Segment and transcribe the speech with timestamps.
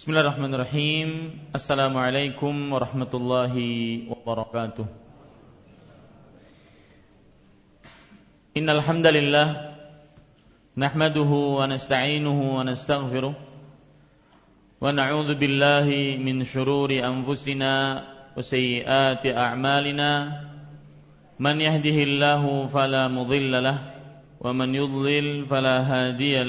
[0.00, 1.36] Bismillahirrahmanirrahim.
[1.52, 4.88] Assalamualaikum warahmatullahi wabarakatuh.
[8.56, 9.76] Innal hamdalillah
[10.72, 18.00] nahmaduhu wa nasta'inuhu wa nastaghfiruh wa na'udzu billahi min shururi anfusina
[18.32, 20.48] wa sayyiati a'malina
[21.36, 23.84] man yahdihillahu fala mudilla lahu
[24.40, 26.48] wa man yudlil fala hadiya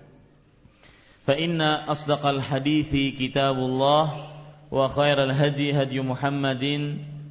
[1.25, 4.05] فإن أصدق الحديث كتاب الله
[4.71, 6.65] وخير الهدي هدي محمد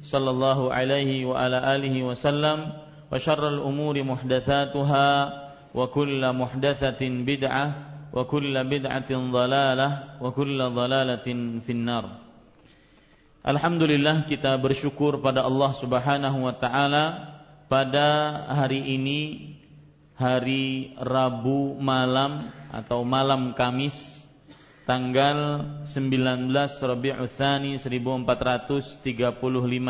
[0.01, 2.57] صلى الله عليه وعلى آله وسلم
[3.11, 5.09] وشر الأمور محدثاتها
[5.75, 7.65] وكل محدثة بدعة
[8.13, 9.89] وكل بدعة ضلالة
[10.21, 11.27] وكل ضلالة
[11.65, 12.05] في النار.
[13.41, 17.05] Alhamdulillah kita bersyukur pada Allah Subhanahu wa taala
[17.65, 19.21] pada hari ini
[20.21, 24.21] hari Rabu malam atau malam Kamis
[24.85, 26.45] tanggal 19
[26.77, 29.01] Rabiul Tsani 1435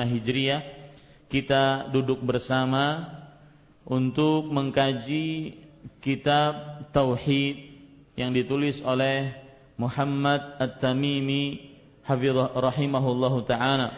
[0.07, 0.61] Hijriah
[1.27, 3.11] kita duduk bersama
[3.83, 5.59] untuk mengkaji
[5.99, 7.75] kitab tauhid
[8.15, 9.35] yang ditulis oleh
[9.75, 11.75] Muhammad At-Tamimi
[12.07, 13.95] rahimahullahu taala.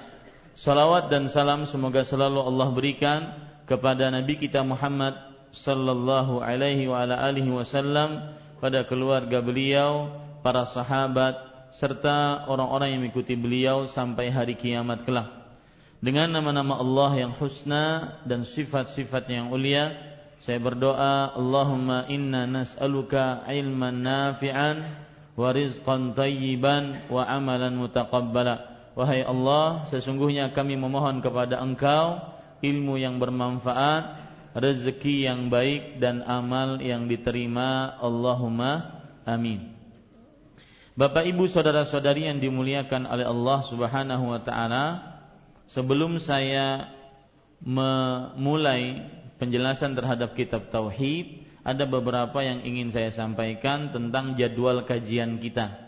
[0.54, 3.20] Salawat dan salam semoga selalu Allah berikan
[3.66, 10.10] kepada Nabi kita Muhammad sallallahu alaihi wa ala alihi wasallam pada keluarga beliau,
[10.42, 11.38] para sahabat
[11.78, 15.30] serta orang-orang yang mengikuti beliau sampai hari kiamat kelak.
[16.04, 19.96] Dengan nama-nama Allah yang husna dan sifat-sifat yang ulia,
[20.44, 24.84] saya berdoa, Allahumma inna nas'aluka ilman nafi'an
[25.40, 28.74] wa rizqan tayyiban wa amalan mutaqabbala.
[29.00, 32.20] Wahai Allah, sesungguhnya kami memohon kepada Engkau
[32.60, 39.74] ilmu yang bermanfaat rezeki yang baik dan amal yang diterima Allahumma amin.
[40.94, 44.86] Bapak Ibu saudara-saudari yang dimuliakan oleh Allah Subhanahu wa taala
[45.66, 46.94] sebelum saya
[47.66, 49.10] memulai
[49.42, 55.82] penjelasan terhadap kitab tauhid ada beberapa yang ingin saya sampaikan tentang jadwal kajian kita.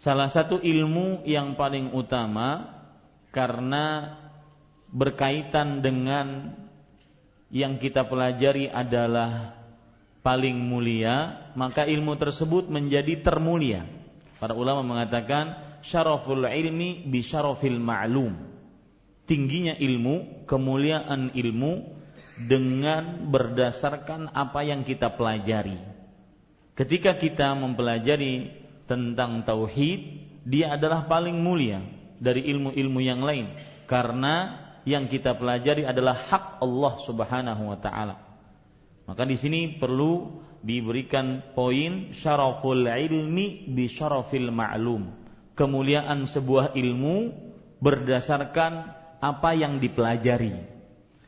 [0.00, 2.74] Salah satu ilmu yang paling utama
[3.30, 4.16] karena
[4.88, 6.56] berkaitan dengan
[7.48, 9.56] yang kita pelajari adalah
[10.20, 13.88] paling mulia, maka ilmu tersebut menjadi termulia.
[14.36, 18.36] Para ulama mengatakan syaraful ilmi bi syarafil ma'lum.
[19.28, 21.72] Tingginya ilmu, kemuliaan ilmu
[22.48, 25.76] dengan berdasarkan apa yang kita pelajari.
[26.72, 28.54] Ketika kita mempelajari
[28.86, 30.00] tentang tauhid,
[30.46, 31.82] dia adalah paling mulia
[32.16, 33.52] dari ilmu-ilmu yang lain
[33.84, 38.16] karena yang kita pelajari adalah hak Allah Subhanahu wa taala.
[39.04, 45.12] Maka di sini perlu diberikan poin syaraful ilmi bi syarafil ma'lum.
[45.52, 47.32] Kemuliaan sebuah ilmu
[47.84, 50.54] berdasarkan apa yang dipelajari.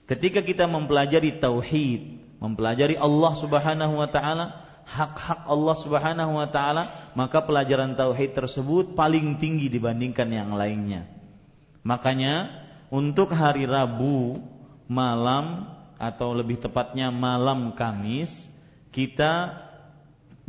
[0.06, 2.02] Ketika kita mempelajari tauhid,
[2.42, 4.46] mempelajari Allah Subhanahu wa taala,
[4.86, 11.06] hak-hak Allah Subhanahu wa taala, maka pelajaran tauhid tersebut paling tinggi dibandingkan yang lainnya.
[11.86, 12.59] Makanya
[12.90, 14.42] untuk hari Rabu
[14.90, 18.30] malam atau lebih tepatnya malam Kamis
[18.90, 19.62] kita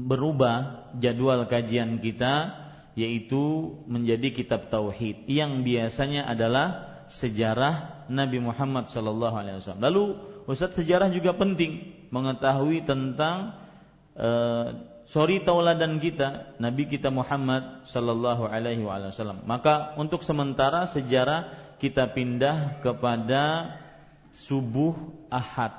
[0.01, 2.57] berubah jadwal kajian kita
[2.97, 9.83] yaitu menjadi kitab tauhid yang biasanya adalah sejarah Nabi Muhammad sallallahu alaihi wasallam.
[9.83, 10.03] Lalu
[10.49, 13.55] Ustaz sejarah juga penting mengetahui tentang
[14.17, 14.67] uh,
[15.07, 19.43] sorry tauladan kita Nabi kita Muhammad sallallahu alaihi wasallam.
[19.47, 23.73] Maka untuk sementara sejarah kita pindah kepada
[24.45, 24.93] subuh
[25.33, 25.73] Ahad.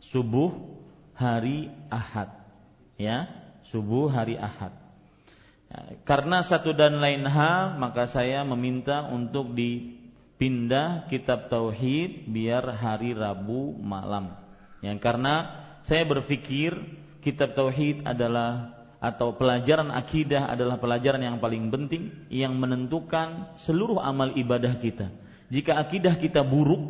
[0.00, 0.56] Subuh
[1.12, 2.32] hari Ahad.
[2.96, 3.28] Ya,
[3.68, 4.72] subuh hari Ahad.
[5.68, 13.12] Ya, karena satu dan lain hal, maka saya meminta untuk dipindah kitab tauhid biar hari
[13.12, 14.32] Rabu malam.
[14.80, 16.72] Ya, karena saya berpikir
[17.20, 18.75] kitab tauhid adalah
[19.06, 25.14] atau pelajaran akidah adalah pelajaran yang paling penting yang menentukan seluruh amal ibadah kita.
[25.46, 26.82] Jika akidah kita buruk,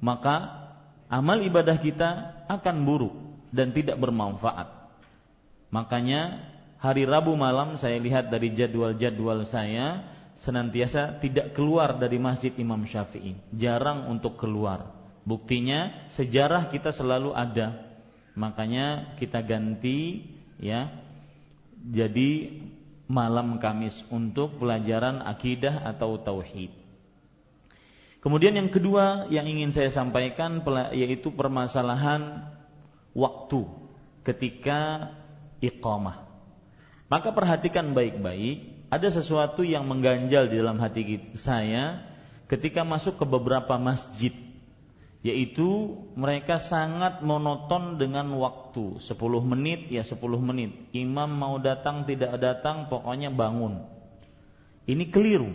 [0.00, 0.64] maka
[1.12, 3.12] amal ibadah kita akan buruk
[3.52, 4.96] dan tidak bermanfaat.
[5.68, 6.40] Makanya
[6.80, 10.08] hari Rabu malam saya lihat dari jadwal-jadwal saya
[10.40, 14.88] senantiasa tidak keluar dari Masjid Imam Syafi'i, jarang untuk keluar.
[15.28, 17.92] Buktinya sejarah kita selalu ada.
[18.32, 20.24] Makanya kita ganti
[20.56, 21.01] ya
[21.82, 22.62] jadi
[23.10, 26.70] malam Kamis untuk pelajaran akidah atau tauhid.
[28.22, 30.62] Kemudian yang kedua yang ingin saya sampaikan
[30.94, 32.46] yaitu permasalahan
[33.18, 33.66] waktu
[34.22, 35.10] ketika
[35.58, 36.22] iqamah.
[37.10, 42.08] Maka perhatikan baik-baik, ada sesuatu yang mengganjal di dalam hati saya
[42.46, 44.32] ketika masuk ke beberapa masjid
[45.22, 48.98] yaitu mereka sangat monoton dengan waktu.
[48.98, 49.14] 10
[49.46, 50.74] menit ya 10 menit.
[50.90, 53.86] Imam mau datang tidak datang pokoknya bangun.
[54.90, 55.50] Ini keliru.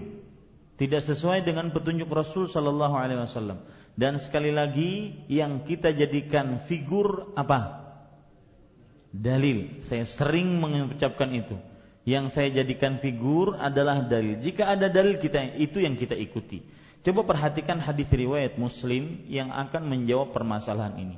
[0.79, 3.59] Tidak sesuai dengan petunjuk Rasul Shallallahu Alaihi Wasallam.
[3.97, 7.91] Dan sekali lagi yang kita jadikan figur apa?
[9.11, 9.83] Dalil.
[9.83, 11.59] Saya sering mengucapkan itu.
[12.07, 14.39] Yang saya jadikan figur adalah dalil.
[14.39, 19.87] Jika ada dalil kita itu yang kita ikuti Coba perhatikan hadis riwayat Muslim yang akan
[19.87, 21.15] menjawab permasalahan ini.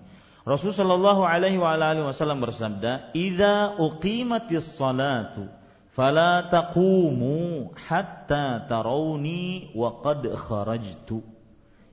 [0.47, 1.59] Rasulullah Shallallahu alaihi
[2.05, 5.45] wasallam bersabda, "Idza uqimatis salatu
[5.93, 11.21] fala taqumu hatta tarawni wa qad kharajtu."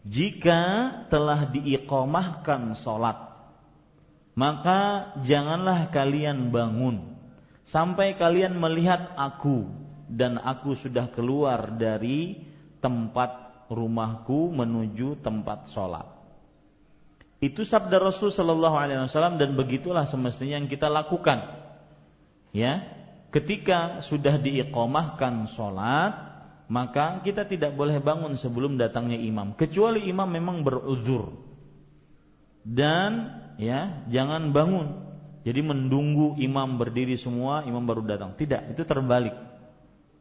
[0.06, 0.62] Jika
[1.10, 3.18] telah diiqamahkan salat,
[4.38, 7.18] maka janganlah kalian bangun
[7.66, 9.66] sampai kalian melihat aku
[10.06, 12.38] dan aku sudah keluar dari
[12.78, 16.06] tempat rumahku menuju tempat sholat.
[17.36, 21.68] Itu sabda Rasul Shallallahu Alaihi Wasallam dan begitulah semestinya yang kita lakukan.
[22.56, 22.88] Ya,
[23.28, 26.16] ketika sudah diiqomahkan sholat,
[26.72, 31.36] maka kita tidak boleh bangun sebelum datangnya imam, kecuali imam memang beruzur.
[32.66, 33.30] Dan
[33.60, 35.06] ya, jangan bangun.
[35.46, 38.34] Jadi menunggu imam berdiri semua, imam baru datang.
[38.34, 39.36] Tidak, itu terbalik.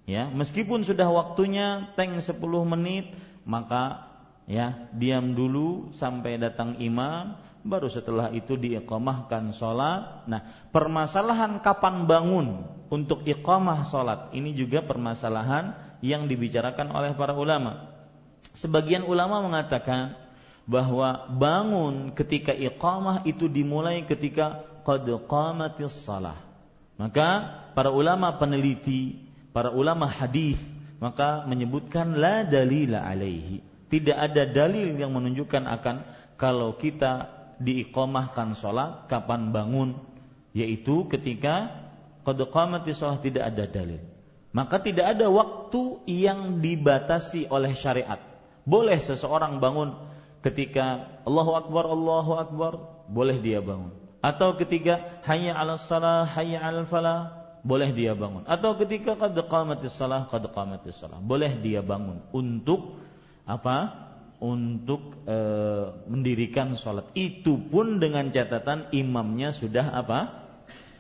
[0.05, 3.09] Ya, meskipun sudah waktunya tank 10 menit,
[3.45, 4.11] maka
[4.49, 10.29] ya diam dulu sampai datang imam baru setelah itu diiqamahkan sholat.
[10.29, 12.61] Nah, permasalahan kapan bangun
[12.93, 17.89] untuk iqamah sholat ini juga permasalahan yang dibicarakan oleh para ulama.
[18.53, 20.13] Sebagian ulama mengatakan
[20.69, 26.37] bahwa bangun ketika iqamah itu dimulai ketika qad qamatis salah.
[26.95, 29.17] Maka para ulama peneliti,
[29.51, 30.55] para ulama hadis
[30.99, 33.61] maka menyebutkan la dalila alaihi.
[33.85, 35.95] Tidak ada dalil yang menunjukkan akan
[36.35, 37.31] kalau kita
[37.61, 39.95] diiqamahkan sholat kapan bangun
[40.51, 41.71] yaitu ketika
[42.25, 42.39] qad
[42.91, 44.01] sholat tidak ada dalil.
[44.55, 48.23] Maka tidak ada waktu yang dibatasi oleh syariat.
[48.63, 49.99] Boleh seseorang bangun
[50.39, 52.73] ketika Allahu Akbar, Allahu Akbar,
[53.11, 53.91] boleh dia bangun.
[54.23, 58.45] Atau ketika hayya 'alas salah, hayya 'alal falah, boleh dia bangun.
[58.45, 61.17] Atau ketika qad qamatis salah, qad qamatis salah.
[61.17, 63.01] Boleh dia bangun untuk
[63.49, 64.05] apa?
[64.37, 65.37] Untuk e,
[66.05, 67.09] mendirikan sholat.
[67.17, 70.45] Itu pun dengan catatan imamnya sudah apa?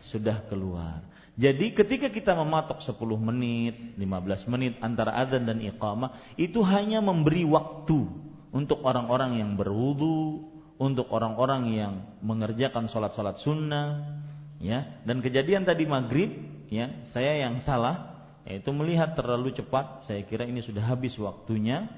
[0.01, 1.05] Sudah keluar.
[1.35, 7.43] Jadi ketika kita mematok 10 menit, 15 menit antara adzan dan iqamah, itu hanya memberi
[7.43, 8.07] waktu
[8.55, 10.47] untuk orang-orang yang berwudu,
[10.79, 14.15] untuk orang-orang yang mengerjakan sholat-sholat sunnah,
[14.63, 15.03] ya.
[15.03, 20.61] Dan kejadian tadi maghrib ya saya yang salah yaitu melihat terlalu cepat saya kira ini
[20.61, 21.89] sudah habis waktunya.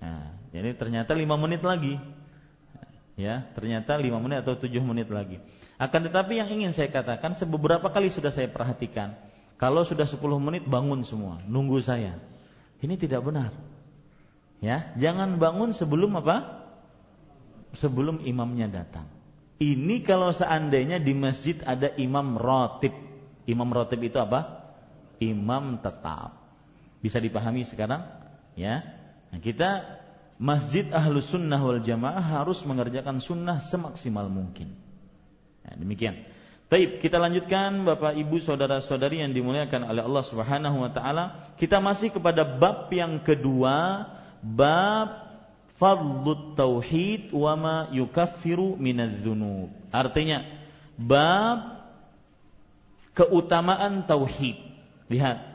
[0.00, 2.00] Nah, jadi ternyata lima menit lagi.
[3.20, 5.36] Ya ternyata lima menit atau tujuh menit lagi.
[5.76, 9.12] Akan tetapi yang ingin saya katakan sebeberapa kali sudah saya perhatikan
[9.60, 12.16] kalau sudah sepuluh menit bangun semua nunggu saya.
[12.80, 13.52] Ini tidak benar.
[14.64, 16.64] Ya jangan bangun sebelum apa?
[17.76, 19.04] Sebelum imamnya datang.
[19.60, 23.09] Ini kalau seandainya di masjid ada imam rotib
[23.50, 24.70] Imam rotib itu apa?
[25.18, 26.38] Imam tetap.
[27.02, 28.06] Bisa dipahami sekarang?
[28.54, 28.86] Ya.
[29.34, 29.98] Nah, kita
[30.40, 34.72] Masjid Ahlus Sunnah wal Jamaah harus mengerjakan sunnah semaksimal mungkin.
[35.66, 36.24] Nah, demikian.
[36.70, 41.52] Baik, kita lanjutkan Bapak Ibu saudara-saudari yang dimuliakan oleh Allah Subhanahu wa taala.
[41.58, 44.06] Kita masih kepada bab yang kedua,
[44.38, 45.34] bab
[45.82, 49.26] fadlut tauhid wa ma yukaffiru minadz.
[49.90, 50.46] Artinya,
[50.94, 51.79] bab
[53.20, 54.56] keutamaan tauhid.
[55.12, 55.50] Lihat,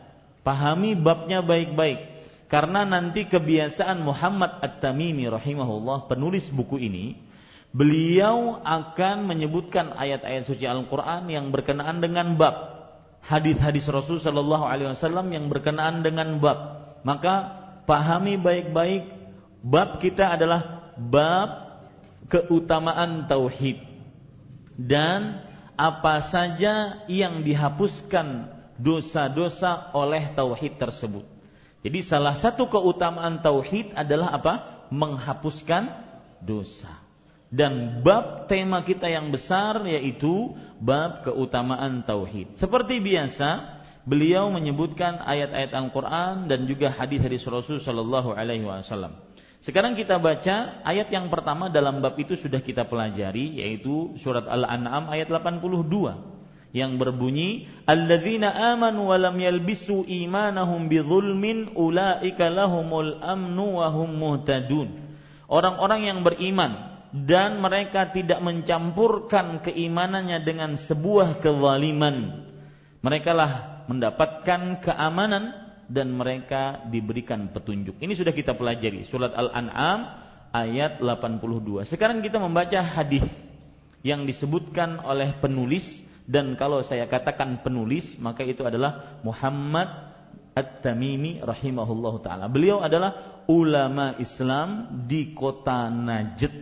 [0.46, 2.14] Pahami babnya baik-baik.
[2.46, 7.18] Karena nanti kebiasaan Muhammad At-Tamimi rahimahullah penulis buku ini
[7.74, 12.56] beliau akan menyebutkan ayat-ayat suci Al-Qur'an yang berkenaan dengan bab
[13.26, 16.86] hadis-hadis Rasul Shallallahu alaihi wasallam yang berkenaan dengan bab.
[17.02, 19.10] Maka pahami baik-baik
[19.66, 21.82] bab kita adalah bab
[22.30, 23.82] keutamaan tauhid
[24.78, 25.42] dan
[25.76, 31.24] apa saja yang dihapuskan dosa-dosa oleh tauhid tersebut.
[31.86, 34.54] Jadi salah satu keutamaan tauhid adalah apa?
[34.90, 35.94] Menghapuskan
[36.42, 36.92] dosa.
[37.54, 42.58] Dan bab tema kita yang besar yaitu bab keutamaan tauhid.
[42.58, 49.22] Seperti biasa, beliau menyebutkan ayat-ayat Al-Qur'an dan juga hadis-hadis Rasul sallallahu alaihi wasallam.
[49.66, 55.10] Sekarang kita baca ayat yang pertama dalam bab itu sudah kita pelajari yaitu surat Al-An'am
[55.10, 55.90] ayat 82
[56.70, 65.02] yang berbunyi alladzina amanu wa lam yalbisu imanahum bidzulmin ulaika lahumul amnu wa hum muhtadun.
[65.50, 72.46] Orang-orang yang beriman dan mereka tidak mencampurkan keimanannya dengan sebuah kezaliman.
[73.02, 78.02] Mereka lah mendapatkan keamanan dan mereka diberikan petunjuk.
[78.02, 80.00] Ini sudah kita pelajari surat Al-An'am
[80.56, 81.86] ayat 82.
[81.86, 83.26] Sekarang kita membaca hadis
[84.06, 90.16] yang disebutkan oleh penulis dan kalau saya katakan penulis maka itu adalah Muhammad
[90.56, 92.48] At-Tamimi rahimahullahu taala.
[92.48, 96.54] Beliau adalah ulama Islam di kota Najd.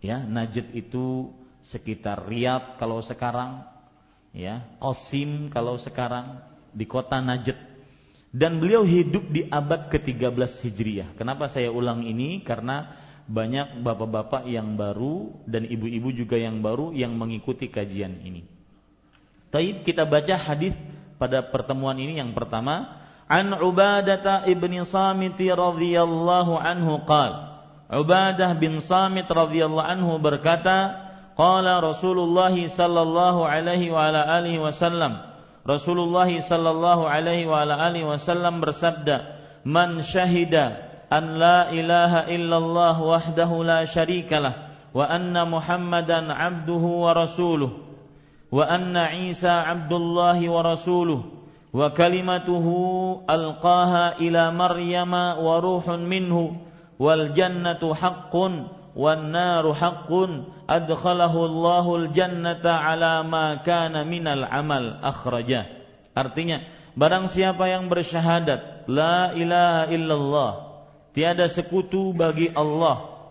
[0.00, 1.28] Ya, Najd itu
[1.68, 3.68] sekitar Riyadh kalau sekarang,
[4.32, 6.40] ya, Qasim kalau sekarang
[6.72, 7.73] di kota Najd.
[8.34, 11.08] Dan beliau hidup di abad ke-13 Hijriah.
[11.14, 12.42] Kenapa saya ulang ini?
[12.42, 12.90] Karena
[13.30, 18.42] banyak bapak-bapak yang baru dan ibu-ibu juga yang baru yang mengikuti kajian ini.
[19.54, 20.74] Taib kita baca hadis
[21.14, 23.00] pada pertemuan ini yang pertama
[23.30, 31.06] An Ubadah ibni Samit radhiyallahu anhu qal Ubadah bin Samit radhiyallahu anhu berkata
[31.38, 35.33] qala Rasulullah sallallahu alaihi wa ala alihi wasallam
[35.67, 39.37] Rasulullah sallallahu alaihi wa ala alihi wasallam bersabda
[39.67, 40.79] man syahida
[41.11, 47.89] an la ilaha illallah wahdahu la syarikalah wa anna muhammadan abduhu wa rasuluh
[48.51, 51.21] وأن عيسى عبد الله ورسوله
[51.73, 52.65] وكلمته
[53.29, 56.55] ألقاها إلى مريم وروح منه
[56.99, 58.35] والجنة حق
[58.95, 60.11] والنار حق
[60.69, 65.63] أدخله الله الجنة على ما كان من العمل أخرجه
[66.19, 66.67] Artinya,
[66.99, 70.51] barang siapa yang bersyahadat la ilaha illallah,
[71.15, 73.23] tiada sekutu bagi Allah.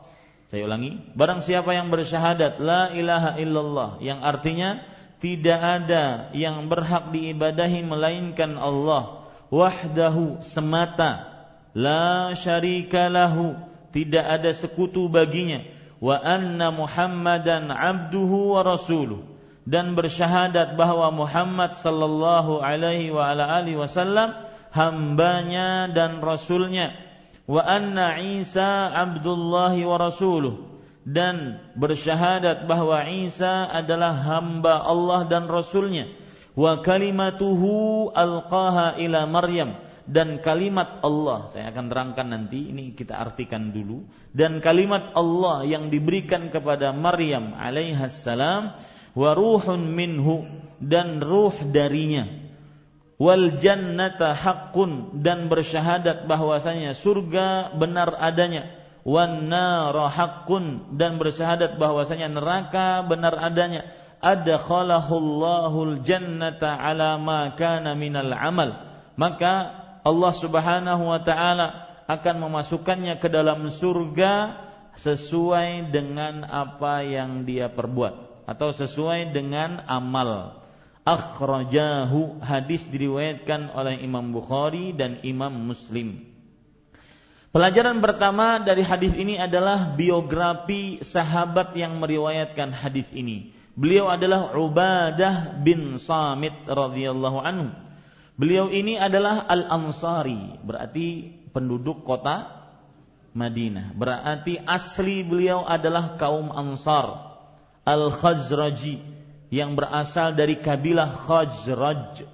[0.49, 4.81] Saya ulangi, barang siapa yang bersyahadat la ilaha illallah, yang artinya
[5.21, 11.27] tidak ada yang berhak diibadahi melainkan Allah wahdahu semata
[11.75, 13.59] la syarika lahu
[13.94, 15.62] tidak ada sekutu baginya.
[16.02, 19.22] Wa anna muhammadan abduhu wa rasuluh.
[19.64, 24.36] Dan bersyahadat bahwa Muhammad sallallahu alaihi wa ala alihi wasallam
[24.76, 26.92] hambanya dan rasulnya.
[27.48, 30.74] Wa anna Isa abdullahi wa rasuluh.
[31.06, 36.08] Dan bersyahadat bahwa Isa adalah hamba Allah dan Rasulnya.
[36.56, 43.72] Wa kalimatuhu alqaha ila Maryam dan kalimat Allah saya akan terangkan nanti ini kita artikan
[43.72, 44.04] dulu.
[44.36, 48.76] Dan kalimat Allah yang diberikan kepada Maryam alaihissalam
[49.16, 50.44] wa ruhun minhu
[50.84, 52.28] dan ruh darinya.
[53.16, 58.68] Wal jannata haqqun dan bersyahadat bahwasanya surga benar adanya.
[59.08, 63.88] Wan haqqun dan bersyahadat bahwasanya neraka benar adanya.
[64.20, 68.92] Adkhalahullahu jannata ala ma kana minal amal.
[69.16, 71.68] Maka Allah Subhanahu wa taala
[72.08, 74.60] akan memasukkannya ke dalam surga
[75.00, 80.62] sesuai dengan apa yang dia perbuat atau sesuai dengan amal
[81.08, 86.34] akhrajahu hadis diriwayatkan oleh Imam Bukhari dan Imam Muslim
[87.54, 93.54] Pelajaran pertama dari hadis ini adalah biografi sahabat yang meriwayatkan hadis ini.
[93.78, 97.70] Beliau adalah Ubadah bin Samit radhiyallahu anhu.
[98.34, 102.66] Beliau ini adalah Al-Ansari, berarti penduduk kota
[103.34, 103.94] Madinah.
[103.94, 107.38] Berarti asli beliau adalah kaum Ansar,
[107.86, 109.02] Al-Khazraji
[109.54, 112.26] yang berasal dari kabilah Khazraj.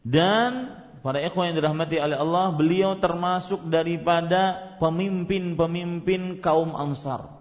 [0.00, 7.36] Dan para ikhwan yang dirahmati oleh Allah, beliau termasuk daripada pemimpin-pemimpin kaum Ansar.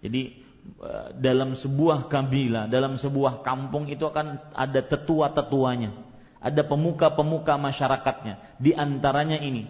[0.00, 0.40] Jadi
[0.80, 6.08] eh, dalam sebuah kabilah, dalam sebuah kampung itu akan ada tetua-tetuanya.
[6.40, 8.56] Ada pemuka-pemuka masyarakatnya.
[8.56, 9.68] Di antaranya ini.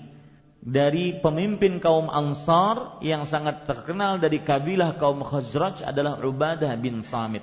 [0.60, 7.42] Dari pemimpin kaum Ansar yang sangat terkenal dari kabilah kaum Khazraj adalah Ubadah bin Samit.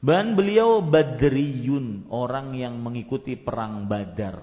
[0.00, 4.40] Dan beliau Badriyun, orang yang mengikuti perang Badar.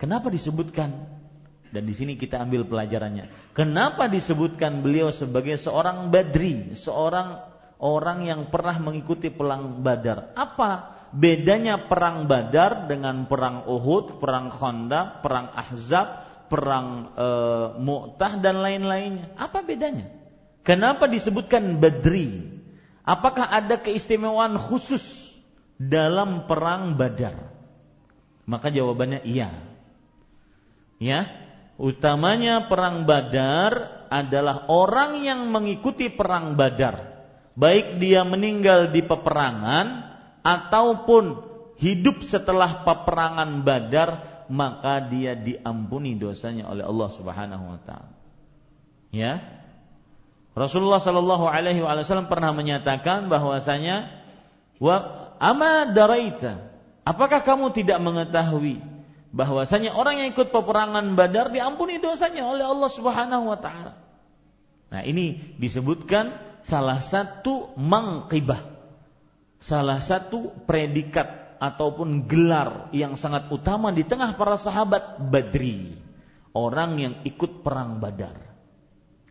[0.00, 1.20] Kenapa disebutkan?
[1.70, 3.54] Dan di sini kita ambil pelajarannya.
[3.54, 7.38] Kenapa disebutkan beliau sebagai seorang Badri, seorang
[7.78, 10.34] orang yang pernah mengikuti perang Badar?
[10.34, 16.08] Apa bedanya perang Badar dengan perang Uhud, perang Khandaq, perang Ahzab,
[16.46, 17.28] perang e,
[17.78, 19.34] Mu'tah dan lain-lainnya?
[19.38, 20.10] Apa bedanya?
[20.62, 22.60] Kenapa disebutkan Badri?
[23.02, 25.02] Apakah ada keistimewaan khusus
[25.80, 27.34] dalam perang Badar?
[28.46, 29.50] Maka jawabannya iya.
[31.00, 31.26] Ya,
[31.80, 37.24] utamanya perang Badar adalah orang yang mengikuti perang Badar,
[37.56, 40.09] baik dia meninggal di peperangan
[40.42, 41.44] ataupun
[41.80, 48.12] hidup setelah peperangan Badar, maka dia diampuni dosanya oleh Allah Subhanahu wa taala.
[49.10, 49.42] Ya,
[50.54, 54.10] Rasulullah Shallallahu Alaihi Wasallam pernah menyatakan bahwasanya
[54.82, 56.68] wa ama daraita.
[57.06, 58.82] Apakah kamu tidak mengetahui
[59.30, 63.94] bahwasanya orang yang ikut peperangan Badar diampuni dosanya oleh Allah Subhanahu wa taala.
[64.90, 66.34] Nah, ini disebutkan
[66.66, 68.69] salah satu mangkibah.
[69.60, 76.00] Salah satu predikat ataupun gelar yang sangat utama di tengah para sahabat Badri.
[76.50, 78.34] Orang yang ikut perang Badar.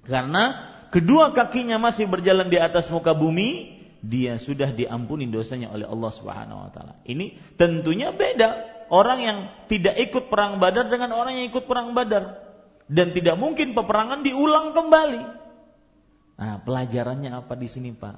[0.05, 6.11] Karena kedua kakinya masih berjalan di atas muka bumi, dia sudah diampuni dosanya oleh Allah
[6.15, 6.93] Subhanahu wa taala.
[7.03, 8.49] Ini tentunya beda
[8.87, 12.39] orang yang tidak ikut perang Badar dengan orang yang ikut perang Badar
[12.87, 15.23] dan tidak mungkin peperangan diulang kembali.
[16.39, 18.15] Nah, pelajarannya apa di sini, Pak?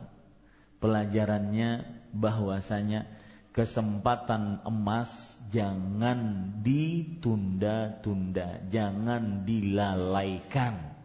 [0.77, 3.08] Pelajarannya bahwasanya
[3.51, 10.96] kesempatan emas jangan ditunda-tunda, jangan dilalaikan.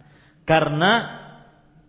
[0.47, 1.11] Karena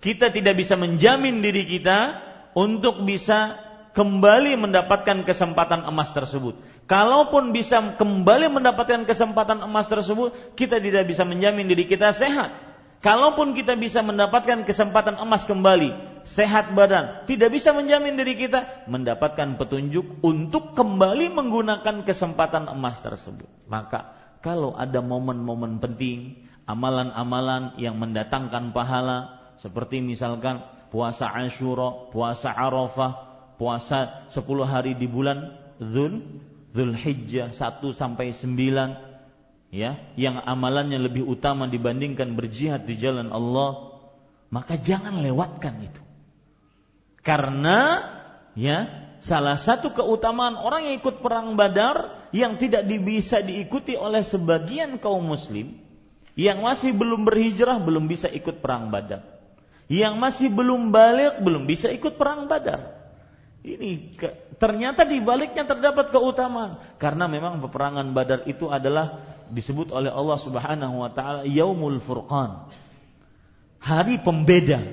[0.02, 2.22] kita tidak bisa menjamin diri kita
[2.58, 3.62] untuk bisa
[3.94, 6.58] kembali mendapatkan kesempatan emas tersebut.
[6.89, 12.54] Kalaupun bisa kembali mendapatkan kesempatan emas tersebut, kita tidak bisa menjamin diri kita sehat.
[13.02, 19.56] Kalaupun kita bisa mendapatkan kesempatan emas kembali, sehat badan, tidak bisa menjamin diri kita mendapatkan
[19.56, 23.48] petunjuk untuk kembali menggunakan kesempatan emas tersebut.
[23.72, 24.12] Maka
[24.44, 30.62] kalau ada momen-momen penting, amalan-amalan yang mendatangkan pahala, seperti misalkan
[30.92, 33.12] puasa Ashura, puasa Arafah,
[33.58, 36.44] puasa 10 hari di bulan Dzul
[36.76, 43.98] Dzulhijjah 1 sampai 9 ya, yang amalannya lebih utama dibandingkan berjihad di jalan Allah,
[44.54, 46.07] maka jangan lewatkan itu.
[47.28, 48.08] Karena
[48.56, 48.88] ya,
[49.20, 55.28] salah satu keutamaan orang yang ikut perang Badar yang tidak bisa diikuti oleh sebagian kaum
[55.28, 55.76] muslim
[56.40, 59.26] yang masih belum berhijrah belum bisa ikut perang Badar
[59.88, 62.96] yang masih belum balik belum bisa ikut perang Badar.
[63.68, 64.16] Ini
[64.56, 71.04] ternyata di baliknya terdapat keutamaan karena memang peperangan Badar itu adalah disebut oleh Allah Subhanahu
[71.04, 72.72] wa taala Yaumul Furqan.
[73.84, 74.84] Hari pembeda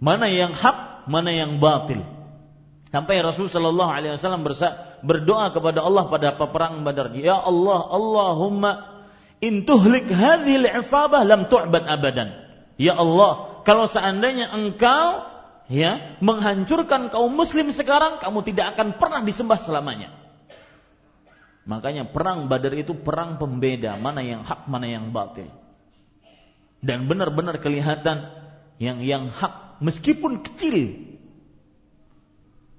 [0.00, 2.02] mana yang hak, mana yang batil.
[2.94, 4.46] Sampai Rasul sallallahu alaihi wasallam
[5.02, 8.72] berdoa kepada Allah pada peperangan Badar, "Ya Allah, Allahumma
[9.42, 12.46] in tuhlik hadhil isabah lam tu'bad abadan."
[12.78, 15.26] Ya Allah, kalau seandainya engkau
[15.66, 20.14] ya menghancurkan kaum muslim sekarang, kamu tidak akan pernah disembah selamanya.
[21.66, 25.50] Makanya perang Badar itu perang pembeda, mana yang hak, mana yang batil.
[26.78, 28.30] Dan benar-benar kelihatan
[28.78, 31.06] yang yang hak meskipun kecil.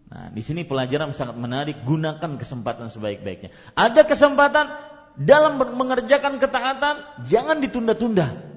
[0.07, 3.51] Nah, di sini pelajaran sangat menarik, gunakan kesempatan sebaik-baiknya.
[3.75, 4.71] Ada kesempatan
[5.19, 8.47] dalam mengerjakan ketaatan, jangan ditunda-tunda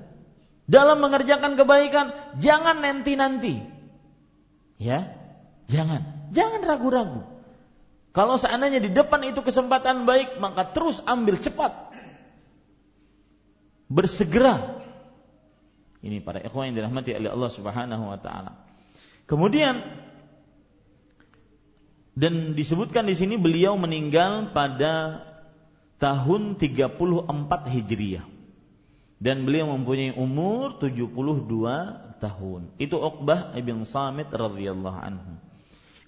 [0.70, 3.58] dalam mengerjakan kebaikan jangan nanti-nanti.
[4.78, 5.18] Ya,
[5.66, 7.26] jangan, jangan ragu-ragu.
[8.14, 11.90] Kalau seandainya di depan itu kesempatan baik, maka terus ambil cepat.
[13.90, 14.79] Bersegera.
[16.00, 18.56] Ini para ikhwan yang dirahmati oleh Allah Subhanahu wa taala.
[19.28, 19.84] Kemudian
[22.16, 25.24] dan disebutkan di sini beliau meninggal pada
[26.00, 27.28] tahun 34
[27.70, 28.26] Hijriah
[29.20, 31.12] dan beliau mempunyai umur 72
[32.18, 32.60] tahun.
[32.80, 35.36] Itu Uqbah ibn Samit radhiyallahu anhu.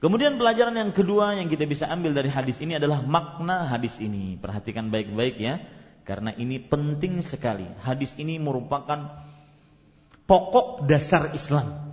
[0.02, 4.35] Kemudian pelajaran yang kedua yang kita bisa ambil dari hadis ini adalah makna hadis ini.
[4.35, 5.62] Perhatikan baik-baik ya,
[6.02, 7.68] karena ini penting sekali.
[7.78, 9.22] Hadis ini merupakan
[10.33, 11.92] pokok dasar Islam.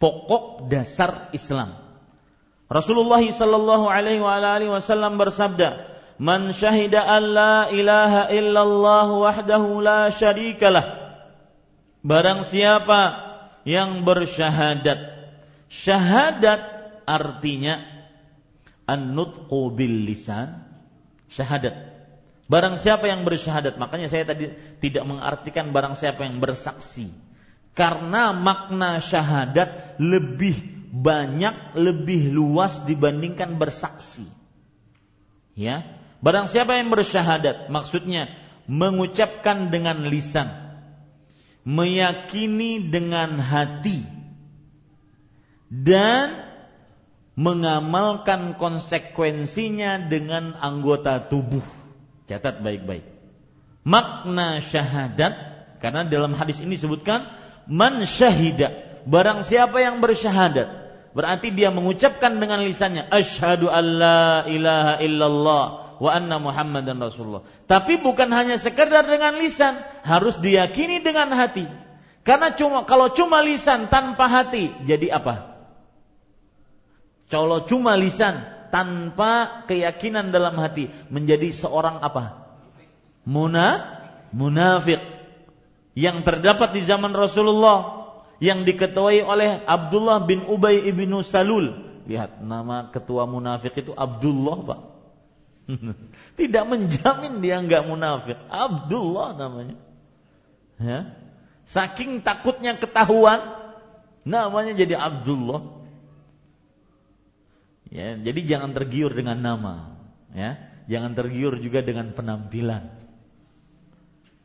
[0.00, 1.76] Pokok dasar Islam.
[2.72, 11.12] Rasulullah sallallahu alaihi wasallam bersabda, Man syahida an la ilaha illallah wahdahu la syarikalah.
[12.00, 13.20] Barang siapa
[13.68, 15.28] yang bersyahadat.
[15.68, 16.62] Syahadat
[17.04, 17.84] artinya
[18.88, 20.64] an-nutqu bil lisan.
[21.28, 21.92] Syahadat.
[22.48, 27.25] Barang siapa yang bersyahadat, makanya saya tadi tidak mengartikan barang siapa yang bersaksi.
[27.76, 30.56] Karena makna syahadat lebih
[30.96, 34.24] banyak, lebih luas dibandingkan bersaksi.
[35.52, 35.84] Ya,
[36.24, 38.32] barang siapa yang bersyahadat, maksudnya
[38.64, 40.48] mengucapkan dengan lisan,
[41.68, 44.08] meyakini dengan hati,
[45.68, 46.48] dan
[47.36, 51.64] mengamalkan konsekuensinya dengan anggota tubuh.
[52.24, 53.04] Catat baik-baik.
[53.84, 58.72] Makna syahadat karena dalam hadis ini disebutkan man syahida.
[59.06, 60.66] Barang siapa yang bersyahadat
[61.14, 65.64] berarti dia mengucapkan dengan lisannya asyhadu alla ilaha illallah
[66.02, 67.46] wa anna muhammadan rasulullah.
[67.70, 71.70] Tapi bukan hanya sekedar dengan lisan harus diyakini dengan hati.
[72.26, 75.54] Karena cuma kalau cuma lisan tanpa hati jadi apa?
[77.30, 78.42] Kalau cuma lisan
[78.74, 82.50] tanpa keyakinan dalam hati menjadi seorang apa?
[83.26, 83.82] Muna,
[84.30, 85.15] munafik
[85.96, 88.04] yang terdapat di zaman Rasulullah
[88.36, 91.72] yang diketuai oleh Abdullah bin Ubay ibn Salul.
[92.04, 94.80] Lihat nama ketua munafik itu Abdullah pak.
[96.38, 98.36] Tidak menjamin dia nggak munafik.
[98.52, 99.76] Abdullah namanya.
[100.76, 101.16] Ya.
[101.66, 103.42] Saking takutnya ketahuan,
[104.22, 105.82] namanya jadi Abdullah.
[107.90, 109.74] Ya, jadi jangan tergiur dengan nama,
[110.34, 110.58] ya.
[110.86, 112.86] Jangan tergiur juga dengan penampilan.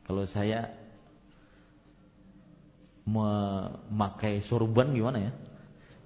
[0.02, 0.74] Kalau saya
[3.02, 5.32] memakai sorban gimana ya?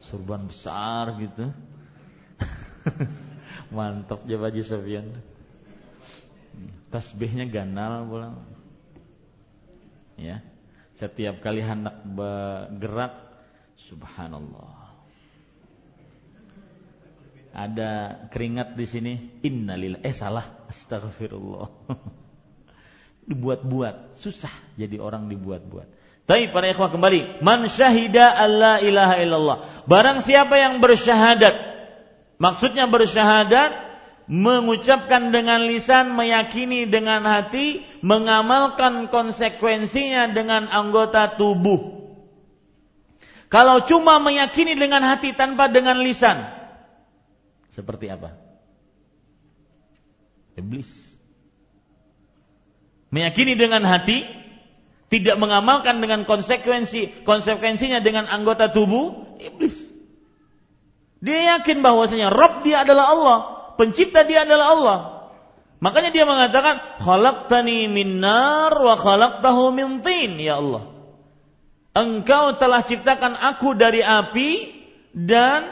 [0.00, 1.52] Sorban besar gitu.
[3.74, 5.20] Mantap ya Haji Sofian.
[6.92, 8.36] Tasbihnya ganal pulang.
[10.16, 10.40] Ya.
[10.96, 13.12] Setiap kali hendak bergerak
[13.76, 14.88] subhanallah.
[17.52, 19.12] Ada keringat di sini.
[19.44, 20.00] Innalillah.
[20.00, 20.64] Eh salah.
[20.68, 21.68] Astagfirullah.
[23.26, 25.95] dibuat-buat, susah jadi orang dibuat-buat.
[26.26, 29.58] Tapi para ikhwah kembali, man syahida alla ilaha illallah.
[29.86, 31.54] Barang siapa yang bersyahadat,
[32.42, 33.86] maksudnya bersyahadat
[34.26, 42.10] mengucapkan dengan lisan, meyakini dengan hati, mengamalkan konsekuensinya dengan anggota tubuh.
[43.46, 46.50] Kalau cuma meyakini dengan hati tanpa dengan lisan,
[47.70, 48.34] seperti apa?
[50.58, 50.90] Iblis.
[53.14, 54.26] Meyakini dengan hati,
[55.06, 59.78] tidak mengamalkan dengan konsekuensi konsekuensinya dengan anggota tubuh iblis.
[61.22, 63.38] Dia yakin bahwasanya Rob dia adalah Allah,
[63.78, 64.98] pencipta dia adalah Allah.
[65.76, 70.88] Makanya dia mengatakan, "Khalaqtani min nar wa khalaqtahu min tin." Ya Allah.
[71.96, 74.72] Engkau telah ciptakan aku dari api
[75.16, 75.64] dan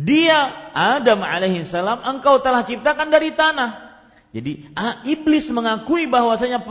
[0.00, 3.89] dia Adam alaihi salam engkau telah ciptakan dari tanah.
[4.30, 6.62] Jadi ah, iblis mengakui bahwasanya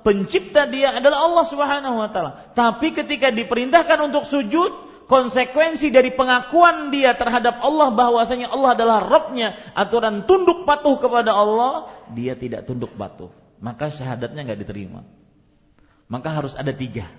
[0.00, 2.52] pencipta dia adalah Allah Subhanahu wa taala.
[2.56, 4.72] Tapi ketika diperintahkan untuk sujud,
[5.12, 11.92] konsekuensi dari pengakuan dia terhadap Allah bahwasanya Allah adalah Robnya, aturan tunduk patuh kepada Allah,
[12.16, 13.28] dia tidak tunduk patuh.
[13.60, 15.04] Maka syahadatnya nggak diterima.
[16.08, 17.12] Maka harus ada tiga.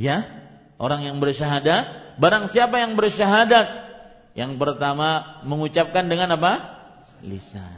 [0.00, 0.24] Ya,
[0.80, 3.66] orang yang bersyahadat, barang siapa yang bersyahadat,
[4.32, 6.80] yang pertama mengucapkan dengan apa?
[7.20, 7.77] Lisan.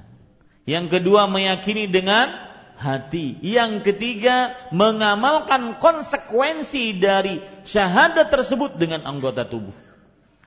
[0.70, 2.30] Yang kedua meyakini dengan
[2.78, 3.34] hati.
[3.42, 9.74] Yang ketiga mengamalkan konsekuensi dari syahadat tersebut dengan anggota tubuh.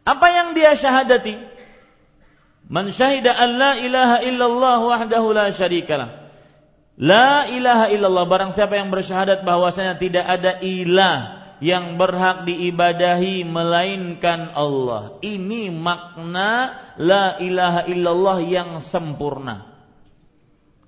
[0.07, 1.35] Apa yang dia syahadati?
[2.71, 6.31] Man syahida an la ilaha illallah wahdahu la syarikalah.
[6.95, 14.55] La ilaha illallah barang siapa yang bersyahadat bahwasanya tidak ada ilah yang berhak diibadahi melainkan
[14.55, 15.19] Allah.
[15.19, 19.72] Ini makna la ilaha illallah yang sempurna.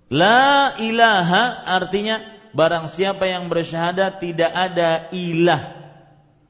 [0.10, 2.22] La ilaha artinya
[2.54, 5.76] barang siapa yang bersyahadat tidak ada ilah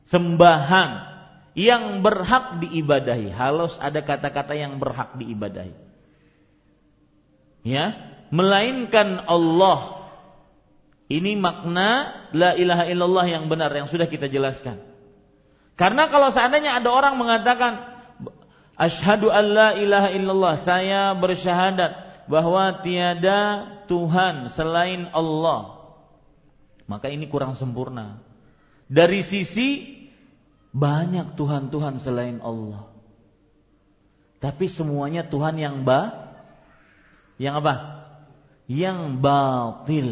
[0.05, 1.15] sembahan
[1.55, 3.31] yang berhak diibadahi.
[3.31, 5.73] Halus ada kata-kata yang berhak diibadahi.
[7.65, 7.95] Ya,
[8.29, 10.05] melainkan Allah.
[11.05, 14.81] Ini makna la ilaha illallah yang benar yang sudah kita jelaskan.
[15.77, 17.77] Karena kalau seandainya ada orang mengatakan
[18.75, 25.93] asyhadu alla ilaha illallah, saya bersyahadat bahwa tiada Tuhan selain Allah,
[26.89, 28.21] maka ini kurang sempurna.
[28.85, 29.95] Dari sisi
[30.75, 32.89] banyak Tuhan-Tuhan selain Allah.
[34.43, 36.25] Tapi semuanya Tuhan yang ba
[37.35, 38.05] yang apa?
[38.65, 40.09] Yang batil.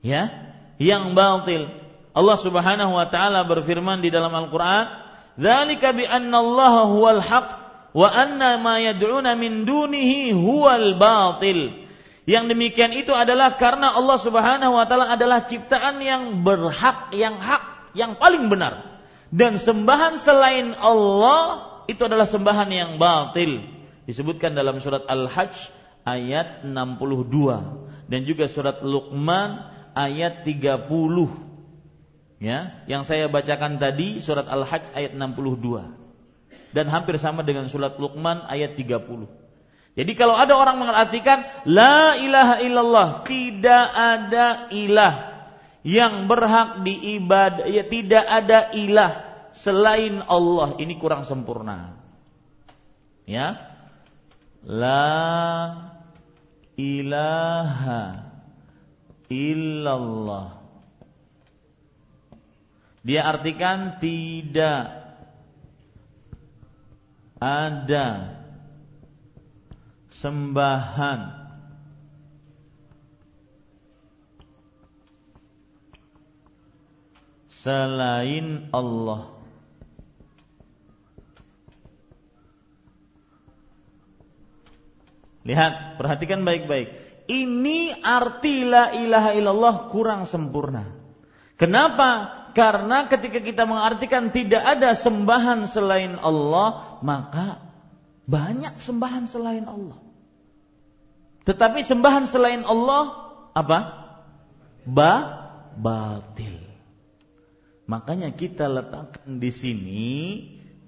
[0.00, 1.68] Ya, yang batil.
[2.16, 4.88] Allah Subhanahu wa taala berfirman di dalam Al-Qur'an,
[5.36, 11.86] "Dzalika bi Allah huwal haq wa anna ma yad'una min dunihi huwal batil."
[12.26, 17.94] Yang demikian itu adalah karena Allah Subhanahu wa taala adalah ciptaan yang berhak, yang hak,
[17.94, 18.98] yang paling benar.
[19.30, 23.62] Dan sembahan selain Allah itu adalah sembahan yang batil.
[24.10, 25.70] Disebutkan dalam surat Al-Hajj
[26.06, 29.62] ayat 62 dan juga surat Luqman
[29.94, 30.82] ayat 30.
[32.36, 36.05] Ya, yang saya bacakan tadi surat Al-Hajj ayat 62.
[36.74, 39.46] Dan hampir sama dengan surat Luqman ayat 30.
[39.96, 45.14] Jadi kalau ada orang mengartikan la ilaha illallah, tidak ada ilah
[45.80, 49.24] yang berhak diibadah, ya tidak ada ilah
[49.56, 51.96] selain Allah, ini kurang sempurna.
[53.24, 53.56] Ya.
[54.60, 55.96] La
[56.76, 58.28] ilaha
[59.32, 60.60] illallah.
[63.06, 65.05] Dia artikan tidak
[67.36, 68.36] ada
[70.12, 71.20] sembahan
[77.52, 79.32] selain Allah.
[85.46, 90.86] Lihat, perhatikan baik-baik ini arti la ilaha illallah kurang sempurna.
[91.58, 92.42] Kenapa?
[92.56, 97.60] Karena ketika kita mengartikan tidak ada sembahan selain Allah, maka
[98.24, 100.00] banyak sembahan selain Allah.
[101.44, 103.12] Tetapi sembahan selain Allah
[103.52, 103.80] apa?
[104.88, 105.14] Ba
[105.76, 106.64] batil.
[107.86, 110.08] Makanya kita letakkan di sini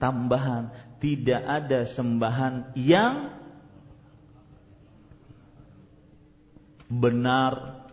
[0.00, 3.38] tambahan tidak ada sembahan yang
[6.88, 7.84] benar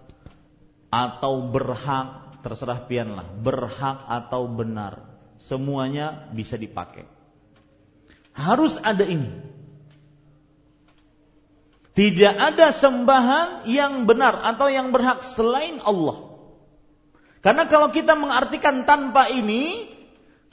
[0.89, 5.01] atau berhak terserah pianlah berhak atau benar
[5.41, 7.09] semuanya bisa dipakai.
[8.37, 9.33] Harus ada ini.
[11.97, 16.37] Tidak ada sembahan yang benar atau yang berhak selain Allah.
[17.41, 19.89] Karena kalau kita mengartikan tanpa ini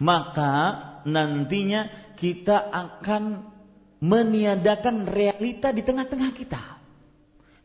[0.01, 3.53] maka nantinya kita akan
[4.01, 6.63] meniadakan realita di tengah-tengah kita.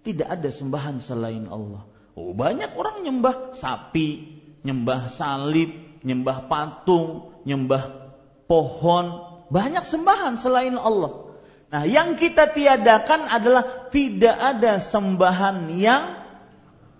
[0.03, 1.96] Tidak ada sembahan selain Allah.
[2.17, 4.25] Oh, banyak orang nyembah sapi,
[4.65, 5.69] nyembah salib,
[6.01, 8.09] nyembah patung, nyembah
[8.49, 9.05] pohon,
[9.53, 11.29] banyak sembahan selain Allah.
[11.69, 16.25] Nah, yang kita tiadakan adalah tidak ada sembahan yang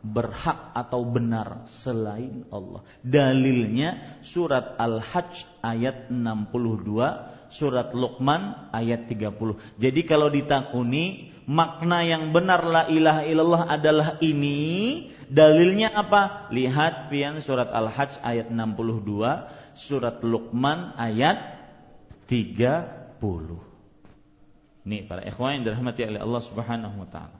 [0.05, 2.85] berhak atau benar selain Allah.
[3.01, 9.57] Dalilnya surat Al-Hajj ayat 62, surat Luqman ayat 30.
[9.81, 15.09] Jadi kalau ditakuni makna yang benar la ilaha illallah adalah ini.
[15.27, 16.47] Dalilnya apa?
[16.55, 21.59] Lihat pian surat al-hajj ayat 62 surat luqman ayat
[22.31, 23.67] 30
[24.87, 27.37] ini para ikhwan yang dirahmati oleh Allah Subhanahu wa taala.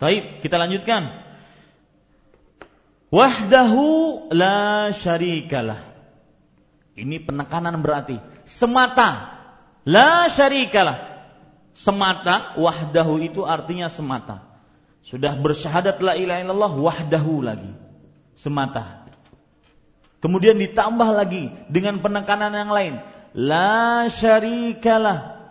[0.00, 1.20] Baik, kita lanjutkan.
[3.12, 3.84] Wahdahu
[4.32, 5.84] la syarikalah.
[6.96, 8.16] Ini penekanan berarti.
[8.48, 9.31] Semata
[9.82, 11.10] La syarikalah.
[11.72, 14.44] Semata, wahdahu itu artinya semata.
[15.02, 17.72] Sudah bersyahadat la ilaha illallah wahdahu lagi.
[18.38, 19.08] Semata.
[20.22, 23.02] Kemudian ditambah lagi dengan penekanan yang lain.
[23.34, 25.42] La syarikalah.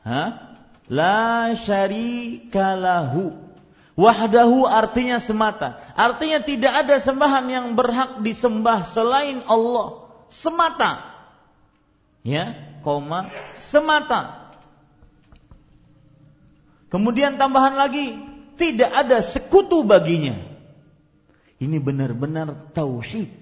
[0.00, 0.56] Hah?
[0.88, 3.44] La syarikalahu.
[3.94, 5.78] Wahdahu artinya semata.
[5.94, 10.08] Artinya tidak ada sembahan yang berhak disembah selain Allah.
[10.32, 11.14] Semata.
[12.24, 14.52] Ya, koma semata.
[16.92, 18.14] Kemudian tambahan lagi,
[18.54, 20.38] tidak ada sekutu baginya.
[21.58, 23.32] Ini benar-benar tauhid.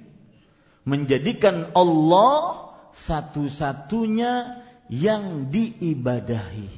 [0.89, 6.71] Menjadikan Allah satu-satunya yang diibadahi.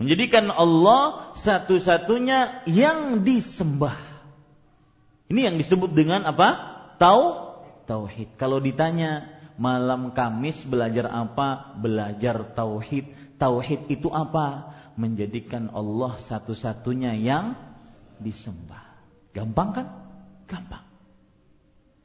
[0.00, 4.00] Menjadikan Allah satu-satunya yang disembah.
[5.28, 6.56] Ini yang disebut dengan apa?
[6.96, 7.52] Tau
[7.84, 8.40] tauhid.
[8.40, 11.76] Kalau ditanya malam Kamis belajar apa?
[11.76, 13.36] Belajar tauhid.
[13.36, 14.72] Tauhid itu apa?
[14.96, 17.52] Menjadikan Allah satu-satunya yang
[18.16, 18.80] disembah.
[19.36, 19.86] Gampang kan?
[20.48, 20.84] Gampang.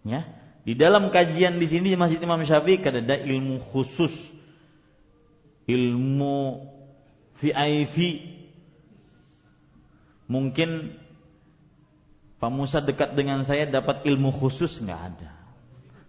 [0.03, 0.27] Ya.
[0.67, 4.11] Di dalam kajian di sini Masjid Imam Syafi'i ada ilmu khusus.
[5.63, 6.59] Ilmu
[7.39, 7.97] VIP.
[10.27, 10.99] Mungkin
[12.35, 15.31] Pak Musa dekat dengan saya dapat ilmu khusus nggak ada.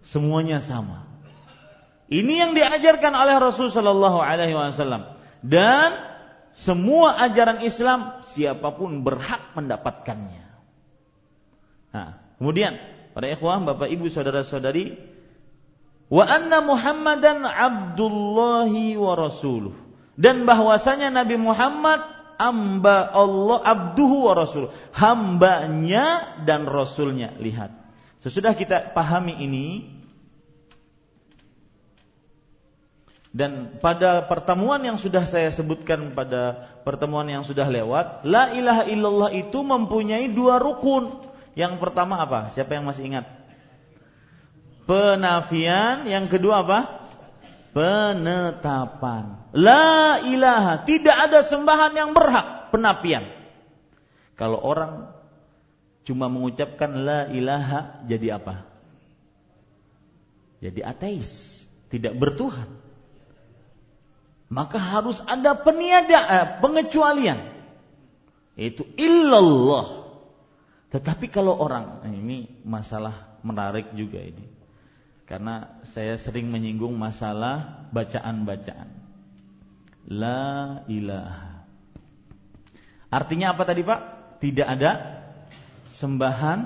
[0.03, 1.06] Semuanya sama
[2.07, 5.19] Ini yang diajarkan oleh Rasul Shallallahu Alaihi Wasallam.
[5.43, 5.95] Dan
[6.55, 10.47] semua ajaran Islam siapa pun berhak mendapatkannya.
[11.91, 12.79] Nah, kemudian
[13.11, 14.95] para ikhwah, bapak ibu, saudara saudari,
[16.07, 19.75] wa anna Muhammadan Abdullahi wa Rasuluh.
[20.17, 27.33] Dan bahwasanya Nabi Muhammad amba Allah abduhu wa rasul hambanya dan rasulnya.
[27.37, 27.73] Lihat
[28.21, 29.96] sesudah kita pahami ini
[33.35, 39.31] dan pada pertemuan yang sudah saya sebutkan pada pertemuan yang sudah lewat la ilaha illallah
[39.35, 41.11] itu mempunyai dua rukun
[41.53, 43.25] yang pertama apa siapa yang masih ingat
[44.87, 46.79] penafian yang kedua apa
[47.77, 49.37] penetapan.
[49.53, 53.29] La ilaha, tidak ada sembahan yang berhak, penapian.
[54.33, 55.13] Kalau orang
[56.01, 58.65] cuma mengucapkan la ilaha jadi apa?
[60.57, 61.61] Jadi ateis,
[61.93, 62.65] tidak bertuhan.
[64.47, 67.51] Maka harus ada peniada, eh, pengecualian.
[68.55, 70.07] Itu illallah.
[70.87, 74.57] Tetapi kalau orang, nah ini masalah menarik juga ini
[75.27, 78.87] karena saya sering menyinggung masalah bacaan-bacaan.
[80.07, 81.67] La ilaha.
[83.11, 83.99] Artinya apa tadi Pak?
[84.39, 84.91] Tidak ada
[85.99, 86.59] sembahan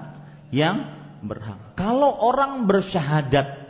[0.53, 0.93] yang
[1.25, 1.73] berhak.
[1.73, 3.65] Kalau orang bersyahadat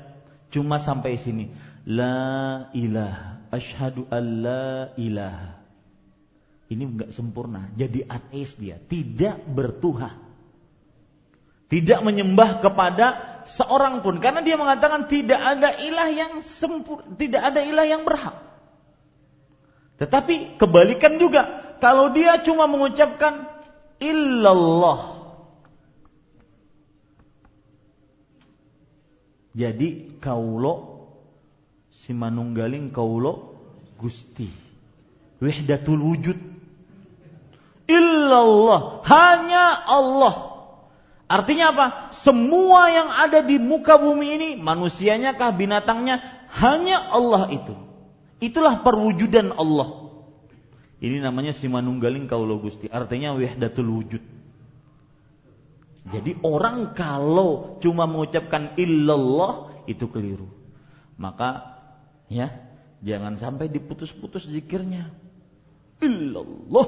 [0.52, 1.56] cuma sampai sini,
[1.88, 5.60] la ilaha, asyhadu alla ilaha.
[6.72, 10.16] Ini enggak sempurna, jadi ateis dia, tidak bertuhan.
[11.68, 13.08] Tidak menyembah kepada
[13.48, 18.40] seorang pun karena dia mengatakan tidak ada ilah yang sempur, tidak ada ilah yang berhak.
[20.00, 23.48] Tetapi kebalikan juga, kalau dia cuma mengucapkan
[24.00, 25.22] illallah.
[29.52, 30.91] Jadi kaulo
[32.02, 33.54] si manunggaling kaulo
[34.02, 34.50] Gusti.
[35.42, 36.38] Wahdatul wujud.
[37.86, 40.36] Illallah, hanya Allah.
[41.32, 41.86] Artinya apa?
[42.12, 46.20] Semua yang ada di muka bumi ini, manusianya kah, binatangnya,
[46.52, 47.76] hanya Allah itu.
[48.42, 50.12] Itulah perwujudan Allah.
[51.02, 52.90] Ini namanya simanunggaling kaulo gusti.
[52.90, 54.24] Artinya wahdatul wujud.
[56.10, 60.50] Jadi orang kalau cuma mengucapkan illallah itu keliru.
[61.18, 61.81] Maka
[62.32, 62.56] ya
[63.04, 65.12] jangan sampai diputus-putus zikirnya.
[66.02, 66.88] Illallah,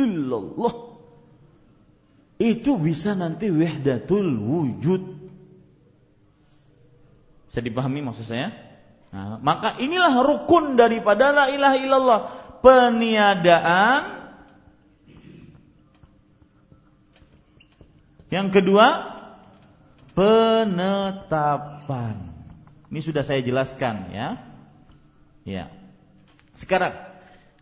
[0.00, 0.74] illallah
[2.40, 5.02] itu bisa nanti wahdatul wujud.
[7.52, 8.56] Bisa dipahami maksud saya?
[9.12, 12.20] Nah, maka inilah rukun daripada la ilaha illallah,
[12.64, 14.02] peniadaan.
[18.30, 18.86] Yang kedua,
[20.16, 22.30] penetapan.
[22.88, 24.49] Ini sudah saya jelaskan ya.
[25.50, 25.66] Ya.
[26.54, 26.94] Sekarang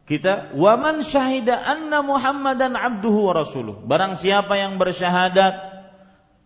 [0.04, 3.80] kita waman syahida anna Muhammadan abduhu wa rasuluh.
[3.80, 5.88] Barang siapa yang bersyahadat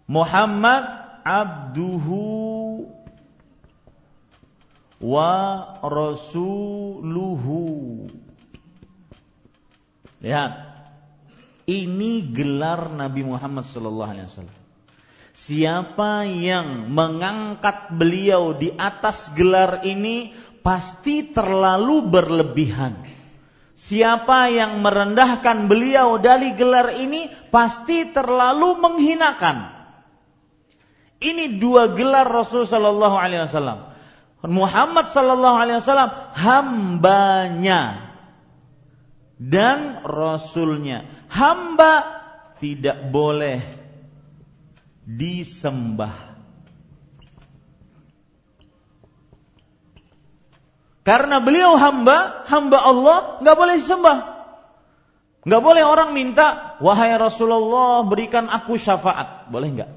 [0.07, 0.87] Muhammad
[1.27, 2.87] abduhu
[5.03, 5.35] wa
[5.83, 7.63] rasuluhu.
[10.23, 10.71] Lihat.
[11.63, 14.59] Ini gelar Nabi Muhammad sallallahu alaihi wasallam.
[15.33, 23.03] Siapa yang mengangkat beliau di atas gelar ini pasti terlalu berlebihan
[23.83, 29.75] Siapa yang merendahkan beliau dari gelar ini pasti terlalu menghinakan.
[31.19, 33.91] Ini dua gelar Rasul Sallallahu Alaihi Wasallam.
[34.47, 37.83] Muhammad Sallallahu Alaihi Wasallam hambanya
[39.43, 41.27] dan Rasulnya.
[41.27, 42.23] Hamba
[42.63, 43.67] tidak boleh
[45.03, 46.32] disembah
[51.03, 54.19] Karena beliau hamba, hamba Allah, nggak boleh disembah.
[55.43, 59.51] Nggak boleh orang minta, wahai Rasulullah berikan aku syafaat.
[59.51, 59.91] Boleh nggak?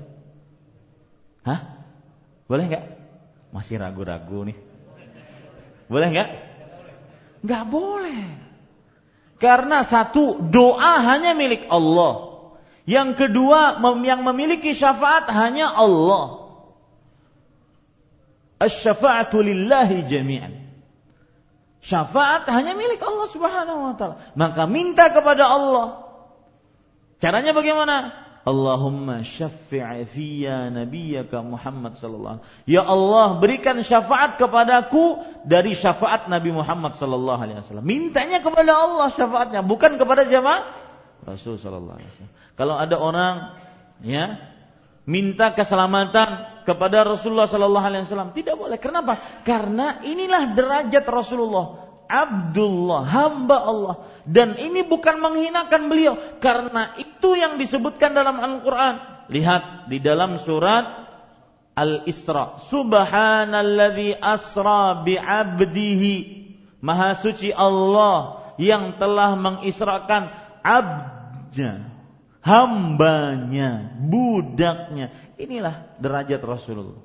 [1.46, 1.60] Hah?
[2.50, 2.86] Boleh nggak?
[3.54, 4.58] Masih ragu-ragu nih.
[5.86, 6.30] Boleh nggak?
[7.46, 8.26] Nggak boleh.
[9.38, 12.42] Karena satu, doa hanya milik Allah.
[12.90, 16.50] Yang kedua, yang memiliki syafaat hanya Allah.
[18.58, 20.65] Asy-syafa'atu lillahi jami'an.
[21.86, 24.16] Syafaat hanya milik Allah Subhanahu wa taala.
[24.34, 26.02] Maka minta kepada Allah.
[27.22, 28.26] Caranya bagaimana?
[28.46, 36.54] Allahumma syafi'i fiyya nabiyyaka Muhammad sallallahu alaihi Ya Allah, berikan syafaat kepadaku dari syafaat Nabi
[36.54, 37.86] Muhammad sallallahu alaihi wasallam.
[37.86, 40.78] Mintanya kepada Allah syafaatnya, bukan kepada jemaah
[41.26, 42.34] Rasul sallallahu alaihi wasallam.
[42.54, 43.34] Kalau ada orang
[44.06, 44.38] ya
[45.06, 48.34] minta keselamatan kepada Rasulullah sallallahu alaihi wasallam.
[48.34, 48.82] Tidak boleh.
[48.82, 49.18] Kenapa?
[49.46, 51.86] Karena inilah derajat Rasulullah.
[52.06, 53.96] Abdullah, hamba Allah.
[54.26, 56.18] Dan ini bukan menghinakan beliau.
[56.42, 59.26] Karena itu yang disebutkan dalam Al-Quran.
[59.30, 60.86] Lihat di dalam surat
[61.74, 62.62] Al-Isra.
[62.62, 66.46] Subhanalladzi asra bi'abdihi.
[66.86, 70.30] Maha suci Allah yang telah mengisrakan
[70.62, 71.95] abdnya
[72.46, 75.10] hambanya, budaknya.
[75.42, 77.02] Inilah derajat Rasulullah.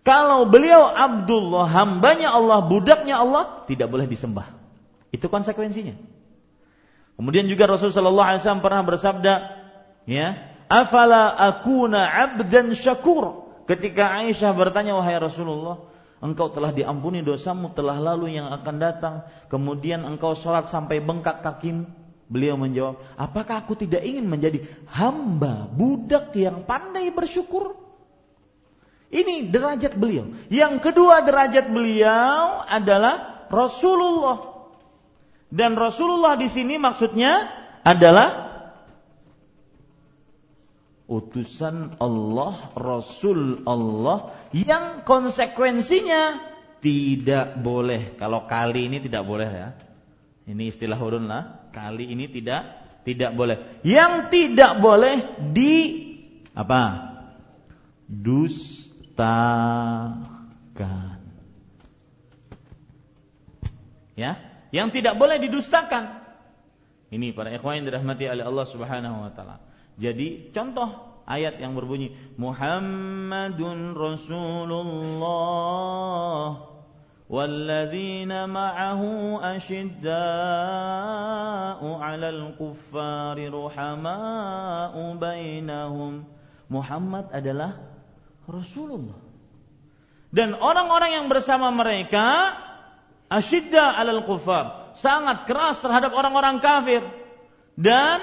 [0.00, 4.56] Kalau beliau Abdullah, hambanya Allah, budaknya Allah, tidak boleh disembah.
[5.12, 5.92] Itu konsekuensinya.
[7.20, 9.34] Kemudian juga Rasulullah SAW pernah bersabda,
[10.08, 10.40] ya,
[10.72, 13.44] afala akuna abdan syakur.
[13.68, 15.84] Ketika Aisyah bertanya, wahai Rasulullah,
[16.24, 19.14] engkau telah diampuni dosamu telah lalu yang akan datang.
[19.52, 21.97] Kemudian engkau sholat sampai bengkak kakimu.
[22.28, 24.60] Beliau menjawab, apakah aku tidak ingin menjadi
[24.92, 27.72] hamba, budak yang pandai bersyukur?
[29.08, 30.36] Ini derajat beliau.
[30.52, 34.68] Yang kedua derajat beliau adalah Rasulullah.
[35.48, 37.48] Dan Rasulullah di sini maksudnya
[37.80, 38.52] adalah
[41.08, 46.36] utusan Allah, Rasul Allah yang konsekuensinya
[46.84, 48.20] tidak boleh.
[48.20, 49.68] Kalau kali ini tidak boleh ya.
[50.44, 53.80] Ini istilah urun lah kali ini tidak tidak boleh.
[53.86, 55.16] Yang tidak boleh
[55.56, 55.76] di
[56.52, 56.82] apa?
[58.04, 59.22] Dustakan.
[64.18, 64.36] Ya,
[64.74, 66.26] yang tidak boleh didustakan.
[67.08, 69.64] Ini para ikhwan yang dirahmati oleh Allah Subhanahu wa taala.
[69.96, 75.08] Jadi contoh ayat yang berbunyi Muhammadun Rasulullah
[77.33, 79.01] والذين معه
[79.55, 80.11] أشداء
[81.81, 86.13] على الكفار رحماء بينهم
[86.71, 87.77] Muhammad adalah
[88.49, 89.19] Rasulullah
[90.33, 92.57] dan orang-orang yang bersama mereka
[93.29, 97.05] asyidda alal kufar sangat keras terhadap orang-orang kafir
[97.77, 98.21] dan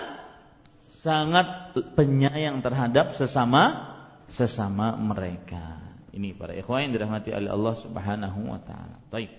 [0.99, 3.95] sangat penyayang terhadap sesama
[4.31, 5.79] sesama mereka
[6.16, 9.04] ini para ikhwan yang dirahmati oleh Allah Subhanahu wa taala.
[9.12, 9.36] Baik.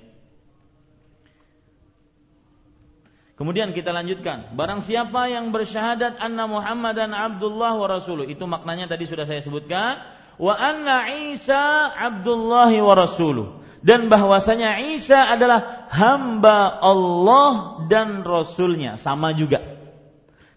[3.36, 4.52] Kemudian kita lanjutkan.
[4.56, 8.28] Barang siapa yang bersyahadat anna Muhammadan Abdullah wa Rasuluh.
[8.28, 10.04] Itu maknanya tadi sudah saya sebutkan.
[10.36, 13.60] Wa anna Isa Abdullah wa Rasuluh.
[13.84, 18.96] Dan bahwasanya Isa adalah hamba Allah dan Rasulnya.
[18.96, 19.64] Sama juga.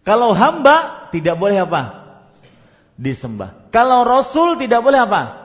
[0.08, 1.84] Kalau hamba tidak boleh apa?
[2.96, 3.72] Disembah.
[3.76, 5.39] Kalau Rasul tidak boleh apa?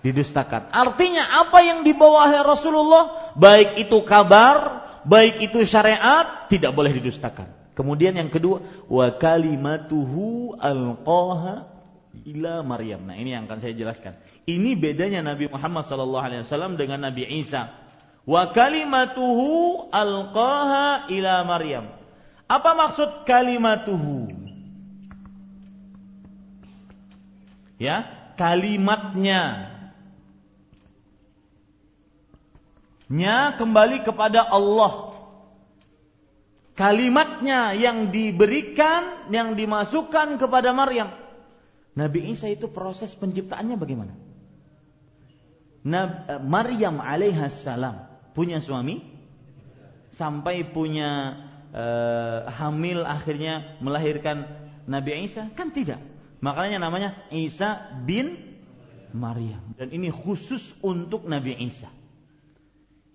[0.00, 0.72] Didustakan.
[0.72, 7.48] Artinya apa yang dibawa oleh Rasulullah, baik itu kabar, baik itu syariat, tidak boleh didustakan.
[7.76, 11.68] Kemudian yang kedua, wa kalimatuhu alqaha
[12.26, 13.06] ila Maryam.
[13.08, 14.18] Nah, ini yang akan saya jelaskan.
[14.44, 17.72] Ini bedanya Nabi Muhammad SAW dengan Nabi Isa.
[18.28, 21.88] Wa kalimatuhu alqaha ila Maryam.
[22.50, 24.28] Apa maksud kalimatuhu?
[27.80, 28.04] Ya,
[28.36, 29.69] kalimatnya
[33.10, 35.18] nya kembali kepada Allah.
[36.78, 41.12] Kalimatnya yang diberikan, yang dimasukkan kepada Maryam.
[41.92, 44.14] Nabi Isa itu proses penciptaannya bagaimana?
[45.80, 48.04] Eh, Maryam alaihissalam
[48.36, 49.00] punya suami
[50.12, 51.40] sampai punya
[51.72, 54.44] uh, hamil akhirnya melahirkan
[54.84, 55.96] Nabi Isa kan tidak
[56.44, 58.60] makanya namanya Isa bin
[59.16, 61.88] Maryam dan ini khusus untuk Nabi Isa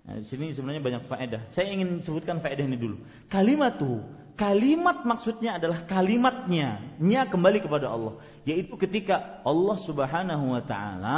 [0.05, 1.41] Nah, di sini sebenarnya banyak faedah.
[1.49, 3.01] Saya ingin sebutkan faedah ini dulu.
[3.25, 4.05] Kalimat tuh,
[4.37, 8.21] kalimat maksudnya adalah kalimatnya, nya kembali kepada Allah.
[8.45, 11.17] Yaitu ketika Allah Subhanahu wa taala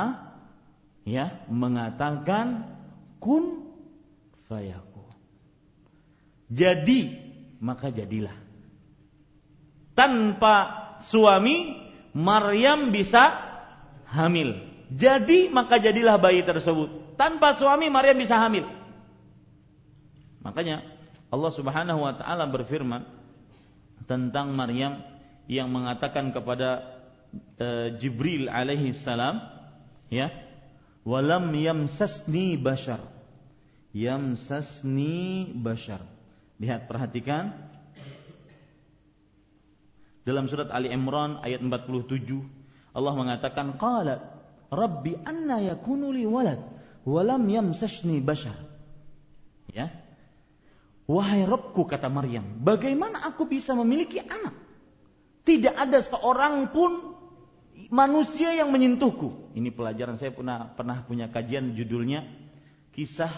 [1.04, 2.80] ya mengatakan
[3.20, 3.68] kun
[4.48, 5.12] fayakun.
[6.48, 7.12] Jadi
[7.60, 8.36] maka jadilah.
[9.92, 10.56] Tanpa
[11.12, 11.76] suami
[12.16, 13.36] Maryam bisa
[14.08, 14.64] hamil.
[14.88, 17.20] Jadi maka jadilah bayi tersebut.
[17.20, 18.77] Tanpa suami Maryam bisa hamil.
[20.48, 20.80] Makanya
[21.28, 23.04] Allah Subhanahu wa taala berfirman
[24.08, 25.04] tentang Maryam
[25.52, 26.88] yang mengatakan kepada
[27.60, 29.43] uh, Jibril alaihi salam
[30.08, 30.32] ya
[31.04, 33.04] walam yamsasni bashar.
[33.91, 36.08] Yamsasni bashar.
[36.64, 37.52] Lihat perhatikan.
[40.24, 44.20] Dalam surat Ali Imran ayat 47 Allah mengatakan qala
[44.72, 46.64] rabbi anna yakunu li walad
[47.04, 48.56] walam yamsasni bashar.
[49.76, 50.07] Ya
[51.08, 54.51] Wahai Robku kata Maryam, bagaimana aku bisa memiliki anak?
[55.47, 57.16] Tidak ada seorang pun
[57.88, 59.55] manusia yang menyentuhku.
[59.55, 62.28] Ini pelajaran saya pernah pernah punya kajian judulnya
[62.91, 63.32] kisah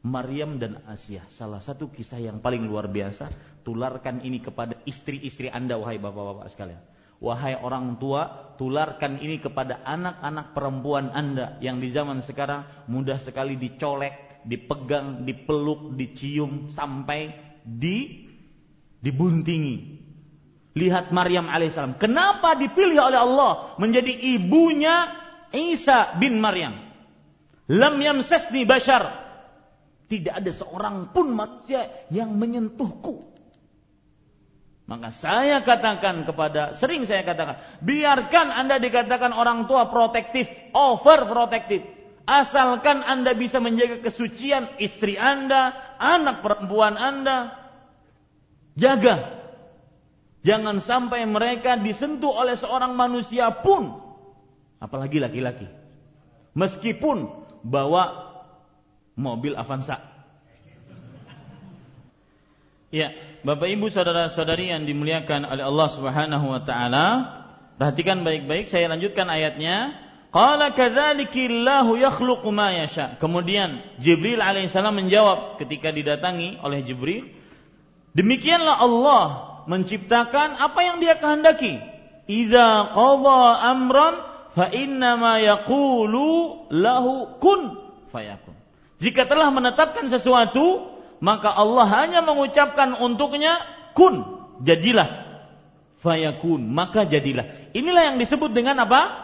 [0.00, 1.28] Maryam dan Asia.
[1.36, 3.28] Salah satu kisah yang paling luar biasa.
[3.64, 6.80] Tularkan ini kepada istri-istri Anda wahai bapak-bapak sekalian.
[7.24, 13.56] Wahai orang tua, tularkan ini kepada anak-anak perempuan Anda yang di zaman sekarang mudah sekali
[13.56, 17.32] dicolek, dipegang, dipeluk, dicium sampai
[17.64, 18.28] di
[19.00, 20.04] dibuntingi.
[20.74, 22.00] Lihat Maryam alaihissalam.
[22.02, 25.06] Kenapa dipilih oleh Allah menjadi ibunya
[25.54, 26.74] Isa bin Maryam?
[27.70, 29.22] Lam yamsasni bashar.
[30.04, 33.34] Tidak ada seorang pun manusia yang menyentuhku.
[34.84, 40.44] Maka saya katakan kepada, sering saya katakan, biarkan Anda dikatakan orang tua protektif,
[40.76, 41.80] over protektif.
[42.24, 47.52] Asalkan Anda bisa menjaga kesucian istri Anda, anak perempuan Anda.
[48.74, 49.44] Jaga
[50.44, 53.96] Jangan sampai mereka disentuh oleh seorang manusia pun,
[54.76, 55.64] apalagi laki-laki.
[56.52, 58.28] Meskipun bawa
[59.16, 60.04] mobil Avanza.
[62.92, 67.06] Ya, Bapak Ibu saudara-saudari yang dimuliakan oleh Allah Subhanahu wa taala,
[67.80, 69.96] perhatikan baik-baik saya lanjutkan ayatnya.
[70.34, 71.46] Qala kadzalika
[71.94, 73.14] yakhluqu ma yasha.
[73.22, 77.30] Kemudian Jibril alaihissalam menjawab ketika didatangi oleh Jibril,
[78.18, 79.24] demikianlah Allah
[79.70, 81.78] menciptakan apa yang dia kehendaki.
[82.26, 84.14] Idza qadha amran
[84.58, 87.78] fa inna ma yaqulu lahu kun
[88.10, 88.58] fayakun.
[88.98, 93.62] Jika telah menetapkan sesuatu, maka Allah hanya mengucapkan untuknya
[93.94, 95.30] kun, jadilah.
[96.02, 97.70] Fayakun, maka jadilah.
[97.70, 99.23] Inilah yang disebut dengan apa?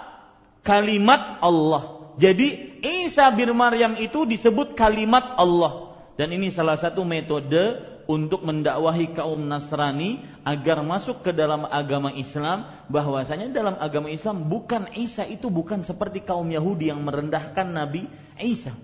[0.61, 2.13] Kalimat Allah.
[2.21, 5.97] Jadi Isa bin Maryam itu disebut kalimat Allah.
[6.21, 7.81] Dan ini salah satu metode
[8.11, 14.91] untuk mendakwahi kaum Nasrani agar masuk ke dalam agama Islam bahwasanya dalam agama Islam bukan
[14.99, 18.75] Isa itu bukan seperti kaum Yahudi yang merendahkan Nabi Isa.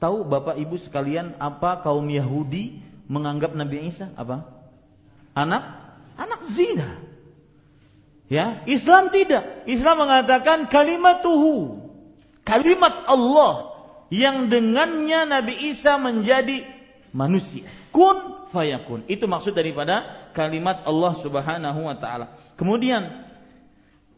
[0.00, 4.48] Tahu Bapak Ibu sekalian apa kaum Yahudi menganggap Nabi Isa apa?
[5.36, 5.62] Anak
[6.18, 7.13] anak zina.
[8.34, 9.62] Ya, Islam tidak.
[9.70, 11.86] Islam mengatakan kalimat tuhu.
[12.42, 13.78] Kalimat Allah
[14.10, 16.66] yang dengannya Nabi Isa menjadi
[17.14, 17.62] manusia.
[17.94, 19.06] Kun fayakun.
[19.06, 22.34] Itu maksud daripada kalimat Allah Subhanahu wa taala.
[22.58, 23.22] Kemudian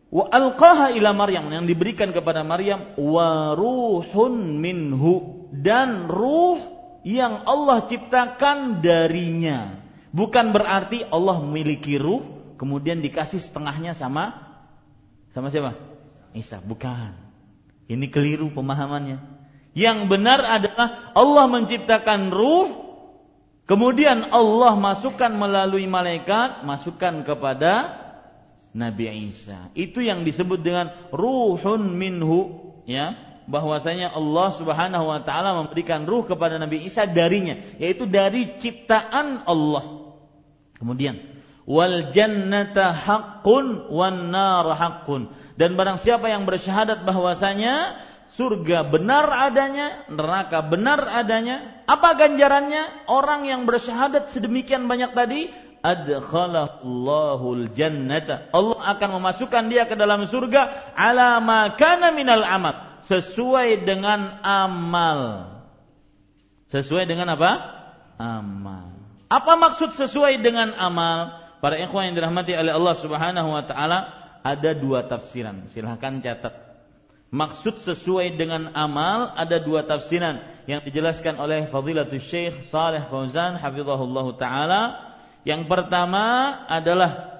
[0.08, 6.56] wa alqaha ila Maryam yang diberikan kepada Maryam wa ruhun minhu dan ruh
[7.04, 9.76] yang Allah ciptakan darinya.
[10.08, 14.36] Bukan berarti Allah memiliki ruh kemudian dikasih setengahnya sama
[15.32, 15.76] sama siapa?
[16.32, 17.12] Isa, bukan.
[17.86, 19.20] Ini keliru pemahamannya.
[19.76, 22.86] Yang benar adalah Allah menciptakan ruh
[23.66, 27.98] Kemudian Allah masukkan melalui malaikat, masukkan kepada
[28.70, 29.74] Nabi Isa.
[29.74, 33.18] Itu yang disebut dengan ruhun minhu, ya.
[33.50, 40.14] Bahwasanya Allah Subhanahu wa taala memberikan ruh kepada Nabi Isa darinya, yaitu dari ciptaan Allah.
[40.78, 41.35] Kemudian
[41.66, 45.28] wal jannata haqqun wan nar haqqun.
[45.58, 47.98] Dan barang siapa yang bersyahadat bahwasanya
[48.38, 51.84] surga benar adanya, neraka benar adanya.
[51.90, 53.10] Apa ganjarannya?
[53.10, 55.50] Orang yang bersyahadat sedemikian banyak tadi,
[55.82, 58.50] adkhalahul jannata.
[58.54, 65.52] Allah akan memasukkan dia ke dalam surga ala ma kana minal amal, sesuai dengan amal.
[66.74, 67.50] Sesuai dengan apa?
[68.18, 68.90] Amal.
[69.30, 71.45] Apa maksud sesuai dengan amal?
[71.60, 73.98] Para ikhwan yang dirahmati oleh Allah Subhanahu wa taala,
[74.44, 75.66] ada dua tafsiran.
[75.72, 76.54] Silahkan catat.
[77.26, 84.26] Maksud sesuai dengan amal ada dua tafsiran yang dijelaskan oleh Fadilatul Syekh Saleh Fauzan hafizahullah
[84.38, 84.82] taala.
[85.42, 87.34] Yang pertama adalah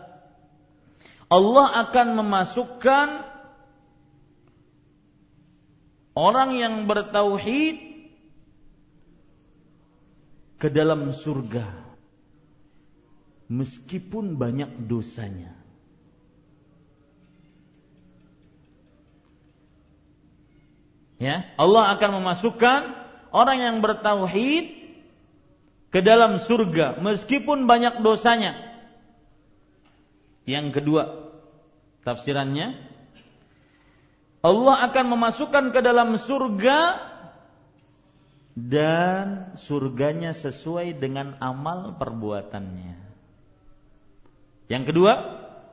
[1.27, 3.09] Allah akan memasukkan
[6.14, 7.77] orang yang bertauhid
[10.57, 11.86] ke dalam surga
[13.47, 15.55] meskipun banyak dosanya.
[21.17, 22.81] Ya, Allah akan memasukkan
[23.33, 24.69] orang yang bertauhid
[25.89, 28.53] ke dalam surga meskipun banyak dosanya.
[30.45, 31.33] Yang kedua,
[32.05, 32.77] tafsirannya
[34.45, 36.79] Allah akan memasukkan ke dalam surga
[38.55, 43.06] dan surganya sesuai dengan amal perbuatannya.
[44.67, 45.12] Yang kedua,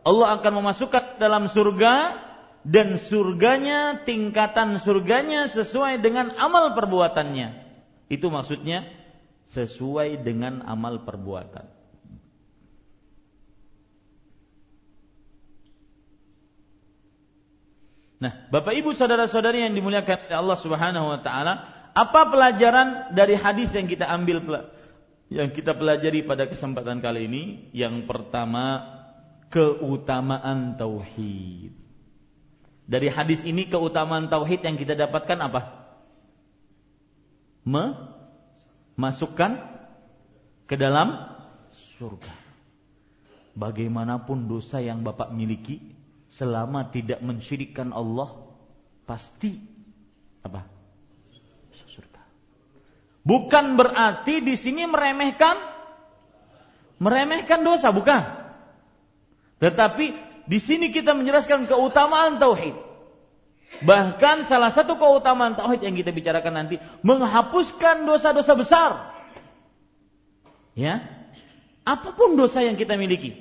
[0.03, 1.93] Allah akan memasukkan dalam surga
[2.63, 7.63] dan surganya tingkatan surganya sesuai dengan amal perbuatannya.
[8.07, 8.87] Itu maksudnya
[9.51, 11.67] sesuai dengan amal perbuatan.
[18.23, 21.53] Nah, Bapak Ibu saudara-saudari yang dimuliakan Allah Subhanahu wa taala,
[21.91, 24.39] apa pelajaran dari hadis yang kita ambil
[25.33, 27.73] yang kita pelajari pada kesempatan kali ini?
[27.73, 28.85] Yang pertama,
[29.49, 31.73] keutamaan tauhid.
[32.85, 35.61] Dari hadis ini keutamaan tauhid yang kita dapatkan apa?
[37.65, 39.51] Memasukkan
[40.69, 41.33] ke dalam
[41.97, 42.33] surga.
[43.57, 45.81] Bagaimanapun dosa yang Bapak miliki
[46.29, 48.37] selama tidak mensyirikkan Allah
[49.09, 49.57] pasti
[50.45, 50.72] apa?
[53.23, 55.55] Bukan berarti di sini meremehkan
[56.99, 58.23] meremehkan dosa, bukan.
[59.63, 60.05] Tetapi
[60.43, 62.75] di sini kita menjelaskan keutamaan tauhid.
[63.83, 68.91] Bahkan salah satu keutamaan tauhid yang kita bicarakan nanti menghapuskan dosa-dosa besar.
[70.73, 71.05] Ya,
[71.85, 73.35] apa pun dosa yang kita miliki,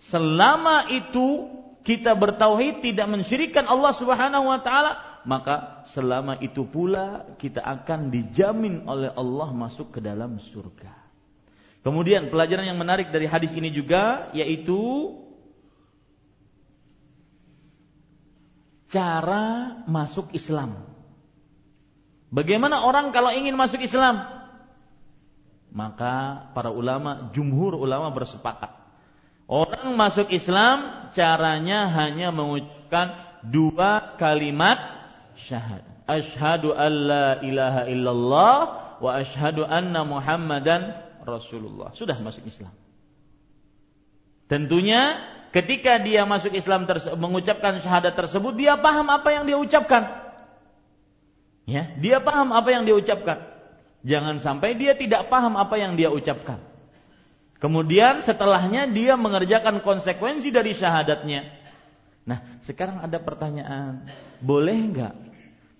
[0.00, 1.52] selama itu
[1.84, 8.86] kita bertauhid tidak mensyirikan Allah Subhanahu wa taala, maka selama itu pula kita akan dijamin
[8.90, 10.90] oleh Allah masuk ke dalam surga.
[11.82, 15.14] Kemudian pelajaran yang menarik dari hadis ini juga yaitu
[18.92, 20.84] cara masuk Islam.
[22.32, 24.24] Bagaimana orang kalau ingin masuk Islam?
[25.72, 28.76] Maka para ulama, jumhur ulama bersepakat.
[29.48, 34.78] Orang masuk Islam caranya hanya mengucapkan dua kalimat
[35.36, 36.06] syahadat.
[36.06, 38.56] Ashhadu an la ilaha illallah
[38.98, 41.94] wa ashhadu anna Muhammadan Rasulullah.
[41.94, 42.74] Sudah masuk Islam.
[44.50, 45.22] Tentunya
[45.54, 46.84] ketika dia masuk Islam
[47.16, 50.22] mengucapkan syahadat tersebut dia paham apa yang dia ucapkan.
[51.62, 53.38] Ya, dia paham apa yang dia ucapkan.
[54.02, 56.58] Jangan sampai dia tidak paham apa yang dia ucapkan.
[57.62, 61.61] Kemudian setelahnya dia mengerjakan konsekuensi dari syahadatnya.
[62.22, 64.06] Nah, sekarang ada pertanyaan,
[64.38, 65.14] boleh nggak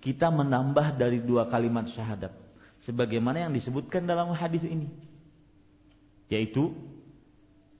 [0.03, 2.35] kita menambah dari dua kalimat syahadat,
[2.83, 4.91] sebagaimana yang disebutkan dalam hadis ini?
[6.27, 6.75] Yaitu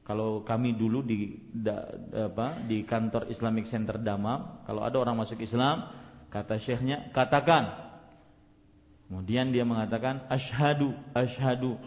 [0.08, 1.88] kalau kami dulu di da,
[2.32, 5.92] apa, di kantor Islamic Center Damam, kalau ada orang masuk Islam,
[6.32, 7.92] kata syekhnya, katakan.
[9.08, 11.78] Kemudian dia mengatakan asyhadu asyhadu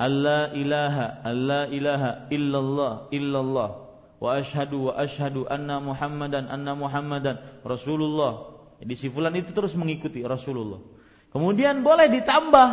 [0.00, 3.83] alla ilaha alla ilaha illallah illallah
[4.32, 8.54] asyhadu wa asyhadu anna muhammadan anna muhammadan rasulullah.
[8.80, 10.82] Jadi si fulan itu terus mengikuti Rasulullah.
[11.30, 12.68] Kemudian boleh ditambah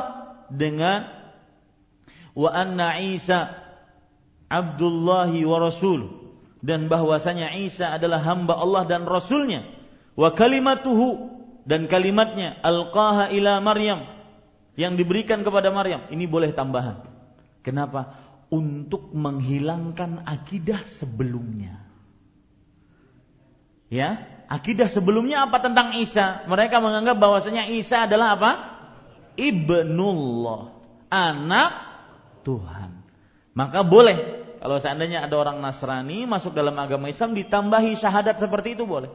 [0.52, 1.08] dengan
[2.36, 3.52] wa anna Isa
[4.52, 6.12] abdullahi wa rasul
[6.62, 9.66] dan bahwasanya Isa adalah hamba Allah dan rasulnya
[10.14, 11.32] wa kalimatuhu
[11.66, 14.06] dan kalimatnya alqaha ila Maryam
[14.76, 17.02] yang diberikan kepada Maryam ini boleh tambahan.
[17.62, 18.18] Kenapa?
[18.52, 21.80] Untuk menghilangkan akidah sebelumnya.
[23.88, 26.44] Ya, akidah sebelumnya apa tentang Isa?
[26.52, 28.52] Mereka menganggap bahwasanya Isa adalah apa?
[29.40, 30.76] Ibnullah,
[31.08, 31.72] anak
[32.44, 33.04] Tuhan.
[33.56, 38.86] Maka boleh kalau seandainya ada orang Nasrani masuk dalam agama Islam ditambahi syahadat seperti itu
[38.86, 39.10] boleh.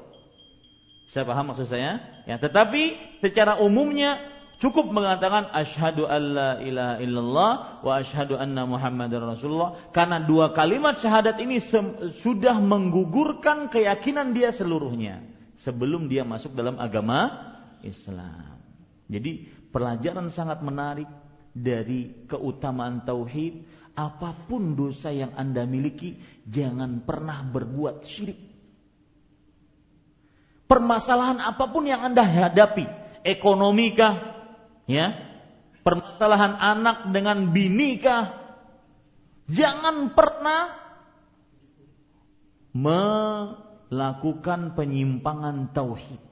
[1.07, 2.03] Saya paham maksud saya?
[2.27, 4.19] Ya, tetapi secara umumnya
[4.63, 7.53] cukup mengatakan asyhadu alla ilaha illallah
[7.85, 9.77] wa asyhadu anna muhammadar rasulullah.
[9.93, 11.61] Karena dua kalimat syahadat ini
[12.17, 15.25] sudah menggugurkan keyakinan dia seluruhnya
[15.61, 17.33] sebelum dia masuk dalam agama
[17.81, 18.61] Islam.
[19.07, 21.09] Jadi pelajaran sangat menarik
[21.57, 23.65] dari keutamaan tauhid.
[23.97, 28.37] Apa pun dosa yang Anda miliki jangan pernah berbuat syirik.
[30.69, 32.85] Permasalahan apa pun yang Anda hadapi,
[33.25, 34.36] ekonomi kah,
[34.87, 35.15] ya,
[35.87, 38.35] permasalahan anak dengan bini kah,
[39.51, 40.75] jangan pernah
[42.73, 46.23] melakukan penyimpangan tauhid.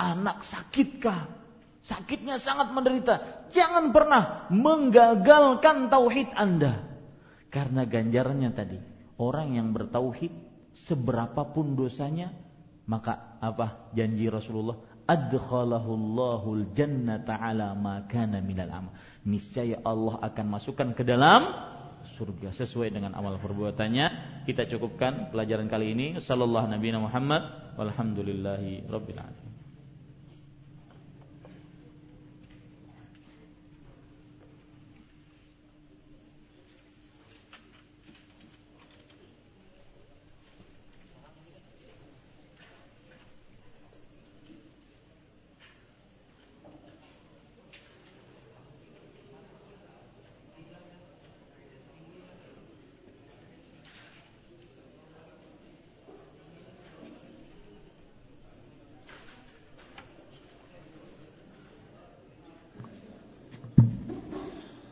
[0.00, 1.38] Anak sakitkah?
[1.80, 3.46] Sakitnya sangat menderita.
[3.52, 6.86] Jangan pernah menggagalkan tauhid Anda.
[7.50, 8.78] Karena ganjarannya tadi,
[9.18, 10.30] orang yang bertauhid
[10.86, 12.30] seberapapun dosanya
[12.90, 14.74] maka apa janji Rasulullah?
[15.10, 18.94] Adkhalahullahu jannata ala ma kana minal amal.
[19.26, 21.50] Niscaya Allah akan masukkan ke dalam
[22.14, 24.06] surga sesuai dengan amal perbuatannya.
[24.46, 26.06] Kita cukupkan pelajaran kali ini.
[26.22, 27.42] Sallallahu Nabi Muhammad
[27.74, 29.49] walhamdulillahi rabbil alamin.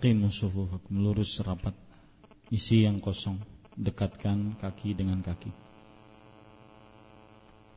[0.00, 1.76] Aqimu shufufakum lurus rapat.
[2.48, 3.36] Isi yang kosong.
[3.76, 5.52] Dekatkan kaki dengan kaki.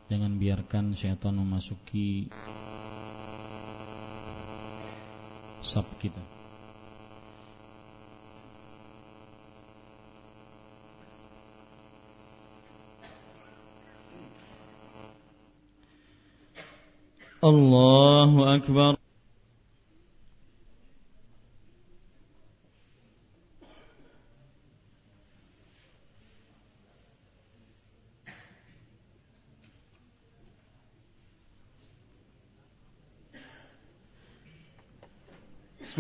[0.08, 2.32] Jangan biarkan syaitan memasuki
[5.60, 6.24] sab kita.
[17.44, 19.03] Allahu akbar.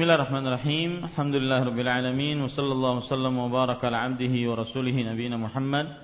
[0.03, 1.07] Bismillahirrahmanirrahim.
[1.15, 5.95] Alhamdulillahirabbil alamin wa sallallahu wasallam wa baraka ala abdihi wa rasulih nabiyina Muhammad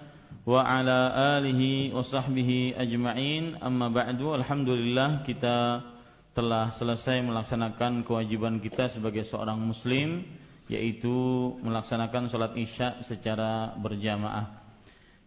[0.47, 3.60] wa ala alihi wa sahbihi ajma'in.
[3.60, 4.32] Amma ba'du.
[4.39, 5.84] Alhamdulillah kita
[6.32, 10.24] telah selesai melaksanakan kewajiban kita sebagai seorang muslim
[10.72, 11.12] yaitu
[11.60, 14.64] melaksanakan salat Isya secara berjamaah.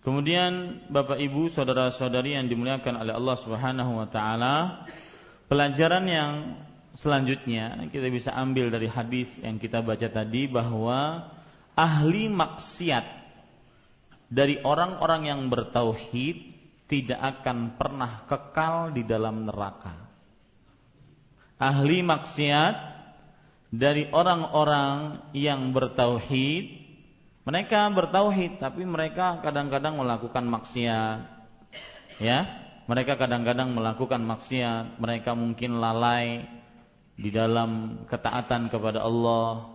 [0.01, 4.89] Kemudian Bapak Ibu, saudara-saudari yang dimuliakan oleh Allah Subhanahu wa taala,
[5.45, 6.33] pelajaran yang
[7.01, 11.31] selanjutnya kita bisa ambil dari hadis yang kita baca tadi bahwa
[11.77, 13.07] ahli maksiat
[14.33, 16.53] dari orang-orang yang bertauhid
[16.89, 19.97] tidak akan pernah kekal di dalam neraka.
[21.57, 22.75] Ahli maksiat
[23.73, 26.83] dari orang-orang yang bertauhid
[27.43, 31.43] mereka bertauhid tapi mereka kadang-kadang melakukan maksiat.
[32.23, 32.39] Ya,
[32.87, 36.47] mereka kadang-kadang melakukan maksiat, mereka mungkin lalai,
[37.23, 39.71] di dalam ketaatan kepada Allah,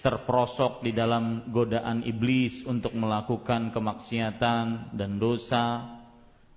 [0.00, 5.98] terperosok di dalam godaan iblis untuk melakukan kemaksiatan dan dosa.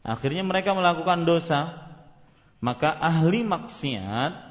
[0.06, 1.90] Akhirnya mereka melakukan dosa,
[2.62, 4.48] maka ahli maksiat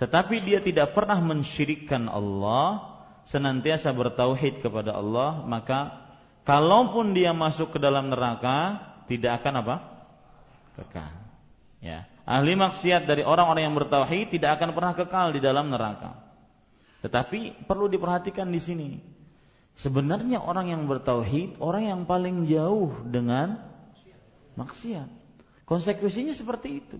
[0.00, 2.88] tetapi dia tidak pernah mensyirikkan Allah,
[3.28, 6.08] senantiasa bertauhid kepada Allah, maka
[6.48, 8.80] kalaupun dia masuk ke dalam neraka
[9.12, 9.76] tidak akan apa?
[10.80, 11.12] kekal.
[11.84, 12.08] Ya.
[12.28, 16.20] Ahli maksiat dari orang-orang yang bertauhid tidak akan pernah kekal di dalam neraka.
[17.00, 18.90] Tetapi perlu diperhatikan di sini.
[19.80, 23.64] Sebenarnya orang yang bertauhid orang yang paling jauh dengan
[24.60, 25.08] maksiat.
[25.64, 26.98] Konsekuensinya seperti itu.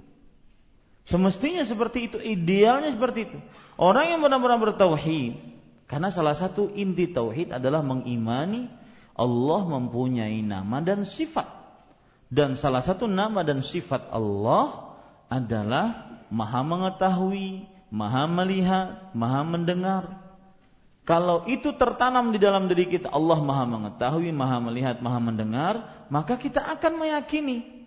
[1.04, 3.38] Semestinya seperti itu, idealnya seperti itu.
[3.74, 5.42] Orang yang benar-benar bertauhid,
[5.90, 8.70] karena salah satu inti tauhid adalah mengimani
[9.18, 11.50] Allah mempunyai nama dan sifat.
[12.30, 14.89] Dan salah satu nama dan sifat Allah
[15.30, 20.04] adalah maha mengetahui, maha melihat, maha mendengar.
[21.06, 25.74] Kalau itu tertanam di dalam diri kita, Allah maha mengetahui, maha melihat, maha mendengar,
[26.12, 27.80] maka kita akan meyakini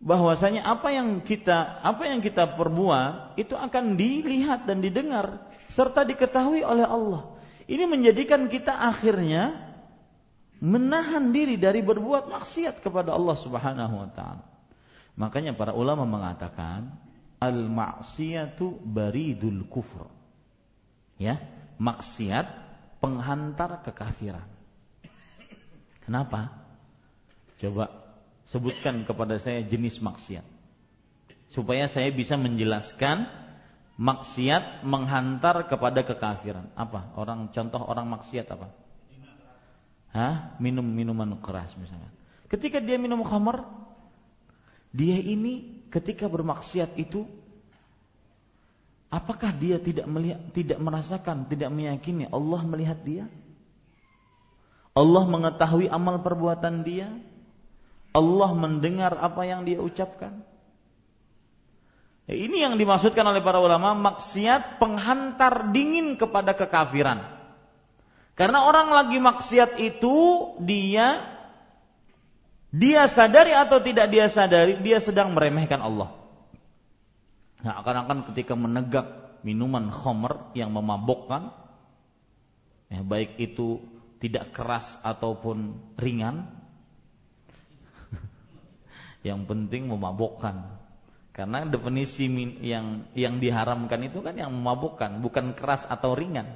[0.00, 6.66] bahwasanya apa yang kita apa yang kita perbuat itu akan dilihat dan didengar serta diketahui
[6.66, 7.38] oleh Allah.
[7.70, 9.70] Ini menjadikan kita akhirnya
[10.58, 14.49] menahan diri dari berbuat maksiat kepada Allah Subhanahu wa taala.
[15.20, 16.96] Makanya para ulama mengatakan
[17.36, 20.08] al maksiatu baridul kufur.
[21.20, 21.36] Ya,
[21.76, 22.48] maksiat
[23.04, 24.48] penghantar kekafiran.
[26.08, 26.56] Kenapa?
[27.60, 27.92] Coba
[28.48, 30.48] sebutkan kepada saya jenis maksiat.
[31.52, 33.28] Supaya saya bisa menjelaskan
[34.00, 36.72] maksiat menghantar kepada kekafiran.
[36.72, 37.12] Apa?
[37.20, 38.72] Orang contoh orang maksiat apa?
[40.16, 40.56] Hah?
[40.56, 42.08] Minum minuman keras misalnya.
[42.48, 43.79] Ketika dia minum khamar,
[44.90, 47.26] dia ini ketika bermaksiat itu
[49.10, 53.24] apakah dia tidak melihat, tidak merasakan, tidak meyakini Allah melihat dia?
[54.94, 57.10] Allah mengetahui amal perbuatan dia?
[58.10, 60.42] Allah mendengar apa yang dia ucapkan?
[62.26, 67.26] Ya, ini yang dimaksudkan oleh para ulama maksiat penghantar dingin kepada kekafiran.
[68.34, 70.16] Karena orang lagi maksiat itu
[70.62, 71.38] dia
[72.70, 76.14] dia sadari atau tidak dia sadari, dia sedang meremehkan Allah.
[77.60, 79.06] Nah, akan-akan ketika menegak
[79.42, 81.50] minuman khamr yang memabukkan,
[82.88, 83.82] ya, baik itu
[84.22, 86.46] tidak keras ataupun ringan,
[89.26, 90.78] yang penting memabukkan.
[91.34, 92.28] Karena definisi
[92.62, 96.54] yang yang diharamkan itu kan yang memabukkan, bukan keras atau ringan.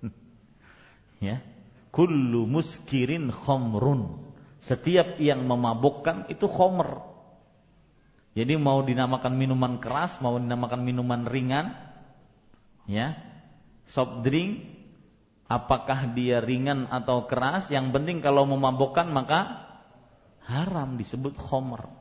[1.20, 1.44] ya.
[1.92, 4.31] Kullu muskirin khamrun.
[4.62, 7.02] Setiap yang memabukkan itu khamr.
[8.32, 11.76] Jadi mau dinamakan minuman keras, mau dinamakan minuman ringan,
[12.88, 13.18] ya,
[13.84, 14.64] soft drink,
[15.52, 19.68] apakah dia ringan atau keras, yang penting kalau memabukkan maka
[20.48, 21.92] haram disebut khomer.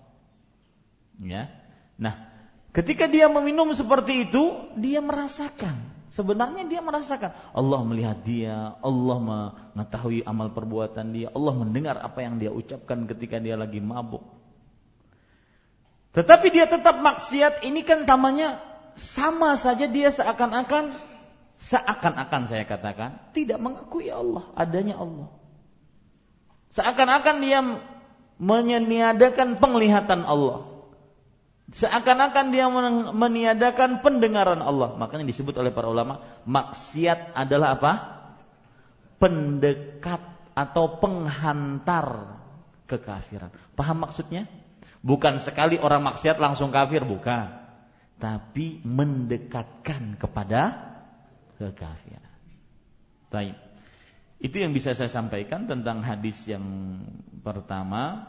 [1.19, 1.51] Ya,
[1.99, 2.31] nah,
[2.71, 5.90] ketika dia meminum seperti itu, dia merasakan.
[6.11, 12.35] Sebenarnya dia merasakan Allah melihat dia, Allah mengetahui amal perbuatan dia, Allah mendengar apa yang
[12.35, 14.19] dia ucapkan ketika dia lagi mabuk.
[16.11, 18.59] Tetapi dia tetap maksiat, ini kan namanya
[18.99, 20.91] sama saja dia seakan-akan
[21.61, 25.31] seakan-akan saya katakan tidak mengakui Allah, adanya Allah.
[26.75, 27.59] Seakan-akan dia
[28.35, 30.70] menyeniadakan penglihatan Allah.
[31.71, 32.67] Seakan-akan dia
[33.15, 34.91] meniadakan pendengaran Allah.
[34.99, 37.91] Makanya disebut oleh para ulama, maksiat adalah apa?
[39.23, 40.19] Pendekat
[40.51, 42.37] atau penghantar
[42.91, 43.55] kekafiran.
[43.79, 44.51] Paham maksudnya?
[44.99, 47.47] Bukan sekali orang maksiat langsung kafir, bukan.
[48.19, 50.75] Tapi mendekatkan kepada
[51.55, 52.35] kekafiran.
[53.31, 53.55] Baik.
[54.43, 56.65] Itu yang bisa saya sampaikan tentang hadis yang
[57.45, 58.27] pertama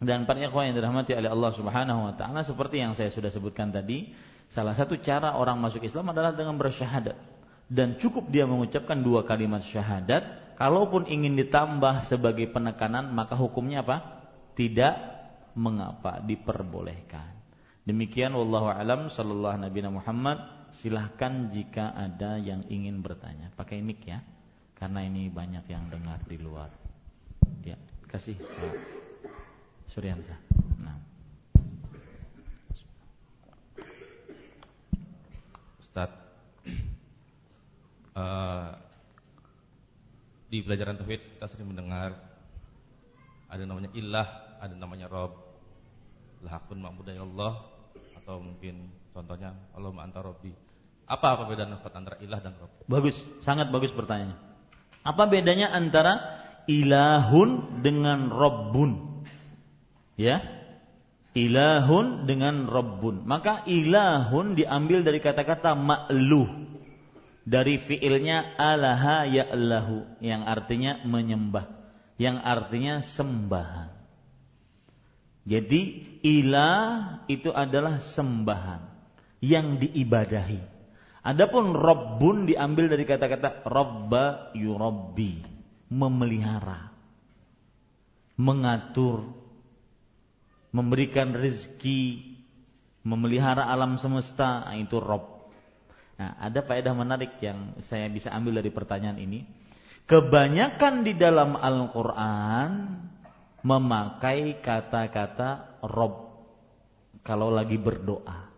[0.00, 3.68] dan para ikhwan yang dirahmati oleh Allah Subhanahu wa taala seperti yang saya sudah sebutkan
[3.68, 4.16] tadi,
[4.48, 7.20] salah satu cara orang masuk Islam adalah dengan bersyahadat.
[7.68, 14.24] Dan cukup dia mengucapkan dua kalimat syahadat, kalaupun ingin ditambah sebagai penekanan maka hukumnya apa?
[14.56, 14.94] Tidak
[15.54, 17.36] mengapa diperbolehkan.
[17.84, 20.58] Demikian wallahu alam sallallahu nabi Muhammad.
[20.70, 23.50] Silahkan jika ada yang ingin bertanya.
[23.58, 24.22] Pakai mic ya.
[24.78, 26.70] Karena ini banyak yang dengar di luar.
[27.66, 27.74] Ya,
[28.06, 28.99] kasih Pak
[29.90, 30.38] Suryansa.
[30.78, 30.96] Nah.
[35.82, 36.10] Ustaz
[38.14, 38.70] uh,
[40.50, 42.14] di pelajaran tauhid kita sering mendengar
[43.50, 44.28] ada namanya ilah
[44.62, 45.34] ada namanya Rob
[46.40, 47.66] Lahakun ma'budan Allah
[48.16, 50.54] atau mungkin contohnya Allah anta Robbi.
[51.10, 52.70] Apa perbedaan Ustaz antara ilah dan Rob?
[52.86, 54.38] Bagus, sangat bagus pertanyaannya.
[55.02, 56.16] Apa bedanya antara
[56.70, 59.09] ilahun dengan Robbun?
[60.20, 60.44] Ya,
[61.32, 63.24] ilahun dengan Robbun.
[63.24, 66.68] Maka ilahun diambil dari kata-kata ma'luh
[67.48, 70.20] dari fiilnya alaha ya'lahu.
[70.20, 71.66] Yang artinya menyembah,
[72.20, 73.96] yang artinya sembahan.
[75.48, 75.82] Jadi
[76.20, 78.84] ilah itu adalah sembahan
[79.40, 80.60] yang diibadahi.
[81.20, 85.40] Adapun Rabbun diambil dari kata-kata Rabba yurabbi,
[85.88, 86.92] memelihara,
[88.36, 89.39] mengatur,
[90.70, 92.34] memberikan rezeki,
[93.02, 95.40] memelihara alam semesta, nah, itu Rabb.
[96.20, 99.40] Nah, ada faedah menarik yang saya bisa ambil dari pertanyaan ini.
[100.04, 102.72] Kebanyakan di dalam Al-Qur'an
[103.62, 106.44] memakai kata-kata Rob
[107.20, 108.48] kalau lagi berdoa.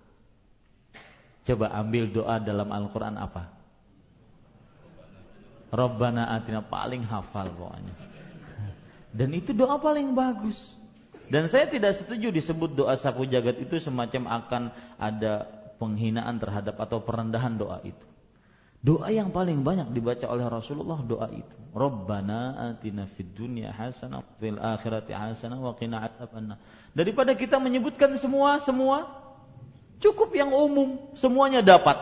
[1.43, 3.51] Coba ambil doa dalam Al-Quran apa?
[5.75, 7.95] Robbana atina paling hafal pokoknya.
[9.11, 10.57] Dan itu doa paling bagus.
[11.33, 14.63] Dan saya tidak setuju disebut doa sapu jagat itu semacam akan
[15.01, 15.49] ada
[15.81, 18.05] penghinaan terhadap atau perendahan doa itu.
[18.85, 21.57] Doa yang paling banyak dibaca oleh Rasulullah doa itu.
[21.73, 26.61] Rabbana atina fid dunya hasanah fil akhirati hasanah wa qina adzabannar.
[26.93, 29.09] Daripada kita menyebutkan semua semua
[30.05, 31.97] cukup yang umum, semuanya dapat.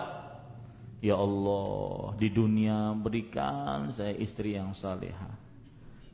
[1.01, 5.40] Ya Allah, di dunia berikan saya istri yang salehah.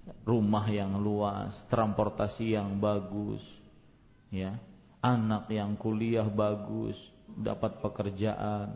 [0.07, 3.43] Rumah yang luas, transportasi yang bagus.
[4.31, 4.59] Ya,
[5.03, 6.99] anak yang kuliah bagus,
[7.35, 8.75] dapat pekerjaan,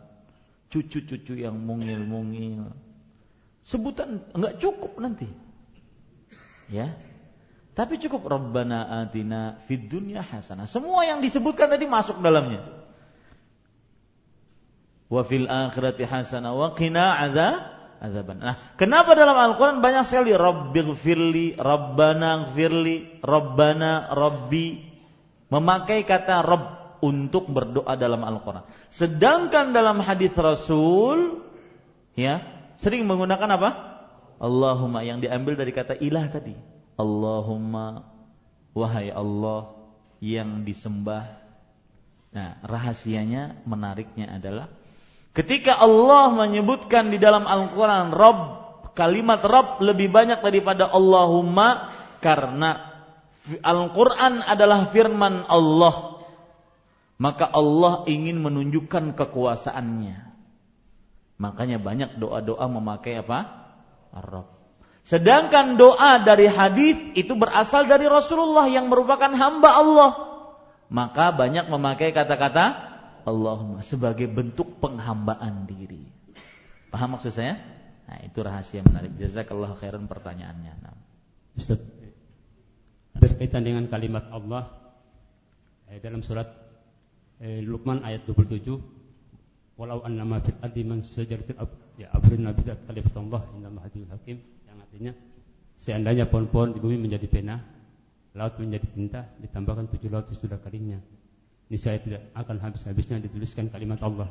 [0.71, 2.71] cucu-cucu yang mungil-mungil.
[3.67, 5.27] Sebutan enggak cukup nanti.
[6.71, 6.95] Ya.
[7.71, 10.67] Tapi cukup Rabbana atina fid dunya hasanah.
[10.67, 12.63] Semua yang disebutkan tadi masuk dalamnya.
[15.07, 17.31] Wa fil akhirati hasanah wa qina
[18.01, 18.41] azaban.
[18.41, 24.67] Nah, kenapa dalam Al-Qur'an banyak sekali Rabbighfirli, Rabbana gfirli, Rabbana Rabbi
[25.53, 26.65] memakai kata Rabb
[27.05, 28.65] untuk berdoa dalam Al-Quran.
[28.89, 31.45] Sedangkan dalam hadis Rasul,
[32.17, 32.41] ya
[32.81, 33.69] sering menggunakan apa?
[34.41, 36.57] Allahumma yang diambil dari kata ilah tadi.
[36.97, 38.05] Allahumma
[38.73, 39.77] wahai Allah
[40.21, 41.41] yang disembah
[42.31, 44.71] Nah, rahasianya menariknya adalah
[45.35, 48.41] ketika Allah menyebutkan di dalam Al-Qur'an Rabb,
[48.95, 51.91] kalimat Rabb lebih banyak daripada Allahumma
[52.23, 52.91] karena
[53.63, 56.23] Al-Qur'an adalah firman Allah.
[57.21, 60.33] Maka Allah ingin menunjukkan kekuasaannya.
[61.37, 63.69] Makanya banyak doa-doa memakai apa?
[64.09, 64.49] Rabb.
[65.01, 70.11] Sedangkan doa dari hadis itu berasal dari Rasulullah yang merupakan hamba Allah
[70.91, 72.90] maka banyak memakai kata-kata
[73.23, 76.05] Allahumma sebagai bentuk penghambaan diri.
[76.91, 77.55] Paham maksud saya?
[78.09, 79.15] Nah, itu rahasia menarik.
[79.15, 80.73] Jazakallah khairan pertanyaannya.
[80.83, 80.95] Nah.
[81.55, 81.79] Ustaz,
[83.15, 84.71] berkaitan dengan kalimat Allah
[85.91, 86.47] eh, dalam surat
[87.43, 88.65] eh, Luqman ayat 27
[89.75, 91.57] walau annama fil ardi man sajaratin
[91.97, 94.37] ya abrin nabi kalimat Allah innallaha hakim
[94.69, 95.13] yang artinya
[95.77, 97.61] seandainya pohon-pohon di bumi menjadi pena
[98.37, 101.01] laut menjadi tinta ditambahkan tujuh laut sudah keringnya
[101.71, 104.27] ini saya tidak akan habis-habisnya dituliskan kalimat Allah.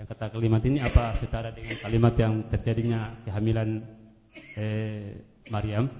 [0.00, 3.84] Yang kata kalimat ini apa setara dengan kalimat yang terjadinya kehamilan
[4.56, 5.20] eh,
[5.52, 5.92] Maryam?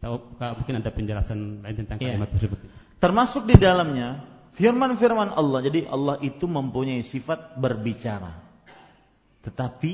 [0.00, 2.16] Tahu mungkin ada penjelasan lain tentang iya.
[2.16, 2.40] kalimat ya.
[2.40, 2.58] tersebut?
[2.96, 4.24] Termasuk di dalamnya
[4.56, 5.68] firman-firman Allah.
[5.68, 8.40] Jadi Allah itu mempunyai sifat berbicara.
[9.44, 9.92] Tetapi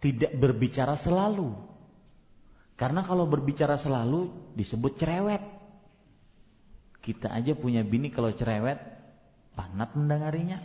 [0.00, 1.52] tidak berbicara selalu.
[2.80, 5.44] Karena kalau berbicara selalu disebut cerewet.
[7.04, 8.97] Kita aja punya bini kalau cerewet,
[9.58, 10.62] panat mendengarinya.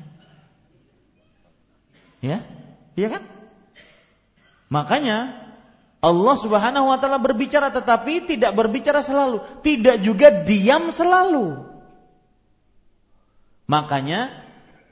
[2.22, 2.46] Ya?
[2.94, 3.24] Iya kan?
[4.70, 5.18] Makanya
[6.04, 11.66] Allah Subhanahu wa taala berbicara tetapi tidak berbicara selalu, tidak juga diam selalu.
[13.66, 14.30] Makanya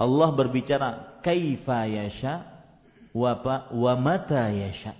[0.02, 2.48] Allah berbicara kaifa yasha
[3.14, 3.38] wa
[3.70, 4.98] wa mata yasha.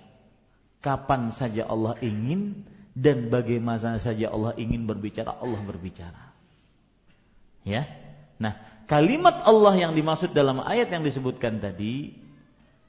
[0.82, 6.34] Kapan saja Allah ingin dan bagaimana saja Allah ingin berbicara, Allah berbicara.
[7.64, 7.88] Ya.
[8.36, 12.14] Nah, kalimat Allah yang dimaksud dalam ayat yang disebutkan tadi,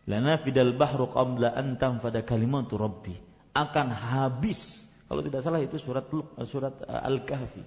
[0.09, 3.15] lana fidal bahru qabla an tanfada kalimatu rabbi.
[3.53, 4.81] Akan habis.
[5.05, 6.09] Kalau tidak salah itu surat
[6.49, 7.65] surat uh, Al-Kahfi.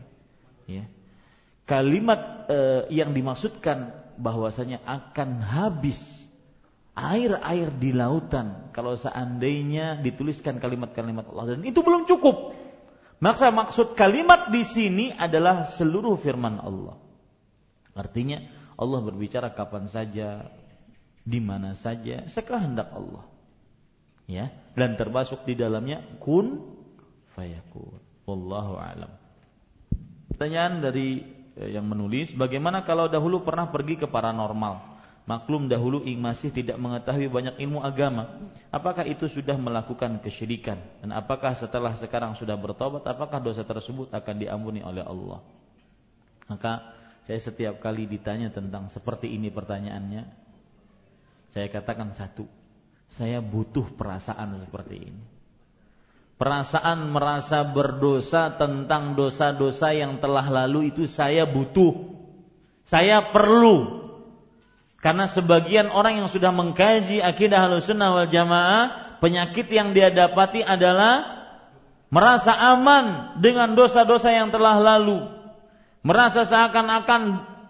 [0.66, 0.90] Ya.
[1.66, 5.98] Kalimat uh, yang dimaksudkan bahwasanya akan habis
[6.96, 12.56] air-air di lautan kalau seandainya dituliskan kalimat-kalimat Allah dan itu belum cukup
[13.16, 17.00] maka maksud kalimat di sini adalah seluruh firman Allah.
[17.96, 18.44] Artinya
[18.76, 20.52] Allah berbicara kapan saja,
[21.24, 23.24] di mana saja, sekehendak Allah.
[24.26, 26.60] Ya, dan termasuk di dalamnya kun
[27.32, 27.98] fayakun.
[28.26, 29.10] Wallahu alam.
[30.28, 31.22] Pertanyaan dari
[31.56, 34.98] eh, yang menulis, bagaimana kalau dahulu pernah pergi ke paranormal?
[35.26, 38.46] Maklum dahulu masih tidak mengetahui banyak ilmu agama.
[38.70, 40.78] Apakah itu sudah melakukan kesyirikan?
[41.02, 45.42] Dan apakah setelah sekarang sudah bertobat, apakah dosa tersebut akan diampuni oleh Allah?
[46.46, 46.94] Maka
[47.26, 50.22] saya setiap kali ditanya tentang seperti ini pertanyaannya,
[51.50, 52.46] saya katakan satu,
[53.10, 55.22] saya butuh perasaan seperti ini.
[56.36, 62.14] Perasaan merasa berdosa tentang dosa-dosa yang telah lalu itu saya butuh.
[62.86, 64.06] Saya perlu
[65.06, 71.46] karena sebagian orang yang sudah mengkaji akidah sunnah wal jamaah, penyakit yang dia dapati adalah
[72.10, 75.35] merasa aman dengan dosa-dosa yang telah lalu.
[76.06, 77.22] Merasa seakan-akan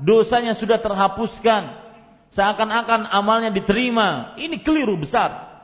[0.04, 1.72] dosanya sudah terhapuskan.
[2.36, 4.36] Seakan-akan amalnya diterima.
[4.36, 5.56] Ini keliru besar.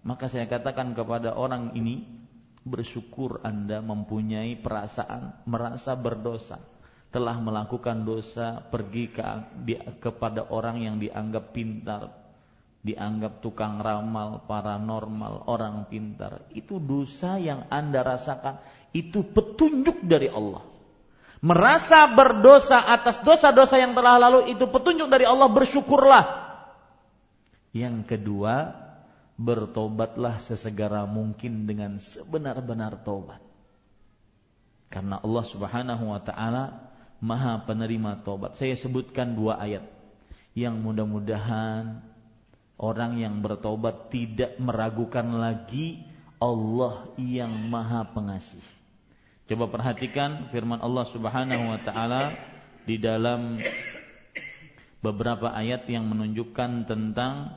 [0.00, 2.00] Maka saya katakan kepada orang ini,
[2.64, 6.56] bersyukur Anda mempunyai perasaan merasa berdosa
[7.12, 9.22] telah melakukan dosa pergi ke,
[9.60, 12.16] di, kepada orang yang dianggap pintar,
[12.80, 16.48] dianggap tukang ramal, paranormal, orang pintar.
[16.54, 18.56] Itu dosa yang Anda rasakan,
[18.96, 20.79] itu petunjuk dari Allah.
[21.40, 26.24] Merasa berdosa atas dosa-dosa yang telah lalu itu petunjuk dari Allah, bersyukurlah.
[27.72, 28.76] Yang kedua,
[29.40, 33.40] bertobatlah sesegera mungkin dengan sebenar-benar tobat.
[34.92, 36.64] Karena Allah Subhanahu wa taala
[37.20, 38.56] Maha penerima tobat.
[38.56, 39.84] Saya sebutkan dua ayat
[40.56, 42.00] yang mudah-mudahan
[42.80, 46.00] orang yang bertobat tidak meragukan lagi
[46.40, 48.79] Allah yang Maha Pengasih.
[49.50, 52.38] Coba perhatikan firman Allah Subhanahu wa taala
[52.86, 53.58] di dalam
[55.02, 57.50] beberapa ayat yang menunjukkan tentang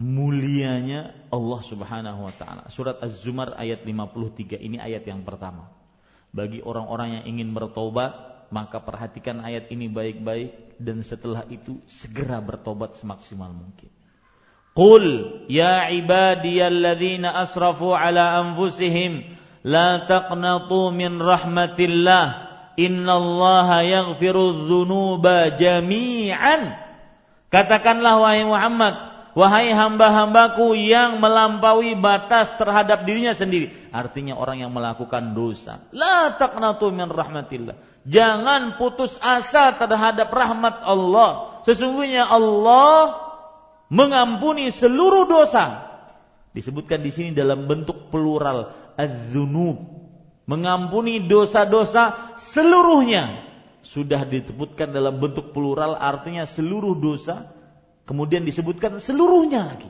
[0.00, 2.72] mulianya Allah Subhanahu wa taala.
[2.72, 5.68] Surat Az-Zumar ayat 53 ini ayat yang pertama
[6.32, 8.16] bagi orang-orang yang ingin bertobat
[8.48, 13.92] maka perhatikan ayat ini baik-baik dan setelah itu segera bertobat semaksimal mungkin.
[14.70, 15.04] Qul
[15.50, 19.26] ya ibadiyalladzina asrafu ala anfusihim
[19.66, 22.24] la taqnatu min rahmatillah
[22.78, 26.78] innallaha yaghfiru dzunuba jami'an.
[27.50, 28.94] Katakanlah wahai Muhammad,
[29.34, 33.74] wahai hamba-hambaku yang melampaui batas terhadap dirinya sendiri.
[33.90, 35.82] Artinya orang yang melakukan dosa.
[35.90, 37.74] La taqnatu min rahmatillah.
[38.06, 41.60] Jangan putus asa terhadap rahmat Allah.
[41.66, 43.29] Sesungguhnya Allah
[43.90, 45.90] mengampuni seluruh dosa.
[46.50, 50.00] Disebutkan di sini dalam bentuk plural az-dzunub.
[50.48, 53.46] Mengampuni dosa-dosa seluruhnya.
[53.86, 57.60] Sudah disebutkan dalam bentuk plural artinya seluruh dosa
[58.10, 59.86] Kemudian disebutkan seluruhnya lagi.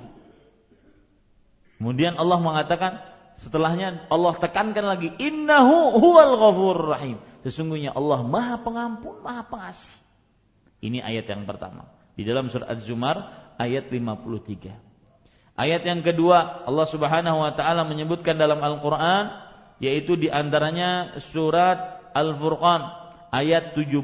[1.80, 3.00] Kemudian Allah mengatakan
[3.40, 7.16] setelahnya Allah tekankan lagi innahu huwal ghafurur rahim.
[7.40, 9.88] Sesungguhnya Allah Maha Pengampun, Maha Pengasih.
[10.84, 11.88] Ini ayat yang pertama.
[12.12, 13.24] Di dalam surat Az-Zumar
[13.60, 14.72] ayat 53.
[15.60, 19.44] Ayat yang kedua Allah Subhanahu wa taala menyebutkan dalam Al-Qur'an
[19.76, 22.80] yaitu di antaranya surat Al-Furqan
[23.28, 24.00] ayat 70.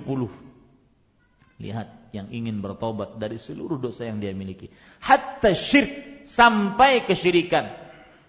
[1.57, 4.69] Lihat yang ingin bertobat dari seluruh dosa yang dia miliki.
[5.01, 7.73] Hatta syirik sampai kesyirikan.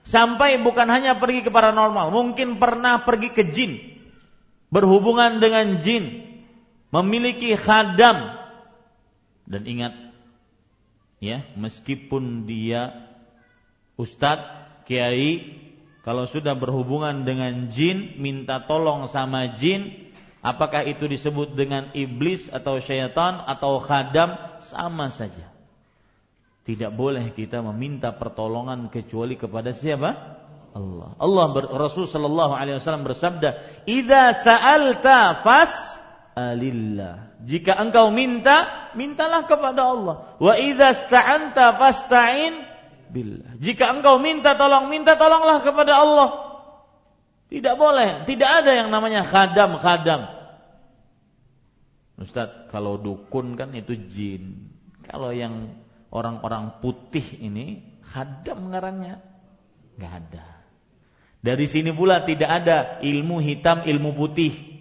[0.07, 3.75] Sampai bukan hanya pergi ke paranormal, mungkin pernah pergi ke jin.
[4.71, 6.23] Berhubungan dengan jin.
[6.95, 8.39] Memiliki khadam.
[9.43, 10.07] Dan ingat,
[11.20, 13.07] ya, meskipun dia
[13.97, 15.57] ustadz, kiai,
[16.01, 20.07] kalau sudah berhubungan dengan jin, minta tolong sama jin,
[20.47, 25.49] Apakah itu disebut dengan iblis atau syaitan atau khadam sama saja.
[26.63, 30.39] Tidak boleh kita meminta pertolongan kecuali kepada siapa?
[30.72, 31.20] Allah.
[31.20, 35.97] Allah Rasul sallallahu alaihi wasallam bersabda, "Idza sa'alta fas
[36.38, 40.16] alillah." Jika engkau minta, mintalah kepada Allah.
[40.38, 42.54] Wa idza sta'anta fasta'in
[43.10, 43.58] billah.
[43.58, 46.30] Jika engkau minta tolong, minta tolonglah kepada Allah.
[47.48, 50.28] Tidak boleh, tidak ada yang namanya khadam-khadam.
[52.20, 54.74] Ustaz, kalau dukun kan itu jin.
[55.08, 55.80] Kalau yang
[56.12, 59.24] orang-orang putih ini khadam ngarannya.
[59.96, 60.46] Nggak ada.
[61.40, 64.76] Dari sini pula tidak ada ilmu hitam, ilmu putih.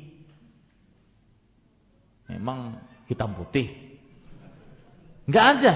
[2.26, 3.70] Memang hitam putih.
[5.26, 5.74] Nggak ada.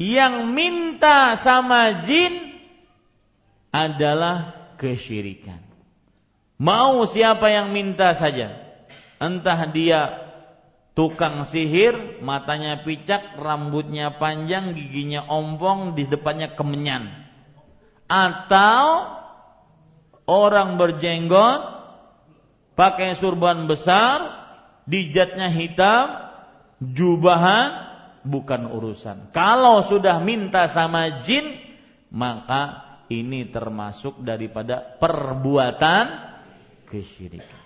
[0.00, 2.58] Yang minta sama jin
[3.70, 5.62] adalah kesyirikan.
[6.58, 8.62] Mau siapa yang minta saja
[9.22, 10.22] entah dia
[10.92, 17.08] tukang sihir, matanya picak, rambutnya panjang, giginya ompong, di depannya kemenyan.
[18.10, 19.08] Atau
[20.28, 21.62] orang berjenggot,
[22.76, 24.41] pakai surban besar,
[24.86, 26.06] dijatnya hitam,
[26.82, 29.30] jubahan, bukan urusan.
[29.34, 31.58] Kalau sudah minta sama jin,
[32.10, 36.32] maka ini termasuk daripada perbuatan
[36.88, 37.62] kesyirikan.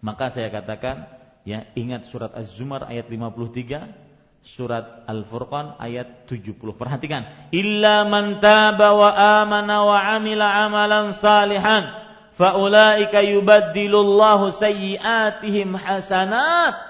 [0.00, 1.08] Maka saya katakan
[1.44, 3.92] ya ingat surat Az-Zumar ayat 53,
[4.40, 6.56] surat Al-Furqan ayat 70.
[6.76, 9.10] Perhatikan, illa man taba wa
[9.44, 11.99] amana wa amila amalan salihan
[12.40, 16.80] faulaika yubaddilullahu sayyiatihim hasanat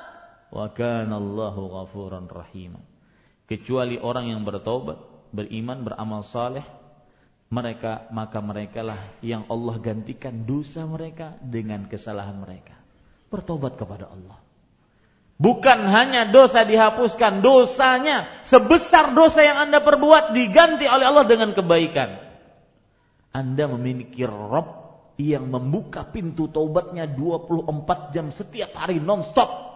[0.55, 2.79] wa kana Allahu ghafuran rahim.
[3.51, 5.03] Kecuali orang yang bertobat,
[5.35, 6.63] beriman, beramal saleh,
[7.51, 12.79] mereka maka merekalah yang Allah gantikan dosa mereka dengan kesalahan mereka
[13.31, 14.39] bertobat kepada Allah.
[15.41, 22.21] Bukan hanya dosa dihapuskan, dosanya sebesar dosa yang Anda perbuat diganti oleh Allah dengan kebaikan.
[23.33, 24.80] Anda memiliki Rob
[25.21, 29.71] yang membuka pintu taubatnya 24 jam setiap hari non-stop.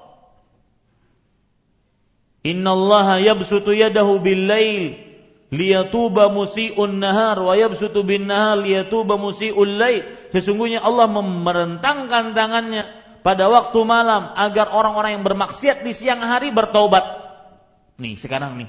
[2.45, 5.01] Inna Allah yabsutu yadahu bil lail
[5.55, 10.03] liyatuba musi'un nahar wa yabsutu bin nahar liyatuba musi'ul lail.
[10.35, 12.85] Sesungguhnya Allah memerentangkan tangannya
[13.25, 17.05] pada waktu malam agar orang-orang yang bermaksiat di siang hari bertobat.
[17.97, 18.69] Nih, sekarang nih.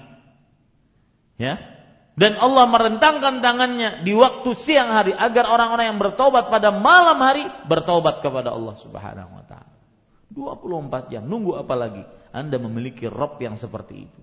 [1.36, 1.75] Ya.
[2.16, 7.44] Dan Allah merentangkan tangannya di waktu siang hari agar orang-orang yang bertobat pada malam hari
[7.68, 9.76] bertobat kepada Allah Subhanahu wa taala.
[10.32, 12.04] 24 jam, nunggu apa lagi?
[12.32, 14.22] Anda memiliki Rob yang seperti itu.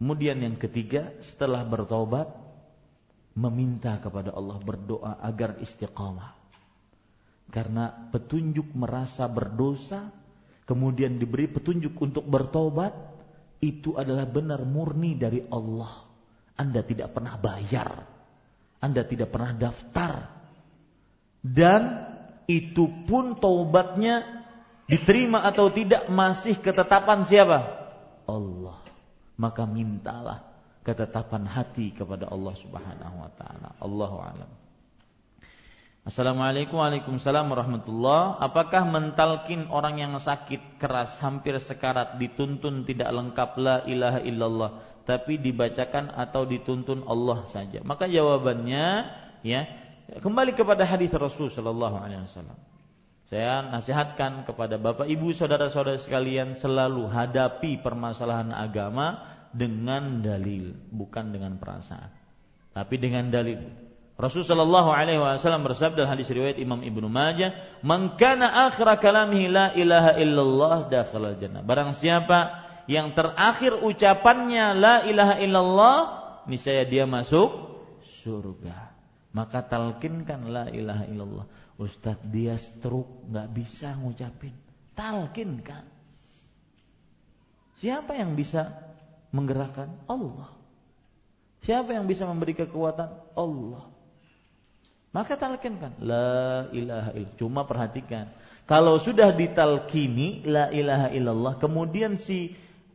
[0.00, 2.28] Kemudian yang ketiga, setelah bertobat
[3.32, 6.36] meminta kepada Allah berdoa agar istiqamah.
[7.48, 10.12] Karena petunjuk merasa berdosa,
[10.68, 12.92] kemudian diberi petunjuk untuk bertobat,
[13.64, 16.03] itu adalah benar murni dari Allah.
[16.54, 18.06] Anda tidak pernah bayar,
[18.78, 20.30] Anda tidak pernah daftar,
[21.42, 21.82] dan
[22.48, 24.44] itu pun taubatnya
[24.88, 27.58] diterima atau tidak masih ketetapan siapa?
[28.24, 28.80] Allah.
[29.34, 30.46] Maka mintalah
[30.86, 33.68] ketetapan hati kepada Allah Subhanahu wa taala.
[33.80, 34.50] Allahu a'lam.
[36.04, 43.80] Assalamualaikum Waalaikumsalam warahmatullah Apakah mentalkin orang yang sakit keras hampir sekarat dituntun tidak lengkap la
[43.88, 44.70] ilaha illallah
[45.04, 47.84] tapi dibacakan atau dituntun Allah saja?
[47.84, 48.86] Maka jawabannya
[49.44, 49.68] ya
[50.20, 52.56] kembali kepada hadis Rasul sallallahu alaihi wasallam.
[53.24, 61.56] Saya nasihatkan kepada Bapak Ibu saudara-saudara sekalian selalu hadapi permasalahan agama dengan dalil, bukan dengan
[61.56, 62.12] perasaan.
[62.74, 63.84] Tapi dengan dalil.
[64.14, 67.50] Rasulullah Shallallahu Alaihi Wasallam bersabda hadis riwayat Imam Ibnu Majah,
[67.82, 74.94] "Man kana akhir kalamihi la ilaha illallah dakhala jannah." Barang siapa yang terakhir ucapannya la
[75.08, 75.98] ilaha illallah,
[76.50, 77.80] niscaya dia masuk
[78.24, 78.92] surga.
[79.34, 81.46] Maka talkinkan la ilaha illallah.
[81.74, 84.54] Ustadz dia stroke nggak bisa ngucapin.
[84.94, 85.90] Talkinkan.
[87.82, 88.70] Siapa yang bisa
[89.34, 89.90] menggerakkan?
[90.06, 90.54] Allah.
[91.66, 93.10] Siapa yang bisa memberi kekuatan?
[93.34, 93.84] Allah.
[95.10, 97.38] Maka talkinkan la ilaha illallah.
[97.38, 98.30] Cuma perhatikan,
[98.70, 102.54] kalau sudah ditalkini la ilaha illallah, kemudian si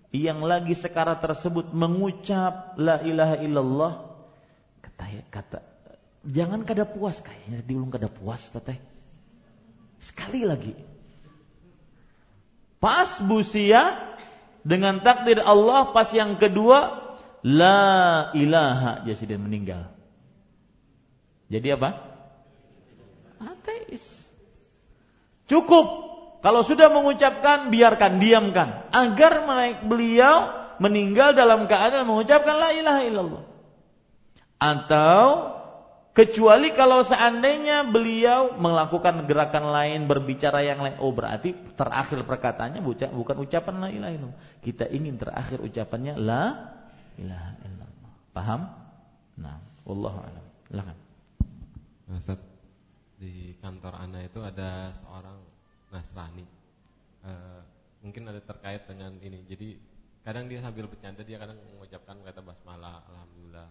[0.09, 3.93] yang lagi sekarat tersebut mengucap la ilaha illallah,
[4.81, 5.59] kata kata
[6.25, 8.81] jangan kada puas kayaknya diulung kada puas teteh.
[9.99, 10.73] Sekali lagi.
[12.79, 14.15] Pas busia
[14.63, 17.11] dengan takdir Allah pas yang kedua
[17.43, 19.91] la ilaha jadi meninggal.
[21.49, 22.09] Jadi apa?
[23.39, 24.03] ateis.
[25.47, 26.08] Cukup
[26.39, 29.43] kalau sudah mengucapkan biarkan diamkan agar
[29.83, 33.43] beliau meninggal dalam keadaan mengucapkan la ilaha illallah.
[34.59, 35.19] Atau
[36.15, 43.37] kecuali kalau seandainya beliau melakukan gerakan lain berbicara yang lain oh berarti terakhir perkataannya bukan
[43.43, 44.39] ucapan la ilaha illallah.
[44.63, 46.43] Kita ingin terakhir ucapannya la
[47.19, 48.11] ilaha illallah.
[48.31, 48.61] Paham?
[49.35, 50.45] Nah, wallahu a'lam.
[50.71, 50.97] Silakan.
[53.19, 55.48] Di kantor Ana itu ada seorang
[55.89, 56.45] Nasrani.
[57.25, 57.31] E,
[58.05, 59.45] mungkin ada terkait dengan ini.
[59.45, 59.69] Jadi
[60.23, 63.69] kadang dia sambil bercanda dia kadang mengucapkan kata basmalah, alhamdulillah.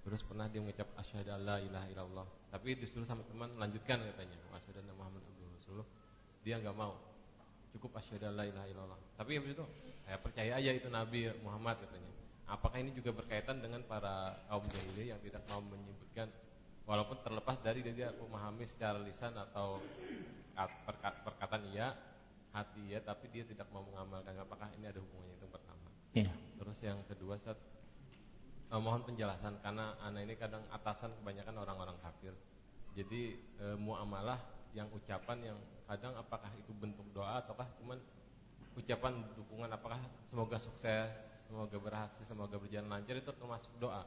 [0.00, 2.26] Terus pernah dia mengucap asyhadu alla ilaha illallah.
[2.50, 5.22] Tapi disuruh sama teman lanjutkan katanya, asyhadu anna Muhammad
[5.60, 5.88] rasulullah.
[6.42, 6.98] Dia enggak mau.
[7.70, 8.98] Cukup asyhadu alla ilaha illallah.
[9.14, 9.64] Tapi habis itu
[10.02, 12.10] saya percaya aja itu Nabi Muhammad katanya.
[12.50, 16.26] Apakah ini juga berkaitan dengan para kaum jahiliyah yang tidak mau menyebutkan
[16.82, 19.78] walaupun terlepas dari dia memahami secara lisan atau
[21.24, 21.94] perkataan iya
[22.50, 24.34] hati ya tapi dia tidak mau mengamalkan.
[24.36, 25.88] Apakah ini ada hubungannya itu pertama?
[26.10, 26.26] Ya.
[26.58, 27.54] terus yang kedua saat
[28.66, 32.34] eh, mohon penjelasan karena anak ini kadang atasan kebanyakan orang-orang kafir.
[32.90, 34.42] Jadi e, muamalah
[34.74, 38.02] yang ucapan yang kadang apakah itu bentuk doa ataukah cuman
[38.74, 41.06] ucapan dukungan apakah semoga sukses
[41.46, 44.02] semoga berhasil semoga berjalan lancar itu termasuk doa.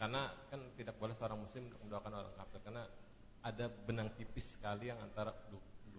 [0.00, 2.84] Karena kan tidak boleh seorang muslim untuk mendoakan orang kafir karena
[3.44, 5.32] ada benang tipis sekali yang antara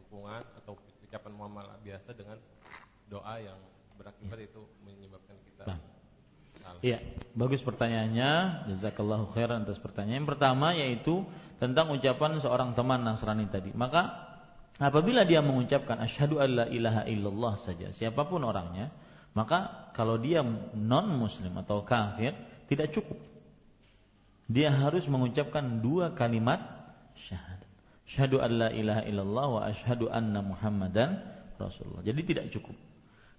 [0.07, 2.39] dukungan atau ucapan muamalah biasa dengan
[3.11, 3.59] doa yang
[3.99, 5.79] berakibat itu menyebabkan kita nah.
[6.83, 6.99] Iya,
[7.31, 8.31] bagus pertanyaannya.
[8.75, 10.19] Jazakallahu khairan atas pertanyaan.
[10.25, 11.23] Yang pertama yaitu
[11.63, 13.71] tentang ucapan seorang teman Nasrani tadi.
[13.71, 14.27] Maka
[14.75, 18.91] apabila dia mengucapkan asyhadu alla ilaha illallah saja, siapa pun orangnya,
[19.31, 20.43] maka kalau dia
[20.75, 22.35] non muslim atau kafir
[22.67, 23.15] tidak cukup
[24.47, 26.63] dia harus mengucapkan dua kalimat
[27.27, 27.66] syahadat.
[28.07, 31.19] Syahadu an la ilaha illallah wa asyhadu anna Muhammadan
[31.59, 32.01] Rasulullah.
[32.07, 32.73] Jadi tidak cukup.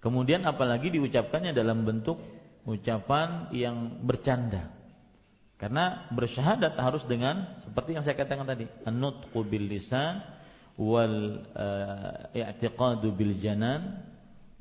[0.05, 2.21] Kemudian apalagi diucapkannya dalam bentuk
[2.69, 4.69] ucapan yang bercanda.
[5.59, 10.23] Karena bersyahadat harus dengan seperti yang saya katakan tadi, an-nutqu bil lisan
[10.79, 14.07] wal uh, i'tiqadu bil janan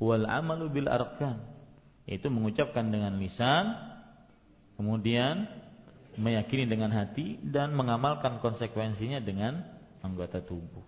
[0.02, 1.38] wal amalu bil arkan.
[2.10, 3.78] Itu mengucapkan dengan lisan,
[4.80, 5.46] kemudian
[6.18, 9.77] meyakini dengan hati dan mengamalkan konsekuensinya dengan
[10.08, 10.84] anggota tubuh.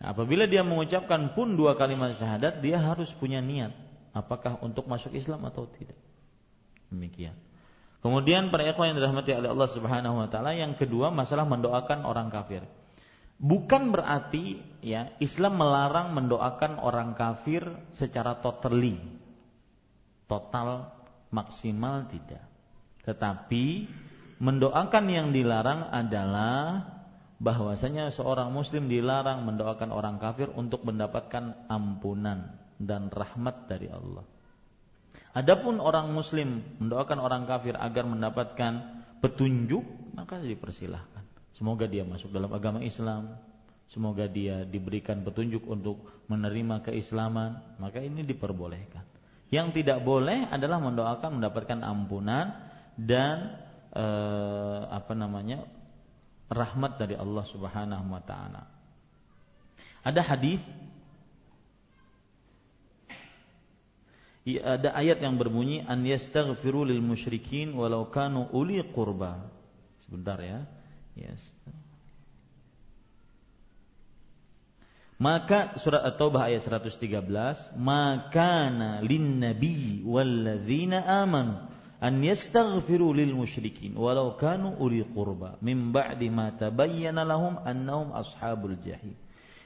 [0.00, 3.70] Nah, apabila dia mengucapkan pun dua kalimat syahadat, dia harus punya niat
[4.10, 5.96] apakah untuk masuk Islam atau tidak.
[6.90, 7.36] Demikian.
[8.00, 12.32] Kemudian para ikhwan yang dirahmati oleh Allah Subhanahu wa taala, yang kedua masalah mendoakan orang
[12.32, 12.64] kafir.
[13.40, 19.00] Bukan berarti ya Islam melarang mendoakan orang kafir secara totally.
[20.28, 20.92] Total
[21.32, 22.44] maksimal tidak.
[23.04, 23.88] Tetapi
[24.40, 26.84] mendoakan yang dilarang adalah
[27.40, 34.22] bahwasanya seorang muslim dilarang mendoakan orang kafir untuk mendapatkan ampunan dan rahmat dari Allah.
[35.32, 41.24] Adapun orang muslim mendoakan orang kafir agar mendapatkan petunjuk, maka dipersilahkan.
[41.56, 43.40] Semoga dia masuk dalam agama Islam,
[43.88, 49.06] semoga dia diberikan petunjuk untuk menerima keislaman, maka ini diperbolehkan.
[49.48, 52.54] Yang tidak boleh adalah mendoakan mendapatkan ampunan
[52.94, 53.60] dan
[53.96, 55.66] eh, apa namanya
[56.50, 58.66] rahmat dari Allah Subhanahu wa taala.
[60.02, 60.58] Ada hadis
[64.50, 69.46] ada ayat yang berbunyi an yastaghfiru lil musyrikin walau kanu uli qurba.
[70.02, 70.66] Sebentar ya.
[71.14, 71.38] Yes.
[75.20, 78.72] Maka surat At-Taubah ayat 113, maka
[79.04, 81.68] lin nabi walladzina amanu
[82.00, 88.76] an yastaghfiru lil musyrikin walau kanu uli qurba min ba'di ma tabayyana lahum annahum ashabul
[88.80, 89.14] jahim.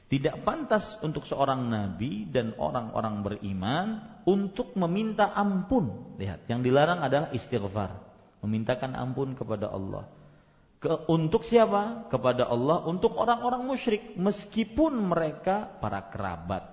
[0.05, 3.87] Tidak pantas untuk seorang nabi dan orang-orang beriman
[4.29, 6.15] untuk meminta ampun.
[6.21, 7.99] Lihat, yang dilarang adalah istighfar,
[8.45, 10.05] memintakan ampun kepada Allah
[10.85, 12.13] ke, untuk siapa?
[12.13, 16.69] Kepada Allah, untuk orang-orang musyrik, meskipun mereka para kerabat.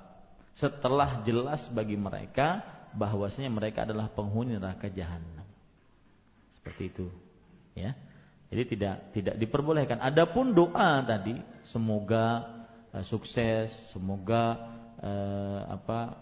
[0.51, 2.59] Setelah jelas bagi mereka
[2.91, 5.40] bahwasanya mereka adalah penghuni neraka jahanam.
[6.61, 7.07] Seperti itu,
[7.73, 7.97] ya.
[8.53, 9.97] Jadi tidak tidak diperbolehkan.
[9.97, 11.33] Adapun doa tadi,
[11.65, 12.45] semoga
[12.93, 14.69] uh, sukses, semoga
[15.01, 16.21] uh, apa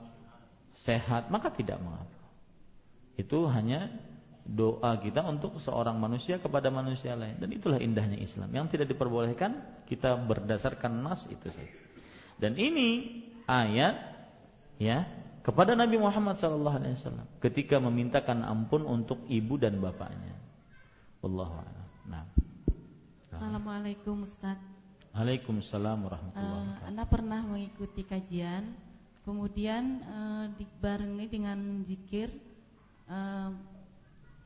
[0.87, 2.15] sehat, maka tidak mengapa.
[3.19, 3.91] Itu hanya
[4.49, 9.61] doa kita untuk seorang manusia kepada manusia lain dan itulah indahnya Islam yang tidak diperbolehkan
[9.85, 11.69] kita berdasarkan nas itu saja
[12.41, 13.93] dan ini ayat
[14.81, 15.05] ya
[15.39, 16.83] kepada Nabi Muhammad SAW
[17.39, 20.35] ketika memintakan ampun untuk ibu dan bapaknya.
[21.19, 21.51] Allah
[22.07, 22.25] nah.
[23.29, 24.59] Assalamualaikum Ustaz.
[25.15, 26.87] Waalaikumsalam warahmatullahi uh, wabarakatuh.
[26.87, 28.63] Anda pernah mengikuti kajian?
[29.27, 32.31] Kemudian uh, dibarengi dengan zikir
[33.11, 33.51] uh,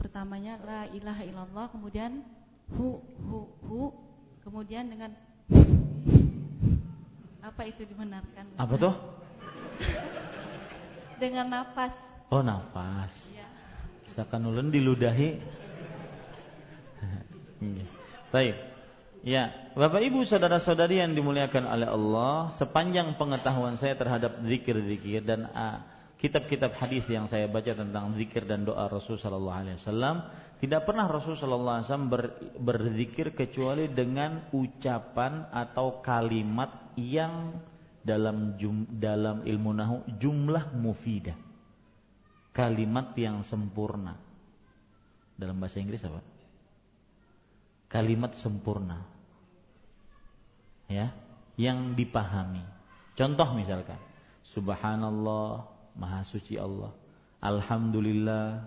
[0.02, 2.26] pertamanya la ilaha illallah kemudian
[2.74, 3.82] hu hu hu
[4.44, 5.14] kemudian dengan
[7.50, 8.46] apa itu dibenarkan?
[8.60, 8.94] Apa tuh
[11.20, 11.94] dengan nafas
[12.34, 13.46] oh nafas ya.
[14.10, 15.42] sakanulen diludahi
[18.34, 18.58] Baik.
[19.24, 25.80] Ya, Bapak Ibu saudara-saudari yang dimuliakan oleh Allah, sepanjang pengetahuan saya terhadap zikir-zikir dan uh,
[26.20, 30.28] kitab-kitab hadis yang saya baca tentang zikir dan doa Rasul sallallahu alaihi wasallam
[30.60, 32.24] tidak pernah Rasul sallallahu alaihi wasallam ber,
[32.60, 37.60] berzikir kecuali dengan ucapan atau kalimat yang
[38.04, 41.36] dalam jum, dalam ilmu nahu jumlah mufidah.
[42.54, 44.20] Kalimat yang sempurna.
[45.34, 46.22] Dalam bahasa Inggris apa?
[47.90, 49.02] Kalimat sempurna.
[50.86, 51.16] Ya,
[51.58, 52.62] yang dipahami.
[53.18, 53.98] Contoh misalkan,
[54.54, 55.66] subhanallah
[55.98, 56.94] Maha suci Allah.
[57.42, 58.66] Alhamdulillah,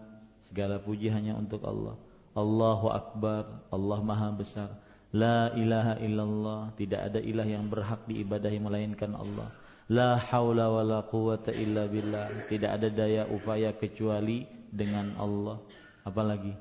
[0.50, 1.98] segala puji hanya untuk Allah.
[2.36, 4.70] Allahu Akbar, Allah Maha besar.
[5.16, 9.48] La ilaha illallah, tidak ada ilah yang berhak diibadahi melainkan Allah.
[9.88, 15.56] La haula wa la quwata illa billah, tidak ada daya upaya kecuali dengan Allah.
[16.04, 16.52] Apalagi?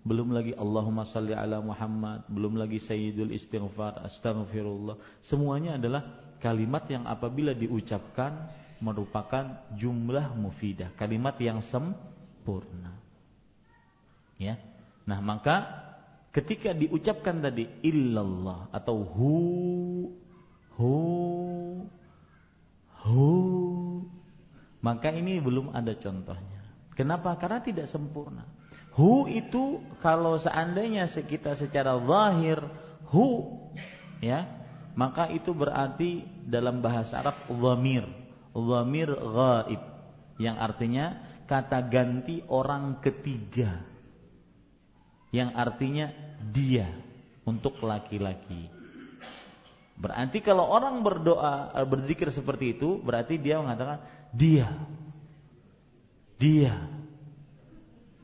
[0.00, 4.96] Belum lagi Allahumma salli ala Muhammad, belum lagi Sayyidul Istighfar, Astaghfirullah.
[5.20, 6.08] Semuanya adalah
[6.40, 8.48] kalimat yang apabila diucapkan
[8.80, 12.96] merupakan jumlah mufidah, kalimat yang sempurna.
[14.40, 14.56] Ya.
[15.04, 15.89] Nah, maka
[16.30, 19.38] ketika diucapkan tadi illallah atau hu
[20.78, 20.96] hu
[23.02, 23.30] hu
[24.80, 26.60] maka ini belum ada contohnya.
[26.96, 27.36] Kenapa?
[27.36, 28.48] Karena tidak sempurna.
[28.96, 32.64] Hu itu kalau seandainya kita secara zahir
[33.12, 33.60] hu
[34.24, 34.48] ya,
[34.96, 38.04] maka itu berarti dalam bahasa Arab dhamir
[38.50, 39.82] Dhamir ghaib
[40.42, 43.78] yang artinya kata ganti orang ketiga
[45.30, 46.10] yang artinya
[46.50, 46.90] dia
[47.46, 48.70] untuk laki-laki.
[50.00, 54.00] Berarti kalau orang berdoa eh, berzikir seperti itu berarti dia mengatakan
[54.32, 54.66] dia
[56.40, 56.74] dia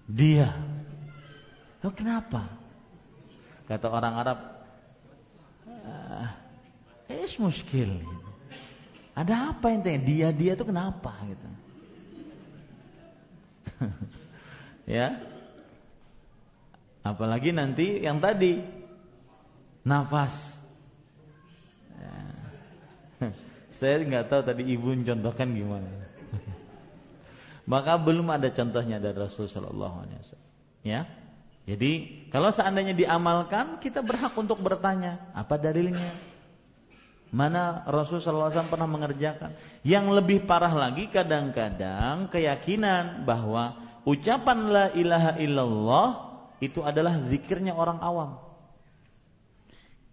[0.06, 0.54] dia.
[1.82, 2.46] Oh, kenapa?
[3.66, 4.38] Kata orang Arab,
[5.66, 6.30] ah,
[7.10, 7.98] eh, muskil.
[9.18, 9.90] Ada apa ente?
[9.98, 11.48] Dia dia itu kenapa gitu?
[14.98, 15.18] ya.
[17.14, 18.58] Apalagi nanti yang tadi
[19.86, 20.34] nafas.
[21.94, 23.30] Ya.
[23.78, 25.86] Saya nggak tahu tadi ibu contohkan gimana.
[27.70, 30.50] Maka belum ada contohnya dari Rasul Shallallahu Alaihi Wasallam.
[30.82, 31.00] Ya.
[31.66, 36.14] Jadi kalau seandainya diamalkan, kita berhak untuk bertanya apa dalilnya.
[37.34, 39.50] Mana Rasulullah SAW pernah mengerjakan.
[39.82, 46.06] Yang lebih parah lagi kadang-kadang keyakinan bahwa ucapan la ilaha illallah
[46.62, 48.30] itu adalah zikirnya orang awam.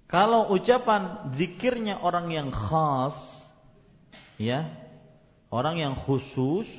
[0.07, 3.17] Kalau ucapan zikirnya orang yang khas,
[4.37, 4.69] ya,
[5.49, 6.69] orang yang khusus,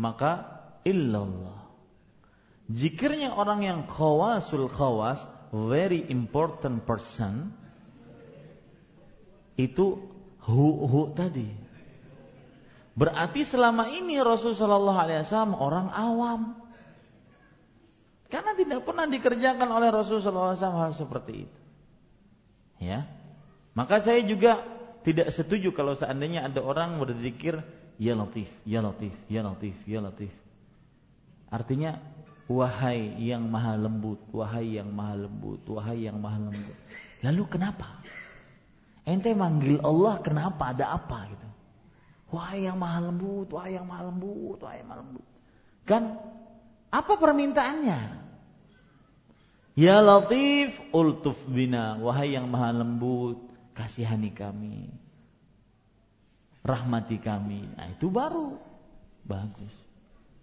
[0.00, 1.68] maka illallah.
[2.68, 5.20] Zikirnya orang yang khawasul khawas,
[5.52, 7.52] very important person
[9.58, 10.00] itu
[10.44, 11.50] hu hu tadi.
[12.98, 16.40] Berarti selama ini Rasulullah SAW orang awam.
[18.28, 21.60] Karena tidak pernah dikerjakan oleh Rasulullah SAW hal seperti itu.
[22.78, 23.08] Ya.
[23.72, 24.60] Maka saya juga
[25.02, 27.64] tidak setuju kalau seandainya ada orang berzikir
[27.96, 30.32] ya latif, ya latif, ya latif, ya latif.
[31.48, 31.96] Artinya
[32.48, 36.78] wahai yang maha lembut, wahai yang maha lembut, wahai yang maha lembut.
[37.24, 38.04] Lalu kenapa?
[39.08, 40.76] Ente manggil Allah kenapa?
[40.76, 41.48] Ada apa gitu?
[42.28, 45.26] Wahai yang maha lembut, wahai yang maha lembut, wahai yang maha lembut.
[45.88, 46.02] Kan
[46.88, 48.00] apa permintaannya?
[49.78, 53.38] Ya Latif ultuf bina, wahai yang maha lembut,
[53.78, 54.90] kasihani kami.
[56.66, 57.62] Rahmati kami.
[57.78, 58.58] Nah, itu baru
[59.22, 59.70] bagus.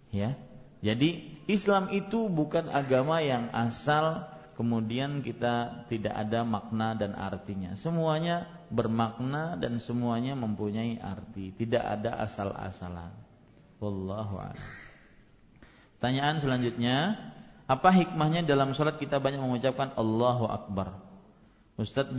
[0.08, 0.38] Ya.
[0.80, 4.24] Jadi Islam itu bukan agama yang asal
[4.56, 7.76] kemudian kita tidak ada makna dan artinya.
[7.76, 11.52] Semuanya bermakna dan semuanya mempunyai arti.
[11.52, 13.12] Tidak ada asal-asalan.
[13.78, 14.85] Wallahu a'lam.
[15.96, 17.16] Pertanyaan selanjutnya,
[17.64, 21.00] apa hikmahnya dalam sholat kita banyak mengucapkan Allahu Akbar?
[21.80, 22.12] Ustadz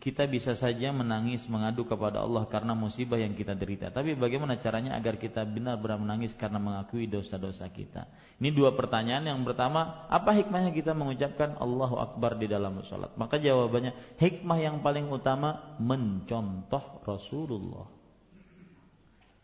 [0.00, 3.92] kita bisa saja menangis mengadu kepada Allah karena musibah yang kita derita.
[3.92, 8.08] Tapi bagaimana caranya agar kita benar-benar menangis karena mengakui dosa-dosa kita?
[8.40, 9.28] Ini dua pertanyaan.
[9.28, 13.12] Yang pertama, apa hikmahnya kita mengucapkan Allahu Akbar di dalam sholat?
[13.20, 17.84] Maka jawabannya, hikmah yang paling utama mencontoh Rasulullah.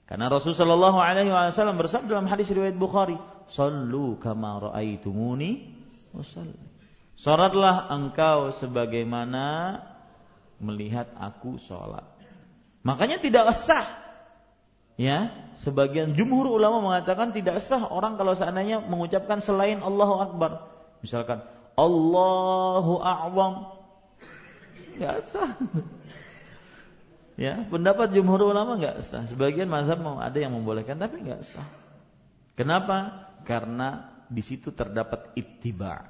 [0.09, 3.21] Karena Rasulullah Shallallahu Alaihi Wasallam bersabda dalam hadis riwayat Bukhari,
[3.51, 5.77] "Sallu kama raaitumuni
[7.17, 9.81] Salatlah engkau sebagaimana
[10.61, 12.05] melihat aku sholat.
[12.85, 14.05] Makanya tidak sah.
[14.97, 15.29] Ya,
[15.61, 20.65] sebagian jumhur ulama mengatakan tidak sah orang kalau seandainya mengucapkan selain Allahu Akbar.
[21.05, 21.45] Misalkan
[21.77, 23.77] Allahu A'wam.
[24.97, 25.53] Enggak sah.
[27.37, 29.29] Ya, pendapat jumhur ulama enggak sah.
[29.29, 31.69] Sebagian mazhab ada yang membolehkan tapi enggak sah.
[32.57, 33.26] Kenapa?
[33.47, 36.03] Karena di situ terdapat ittiba,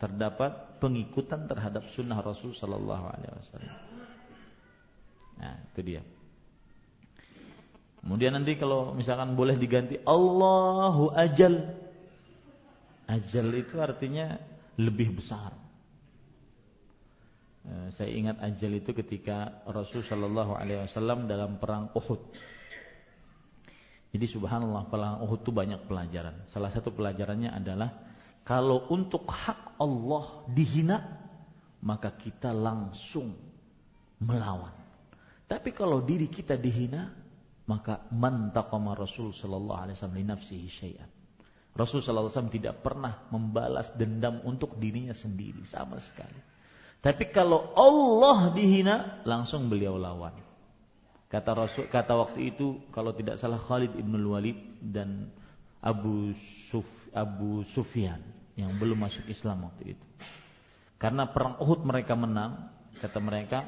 [0.00, 3.76] terdapat pengikutan terhadap sunnah Rasul Sallallahu Alaihi Wasallam.
[5.40, 6.02] Nah, itu dia.
[8.00, 11.68] Kemudian nanti kalau misalkan boleh diganti Allahu ajal.
[13.04, 14.40] Ajal itu artinya
[14.80, 15.52] lebih besar.
[17.60, 22.32] Eh, saya ingat ajal itu ketika Rasul Shallallahu Alaihi Wasallam dalam perang Uhud.
[24.10, 24.90] Jadi subhanallah
[25.22, 26.34] Uhud itu banyak pelajaran.
[26.50, 27.94] Salah satu pelajarannya adalah
[28.42, 30.98] kalau untuk hak Allah dihina,
[31.78, 33.38] maka kita langsung
[34.18, 34.74] melawan.
[35.46, 37.14] Tapi kalau diri kita dihina,
[37.70, 41.10] maka mantaqama Rasul sallallahu alaihi wasallam li nafsihi syai'an.
[41.70, 46.42] Rasul sallallahu alaihi wasallam tidak pernah membalas dendam untuk dirinya sendiri sama sekali.
[47.00, 50.49] Tapi kalau Allah dihina, langsung beliau lawan.
[51.30, 55.30] Kata Rasul kata waktu itu kalau tidak salah Khalid ibn Walid dan
[55.78, 56.34] Abu
[56.66, 58.18] Suf, Abu Sufyan
[58.58, 60.06] yang belum masuk Islam waktu itu.
[60.98, 63.62] Karena perang Uhud mereka menang, kata mereka,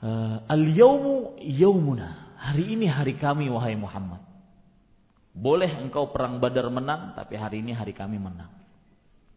[0.00, 2.40] eh, al-yaumu yaumuna.
[2.40, 4.24] Hari ini hari kami wahai Muhammad.
[5.36, 8.48] Boleh engkau perang Badar menang, tapi hari ini hari kami menang.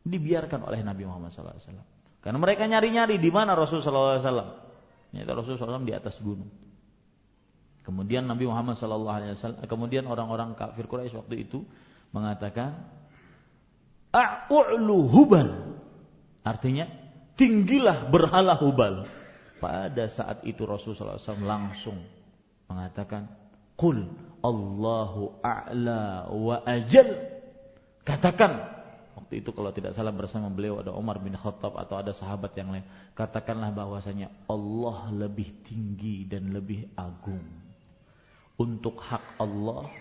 [0.07, 1.83] Dibiarkan oleh Nabi Muhammad SAW.
[2.23, 4.68] Karena mereka nyari-nyari di mana Rasulullah SAW.
[5.09, 6.49] Ternyata Rasulullah SAW di atas gunung.
[7.81, 11.65] Kemudian Nabi Muhammad SAW, kemudian orang-orang kafir Quraisy waktu itu
[12.13, 12.85] mengatakan,
[14.13, 15.49] A'u'lu hubal.
[16.45, 16.85] Artinya,
[17.33, 19.09] tinggilah berhala hubal.
[19.57, 21.97] Pada saat itu Rasulullah SAW langsung
[22.69, 23.25] mengatakan,
[23.73, 24.05] Qul
[24.39, 27.09] Allahu a'la wa ajal.
[28.05, 28.78] Katakan.
[29.19, 32.71] Waktu itu kalau tidak salah bersama beliau ada Umar bin Khattab atau ada sahabat yang
[32.71, 32.87] lain.
[33.11, 37.43] Katakanlah bahwasanya Allah lebih tinggi dan lebih agung.
[38.55, 39.91] Untuk hak Allah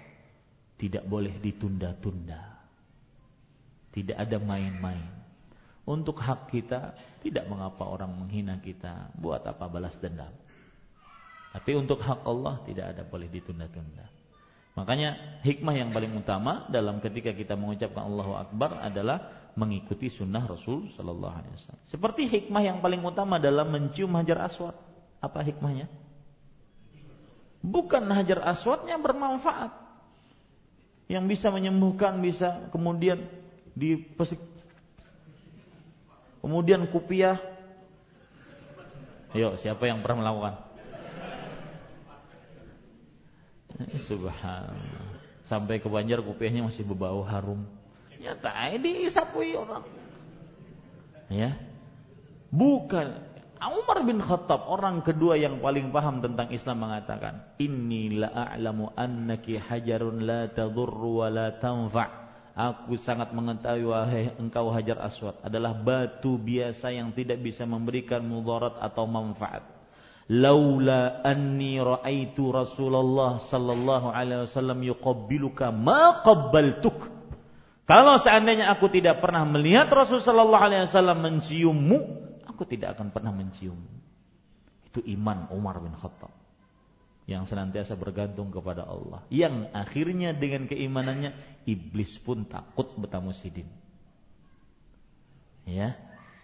[0.79, 2.63] tidak boleh ditunda-tunda.
[3.91, 5.19] Tidak ada main-main.
[5.83, 9.11] Untuk hak kita, tidak mengapa orang menghina kita.
[9.19, 10.31] Buat apa balas dendam.
[11.51, 14.18] Tapi untuk hak Allah tidak ada boleh ditunda-tunda.
[14.79, 20.95] Makanya hikmah yang paling utama dalam ketika kita mengucapkan Allahu Akbar adalah mengikuti sunnah Rasul
[20.95, 21.83] Sallallahu Alaihi Wasallam.
[21.91, 24.79] Seperti hikmah yang paling utama dalam mencium hajar aswad.
[25.19, 25.91] Apa hikmahnya?
[27.59, 29.75] Bukan hajar aswadnya bermanfaat.
[31.11, 33.27] Yang bisa menyembuhkan, bisa kemudian
[33.75, 34.07] di.
[36.39, 37.43] Kemudian kupiah.
[39.35, 40.68] Ayo, siapa yang pernah melakukan?
[44.11, 45.07] Subhanallah.
[45.47, 47.65] Sampai ke Banjar kupiahnya masih berbau harum.
[48.19, 49.87] Nyata ini disapui orang.
[51.31, 51.55] Ya.
[52.51, 53.29] Bukan
[53.59, 59.59] Umar bin Khattab orang kedua yang paling paham tentang Islam mengatakan, "Inni la a'lamu annaki
[59.59, 66.35] hajarun la tadurru wa la tanfa'." Aku sangat mengetahui wahai engkau Hajar Aswad adalah batu
[66.35, 69.63] biasa yang tidak bisa memberikan mudarat atau manfaat.
[70.29, 77.09] Laula anni ra'aitu Rasulullah sallallahu alaihi wasallam yuqabbiluka ma qabbaltuk.
[77.89, 81.99] Kalau seandainya aku tidak pernah melihat Rasul sallallahu alaihi wasallam menciummu,
[82.45, 83.81] aku tidak akan pernah mencium.
[84.85, 86.29] Itu iman Umar bin Khattab
[87.29, 89.25] yang senantiasa bergantung kepada Allah.
[89.29, 91.33] Yang akhirnya dengan keimanannya
[91.69, 93.69] iblis pun takut bertamu sidin.
[95.69, 95.97] Ya.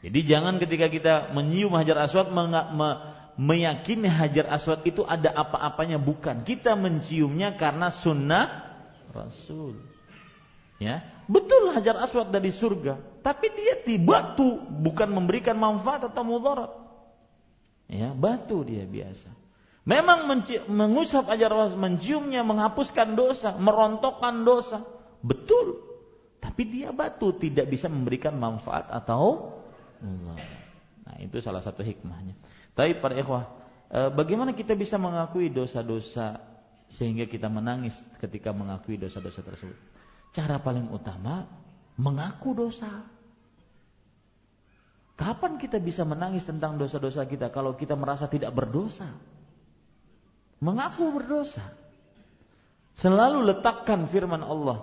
[0.05, 6.47] Jadi jangan ketika kita menyium Hajar Aswad me, meyakini Hajar Aswad itu ada apa-apanya bukan.
[6.47, 8.75] Kita menciumnya karena sunnah
[9.15, 9.79] Rasul.
[10.83, 16.75] Ya, betul Hajar Aswad dari surga, tapi dia di batu, bukan memberikan manfaat atau mudarat.
[17.87, 19.31] Ya, batu dia biasa.
[19.87, 20.27] Memang
[20.67, 24.83] mengusap Hajar Aswad, menciumnya menghapuskan dosa, merontokkan dosa.
[25.23, 25.79] Betul.
[26.43, 29.55] Tapi dia batu tidak bisa memberikan manfaat atau
[30.03, 30.51] mudarat.
[31.07, 32.35] Nah, itu salah satu hikmahnya.
[32.75, 33.45] Tapi para ikhwah,
[33.91, 36.43] eh, bagaimana kita bisa mengakui dosa-dosa
[36.91, 39.79] sehingga kita menangis ketika mengakui dosa-dosa tersebut?
[40.35, 41.47] Cara paling utama
[41.95, 43.07] mengaku dosa.
[45.15, 49.07] Kapan kita bisa menangis tentang dosa-dosa kita kalau kita merasa tidak berdosa?
[50.59, 51.63] Mengaku berdosa.
[52.99, 54.83] Selalu letakkan firman Allah,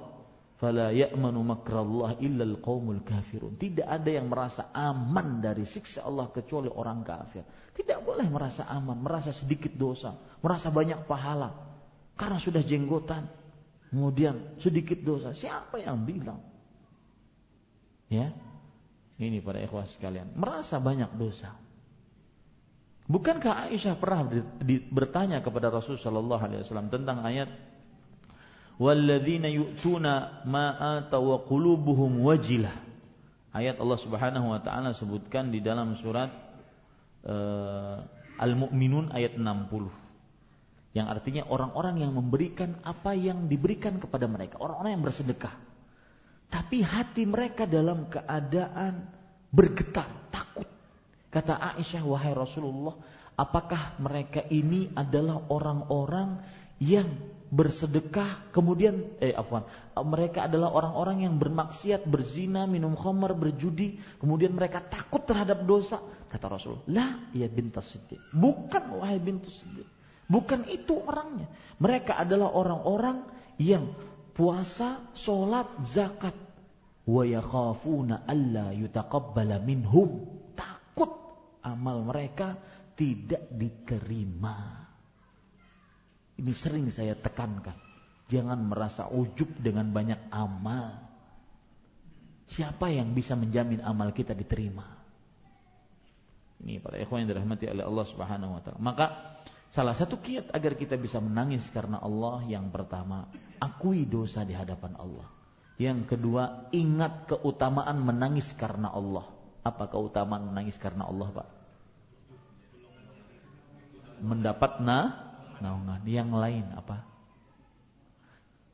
[0.62, 6.70] "Fala ya'manu makrallah illa qaumul kafirun." Tidak ada yang merasa aman dari siksa Allah kecuali
[6.70, 7.42] orang kafir.
[7.74, 10.14] Tidak boleh merasa aman, merasa sedikit dosa,
[10.46, 11.50] merasa banyak pahala
[12.14, 13.26] karena sudah jenggotan,
[13.92, 16.40] Kemudian sedikit dosa, siapa yang bilang?
[18.08, 18.32] Ya.
[19.20, 21.52] Ini para ikhwah sekalian, merasa banyak dosa.
[23.12, 24.32] Bukankah Aisyah pernah
[24.88, 27.52] bertanya kepada Rasul sallallahu alaihi wasallam tentang ayat
[28.82, 32.18] walladzina yu'tuna ma ataw wa qulubuhum.
[33.54, 36.34] Ayat Allah Subhanahu wa taala sebutkan di dalam surat
[37.30, 38.02] uh,
[38.42, 40.02] Al-Mu'minun ayat 60
[40.92, 45.56] yang artinya orang-orang yang memberikan apa yang diberikan kepada mereka, orang-orang yang bersedekah.
[46.52, 49.08] Tapi hati mereka dalam keadaan
[49.56, 50.68] bergetar, takut.
[51.32, 53.00] Kata Aisyah, wahai Rasulullah,
[53.40, 56.44] apakah mereka ini adalah orang-orang
[56.84, 57.08] yang
[57.52, 59.68] bersedekah kemudian eh afwan
[60.08, 66.00] mereka adalah orang-orang yang bermaksiat berzina minum khamar berjudi kemudian mereka takut terhadap dosa
[66.32, 69.86] kata Rasul lah ya bintas siddiq bukan wahai bintas siddiq
[70.32, 71.52] Bukan itu orangnya.
[71.84, 73.28] Mereka adalah orang-orang
[73.60, 73.92] yang
[74.32, 76.32] puasa, sholat, zakat.
[77.04, 80.24] Wa yakhafuna alla yutaqabbala minhum.
[80.56, 81.12] Takut
[81.68, 82.56] amal mereka
[82.96, 84.81] tidak diterima.
[86.42, 87.78] Ini sering saya tekankan.
[88.26, 90.98] Jangan merasa ujub dengan banyak amal.
[92.50, 94.84] Siapa yang bisa menjamin amal kita diterima?
[96.62, 98.80] Ini para ikhwan yang dirahmati oleh Allah Subhanahu wa taala.
[98.82, 99.06] Maka
[99.72, 105.00] Salah satu kiat agar kita bisa menangis karena Allah yang pertama, akui dosa di hadapan
[105.00, 105.32] Allah.
[105.80, 109.32] Yang kedua, ingat keutamaan menangis karena Allah.
[109.64, 111.50] Apa keutamaan menangis karena Allah, Pak?
[114.20, 115.00] Mendapat na
[115.62, 116.02] naungan.
[116.10, 116.98] Yang lain apa?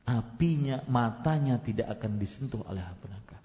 [0.08, 3.38] Apinya, matanya tidak akan disentuh oleh api neraka.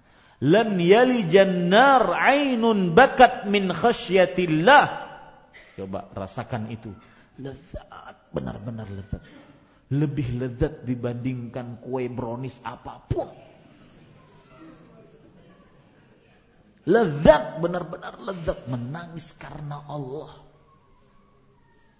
[0.43, 5.11] Lam yali jannar ainun bakat min khasyatillah.
[5.75, 6.95] Coba rasakan itu
[7.39, 9.23] lezat, benar-benar lezat.
[9.91, 13.29] Lebih lezat dibandingkan kue brownies apa pun.
[16.83, 18.67] Lezat, benar-benar lezat.
[18.67, 20.31] Menangis karena Allah.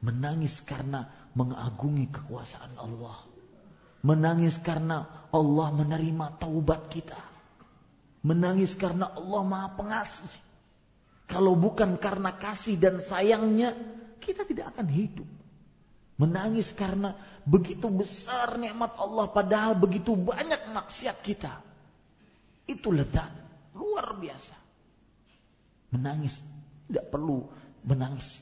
[0.03, 3.17] Menangis karena mengagungi kekuasaan Allah.
[4.03, 7.17] Menangis karena Allah menerima taubat kita.
[8.23, 10.33] Menangis karena Allah maha pengasih.
[11.27, 13.73] Kalau bukan karena kasih dan sayangnya,
[14.19, 15.27] kita tidak akan hidup.
[16.19, 21.59] Menangis karena begitu besar nikmat Allah padahal begitu banyak maksiat kita.
[22.69, 23.33] Itu lezat,
[23.75, 24.55] luar biasa.
[25.91, 26.37] Menangis
[26.87, 27.49] tidak perlu
[27.83, 28.39] menangis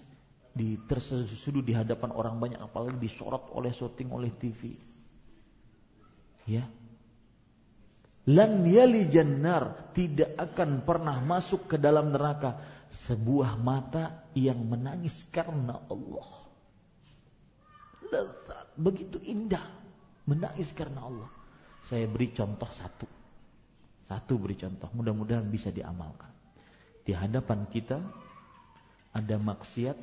[0.52, 4.76] di terseduh di hadapan orang banyak apalagi disorot oleh syuting oleh TV.
[6.48, 6.68] Ya.
[8.30, 12.62] Lan yali jannar tidak akan pernah masuk ke dalam neraka
[12.92, 16.30] sebuah mata yang menangis karena Allah.
[18.12, 19.64] Lezat, begitu indah
[20.28, 21.32] menangis karena Allah.
[21.82, 23.08] Saya beri contoh satu.
[24.06, 26.30] Satu beri contoh, mudah-mudahan bisa diamalkan.
[27.02, 27.98] di hadapan kita
[29.10, 29.98] ada maksiat,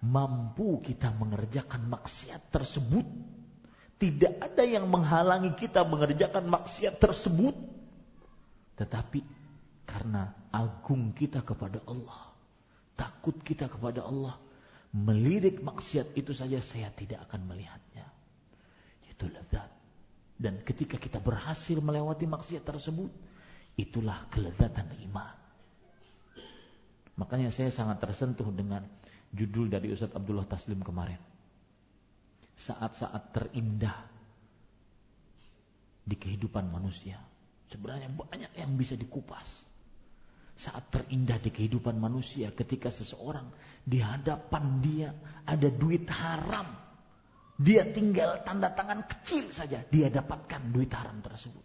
[0.00, 3.04] mampu kita mengerjakan maksiat tersebut.
[4.00, 7.52] Tidak ada yang menghalangi kita mengerjakan maksiat tersebut.
[8.80, 9.20] Tetapi
[9.84, 12.32] karena agung kita kepada Allah,
[12.96, 14.40] takut kita kepada Allah,
[14.96, 18.08] melirik maksiat itu saja saya tidak akan melihatnya.
[19.04, 19.68] Itu lezat.
[20.40, 23.12] Dan ketika kita berhasil melewati maksiat tersebut,
[23.76, 25.36] itulah kelezatan iman.
[27.20, 28.88] Makanya saya sangat tersentuh dengan
[29.30, 31.18] judul dari Ustadz Abdullah Taslim kemarin.
[32.60, 33.96] Saat-saat terindah
[36.04, 37.16] di kehidupan manusia.
[37.70, 39.46] Sebenarnya banyak yang bisa dikupas.
[40.60, 43.48] Saat terindah di kehidupan manusia ketika seseorang
[43.80, 45.08] di hadapan dia
[45.48, 46.68] ada duit haram.
[47.60, 51.64] Dia tinggal tanda tangan kecil saja, dia dapatkan duit haram tersebut.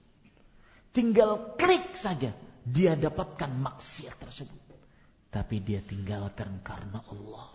[0.91, 4.64] Tinggal klik saja, dia dapatkan maksiat tersebut
[5.35, 7.51] tapi dia tinggalkan karena Allah.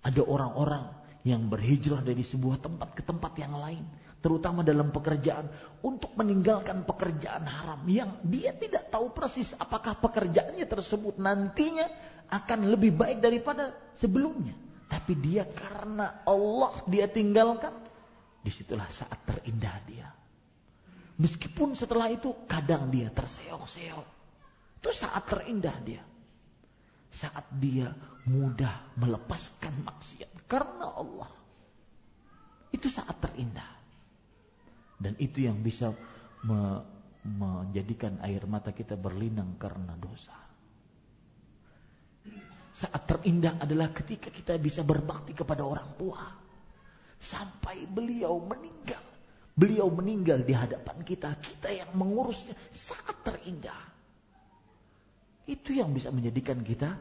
[0.00, 0.88] Ada orang-orang
[1.28, 3.84] yang berhijrah dari sebuah tempat ke tempat yang lain,
[4.24, 5.52] terutama dalam pekerjaan,
[5.84, 11.84] untuk meninggalkan pekerjaan haram yang dia tidak tahu persis apakah pekerjaannya tersebut nantinya
[12.32, 14.56] akan lebih baik daripada sebelumnya.
[14.88, 17.76] Tapi dia karena Allah dia tinggalkan,
[18.40, 20.08] di situlah saat terindah dia.
[21.20, 24.15] Meskipun setelah itu kadang dia terseok-seok
[24.86, 25.98] itu saat terindah dia.
[27.10, 27.90] Saat dia
[28.30, 31.26] mudah melepaskan maksiat karena Allah.
[32.70, 33.66] Itu saat terindah.
[34.94, 35.90] Dan itu yang bisa
[36.46, 36.86] me
[37.26, 40.38] menjadikan air mata kita berlinang karena dosa.
[42.78, 46.22] Saat terindah adalah ketika kita bisa berbakti kepada orang tua.
[47.18, 49.02] Sampai beliau meninggal.
[49.58, 51.34] Beliau meninggal di hadapan kita.
[51.42, 53.95] Kita yang mengurusnya sangat terindah.
[55.46, 56.98] Itu yang bisa menjadikan kita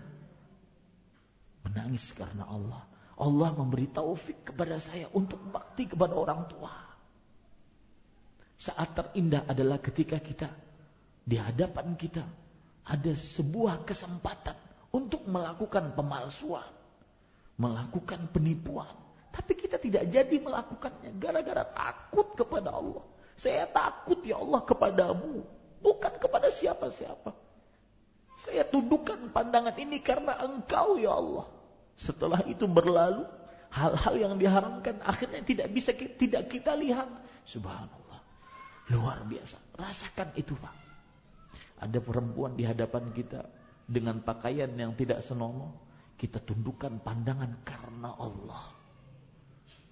[1.66, 2.86] menangis karena Allah.
[3.16, 6.74] Allah memberi taufik kepada saya untuk bakti kepada orang tua.
[8.56, 10.48] Saat terindah adalah ketika kita
[11.26, 12.24] di hadapan kita
[12.86, 14.56] ada sebuah kesempatan
[14.94, 16.70] untuk melakukan pemalsuan,
[17.58, 18.94] melakukan penipuan.
[19.34, 23.04] Tapi kita tidak jadi melakukannya gara-gara takut kepada Allah.
[23.36, 25.44] Saya takut ya Allah kepadamu,
[25.84, 27.45] bukan kepada siapa-siapa.
[28.46, 31.50] Saya tundukkan pandangan ini karena engkau ya Allah.
[31.98, 33.26] Setelah itu berlalu,
[33.74, 37.10] hal-hal yang diharamkan akhirnya tidak bisa tidak kita lihat.
[37.50, 38.22] Subhanallah.
[38.94, 39.58] Luar biasa.
[39.74, 40.76] Rasakan itu Pak.
[41.82, 43.50] Ada perempuan di hadapan kita
[43.90, 45.82] dengan pakaian yang tidak senonoh.
[46.16, 48.72] Kita tundukkan pandangan karena Allah.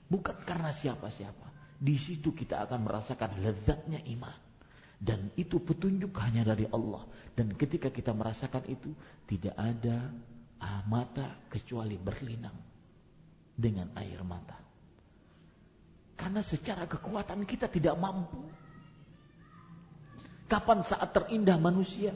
[0.07, 1.75] Bukan karena siapa-siapa.
[1.81, 4.52] Di situ kita akan merasakan lezatnya iman.
[5.03, 7.03] Dan itu petunjuk hanya dari Allah.
[7.35, 8.95] Dan ketika kita merasakan itu,
[9.27, 10.07] tidak ada
[10.63, 12.55] ah, mata kecuali berlinang
[13.51, 14.55] dengan air mata.
[16.15, 18.47] Karena secara kekuatan kita tidak mampu.
[20.47, 22.15] Kapan saat terindah manusia?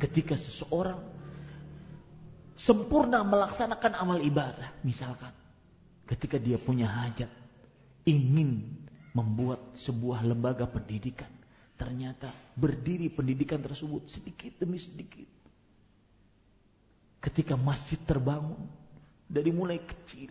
[0.00, 1.04] Ketika seseorang
[2.56, 4.80] sempurna melaksanakan amal ibadah.
[4.80, 5.34] Misalkan
[6.08, 7.28] ketika dia punya hajat.
[8.08, 8.64] Ingin
[9.12, 11.28] membuat sebuah lembaga pendidikan
[11.78, 15.30] Ternyata berdiri pendidikan tersebut sedikit demi sedikit.
[17.22, 18.58] Ketika masjid terbangun
[19.30, 20.30] dari mulai kecil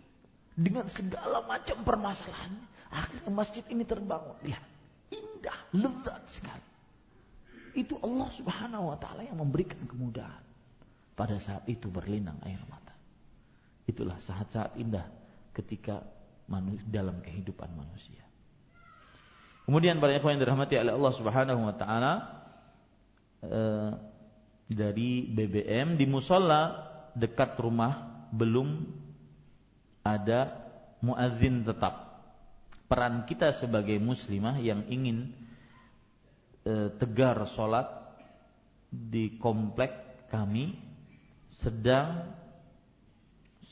[0.52, 2.52] dengan segala macam permasalahan,
[2.92, 4.36] akhirnya masjid ini terbangun.
[4.44, 4.64] Lihat,
[5.08, 6.68] indah, lezat sekali.
[7.72, 10.44] Itu Allah Subhanahu wa taala yang memberikan kemudahan.
[11.16, 12.94] Pada saat itu berlinang air mata.
[13.88, 15.08] Itulah saat-saat indah
[15.56, 16.04] ketika
[16.92, 18.27] dalam kehidupan manusia.
[19.68, 22.12] Kemudian para ikhwan yang dirahmati oleh Allah Subhanahu wa taala
[23.44, 23.92] eh,
[24.64, 28.88] dari BBM di musola dekat rumah belum
[30.08, 30.56] ada
[31.04, 32.24] muadzin tetap.
[32.88, 35.36] Peran kita sebagai muslimah yang ingin
[36.64, 37.92] eh, tegar sholat
[38.88, 40.80] di komplek kami
[41.60, 42.24] sedang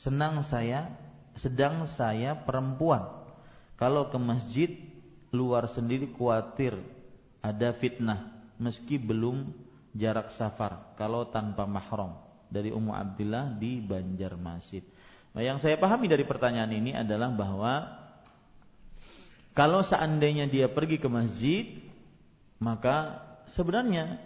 [0.05, 0.93] senang saya
[1.33, 3.01] sedang saya perempuan
[3.81, 4.69] kalau ke masjid
[5.37, 6.73] luar sendiri khawatir
[7.45, 9.53] ada fitnah meski belum
[9.93, 12.17] jarak safar kalau tanpa mahram
[12.49, 14.81] dari Ummu Abdillah di Banjarmasin.
[15.37, 17.85] Nah, yang saya pahami dari pertanyaan ini adalah bahwa
[19.53, 21.65] kalau seandainya dia pergi ke masjid
[22.57, 23.21] maka
[23.53, 24.17] sebenarnya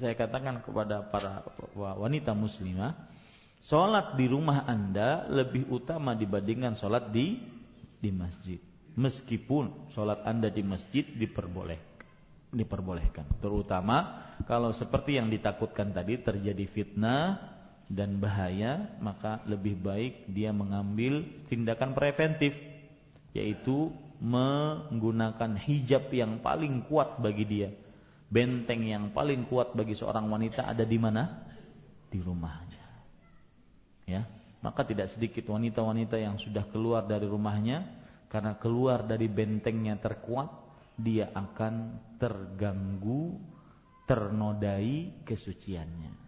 [0.00, 1.44] saya katakan kepada para
[2.00, 2.96] wanita muslimah
[3.66, 7.34] Sholat di rumah anda lebih utama dibandingkan sholat di
[7.98, 8.62] di masjid
[8.96, 11.94] meskipun sholat anda di masjid diperbolehkan.
[12.56, 13.28] diperbolehkan.
[13.44, 17.36] Terutama kalau seperti yang ditakutkan tadi terjadi fitnah
[17.86, 22.56] dan bahaya, maka lebih baik dia mengambil tindakan preventif
[23.36, 23.92] yaitu
[24.24, 27.68] menggunakan hijab yang paling kuat bagi dia.
[28.26, 31.44] Benteng yang paling kuat bagi seorang wanita ada di mana?
[32.08, 32.84] Di rumahnya.
[34.08, 34.24] Ya,
[34.64, 38.05] maka tidak sedikit wanita-wanita yang sudah keluar dari rumahnya
[38.36, 40.52] karena keluar dari bentengnya terkuat,
[41.00, 43.40] dia akan terganggu,
[44.04, 46.26] ternodai kesuciannya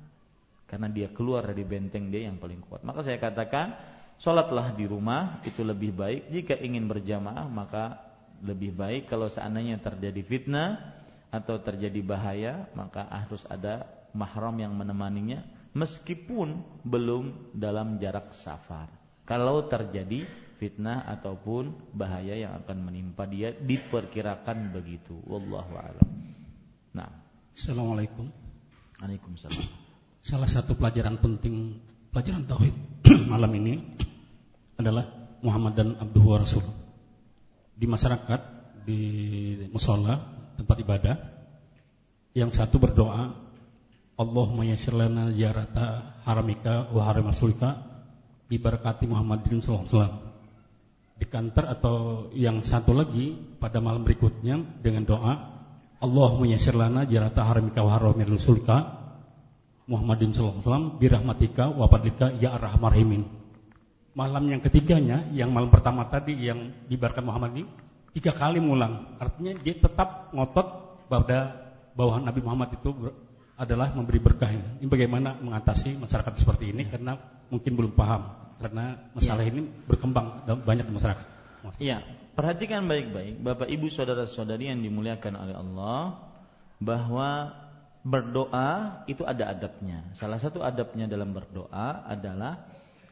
[0.68, 2.84] karena dia keluar dari benteng dia yang paling kuat.
[2.84, 3.72] Maka saya katakan,
[4.20, 6.28] sholatlah di rumah itu lebih baik.
[6.28, 7.96] Jika ingin berjamaah maka
[8.44, 11.00] lebih baik kalau seandainya terjadi fitnah
[11.32, 18.92] atau terjadi bahaya maka harus ada mahram yang menemaninya meskipun belum dalam jarak safar.
[19.24, 20.24] Kalau terjadi
[20.58, 25.16] fitnah ataupun bahaya yang akan menimpa dia diperkirakan begitu.
[25.24, 26.08] Wallahu a'lam.
[26.92, 27.10] Nah.
[27.54, 28.30] Assalamualaikum.
[28.98, 29.88] Waalaikumsalam
[30.28, 31.80] salah satu pelajaran penting
[32.12, 32.76] pelajaran tauhid
[33.32, 33.80] malam ini
[34.76, 35.08] adalah
[35.40, 36.66] Muhammad dan Abdul Rasul.
[37.78, 38.40] Di masyarakat
[38.84, 39.00] di
[39.72, 40.20] musola
[40.58, 41.16] tempat ibadah
[42.36, 43.48] yang satu berdoa
[44.18, 47.78] Allahumma yassir lana jarata haramika wa haram rasulika
[48.50, 50.27] bi barakati Muhammadin sallallahu alaihi wasallam.
[51.18, 51.96] Di kantor atau
[52.30, 55.34] yang satu lagi pada malam berikutnya dengan doa
[55.98, 59.02] Allahumma yassir lana jarata haramika wa haram rasulika
[59.90, 63.26] Muhammadin sallallahu alaihi wasallam birahmatika wa fadlika ya arhamar rahimin.
[64.14, 67.64] Malam yang ketiganya, yang malam pertama tadi yang dibarkan Muhammad ini
[68.14, 69.16] tiga kali mulang.
[69.18, 70.68] Artinya dia tetap ngotot
[71.10, 71.66] pada
[71.98, 72.94] bahwa Nabi Muhammad itu
[73.58, 74.84] adalah memberi berkah ini.
[74.84, 77.18] Ini bagaimana mengatasi masyarakat seperti ini karena
[77.50, 79.50] mungkin belum paham karena masalah ya.
[79.54, 81.26] ini berkembang banyak di masyarakat.
[81.78, 82.02] Iya,
[82.38, 86.02] perhatikan baik-baik Bapak Ibu saudara-saudari yang dimuliakan oleh Allah
[86.78, 87.54] bahwa
[88.06, 90.06] berdoa itu ada adabnya.
[90.14, 92.66] Salah satu adabnya dalam berdoa adalah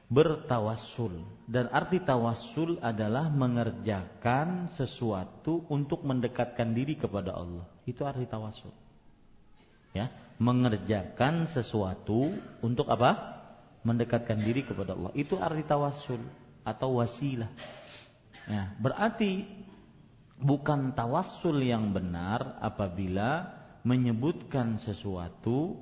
[0.07, 1.27] bertawassul.
[1.47, 7.67] Dan arti tawassul adalah mengerjakan sesuatu untuk mendekatkan diri kepada Allah.
[7.87, 8.75] Itu arti tawassul.
[9.95, 12.29] Ya, mengerjakan sesuatu
[12.61, 13.36] untuk apa?
[13.87, 15.15] Mendekatkan diri kepada Allah.
[15.15, 16.19] Itu arti tawassul
[16.67, 17.47] atau wasilah.
[18.51, 19.47] Ya, berarti
[20.43, 23.47] bukan tawassul yang benar apabila
[23.87, 25.79] menyebutkan sesuatu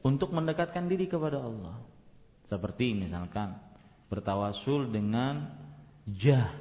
[0.00, 1.76] untuk mendekatkan diri kepada Allah.
[2.48, 3.56] Seperti misalkan
[4.08, 5.48] bertawasul dengan
[6.08, 6.52] jah,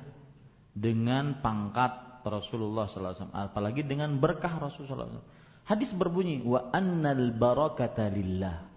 [0.76, 5.28] dengan pangkat Rasulullah SAW, apalagi dengan berkah Rasulullah SAW.
[5.64, 8.73] Hadis berbunyi wa annal barakata lillah.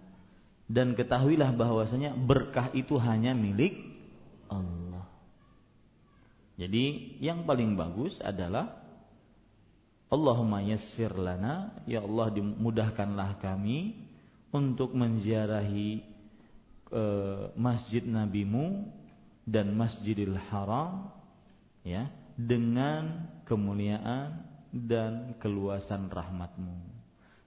[0.67, 3.79] Dan ketahuilah bahwasanya berkah itu hanya milik
[4.51, 5.07] Allah.
[6.59, 8.75] Jadi yang paling bagus adalah
[10.07, 13.95] Allahumma yassir lana ya Allah dimudahkanlah kami
[14.55, 15.99] untuk menziarahi
[16.87, 17.03] e,
[17.59, 18.87] masjid nabimu
[19.43, 21.11] dan masjidil haram
[21.83, 22.07] ya
[22.39, 26.86] dengan kemuliaan dan keluasan rahmatmu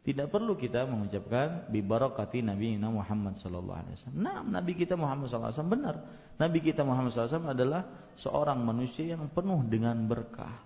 [0.01, 4.21] tidak perlu kita mengucapkan bi barakati Nabi Muhammad sallallahu alaihi wasallam.
[4.21, 5.97] Nah, Nabi kita Muhammad sallallahu alaihi wasallam benar.
[6.41, 7.83] Nabi kita Muhammad sallallahu alaihi wasallam adalah
[8.17, 10.57] seorang manusia yang penuh dengan berkah.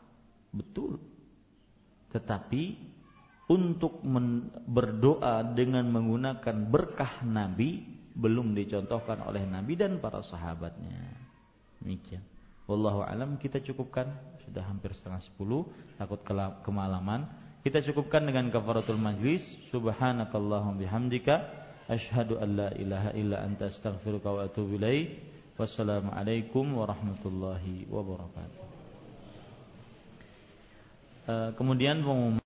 [0.54, 1.02] Betul.
[2.14, 2.62] Tetapi
[3.50, 4.00] untuk
[4.70, 7.84] berdoa dengan menggunakan berkah Nabi
[8.14, 11.10] belum dicontohkan oleh Nabi dan para sahabatnya.
[11.82, 12.22] Demikian.
[12.64, 14.08] Wallahu alam kita cukupkan
[14.46, 16.22] sudah hampir setengah sepuluh takut
[16.64, 17.28] kemalaman.
[17.64, 19.40] Kita cukupkan dengan kafaratul majlis.
[19.72, 21.48] Subhanakallahum bihamdika
[21.88, 25.16] asyhadu an la ilaha illa anta astaghfiruka wa atubu ilaik.
[25.56, 28.62] Wassalamualaikum warahmatullahi wabarakatuh.
[31.24, 32.42] Eh, kemudian pengumuman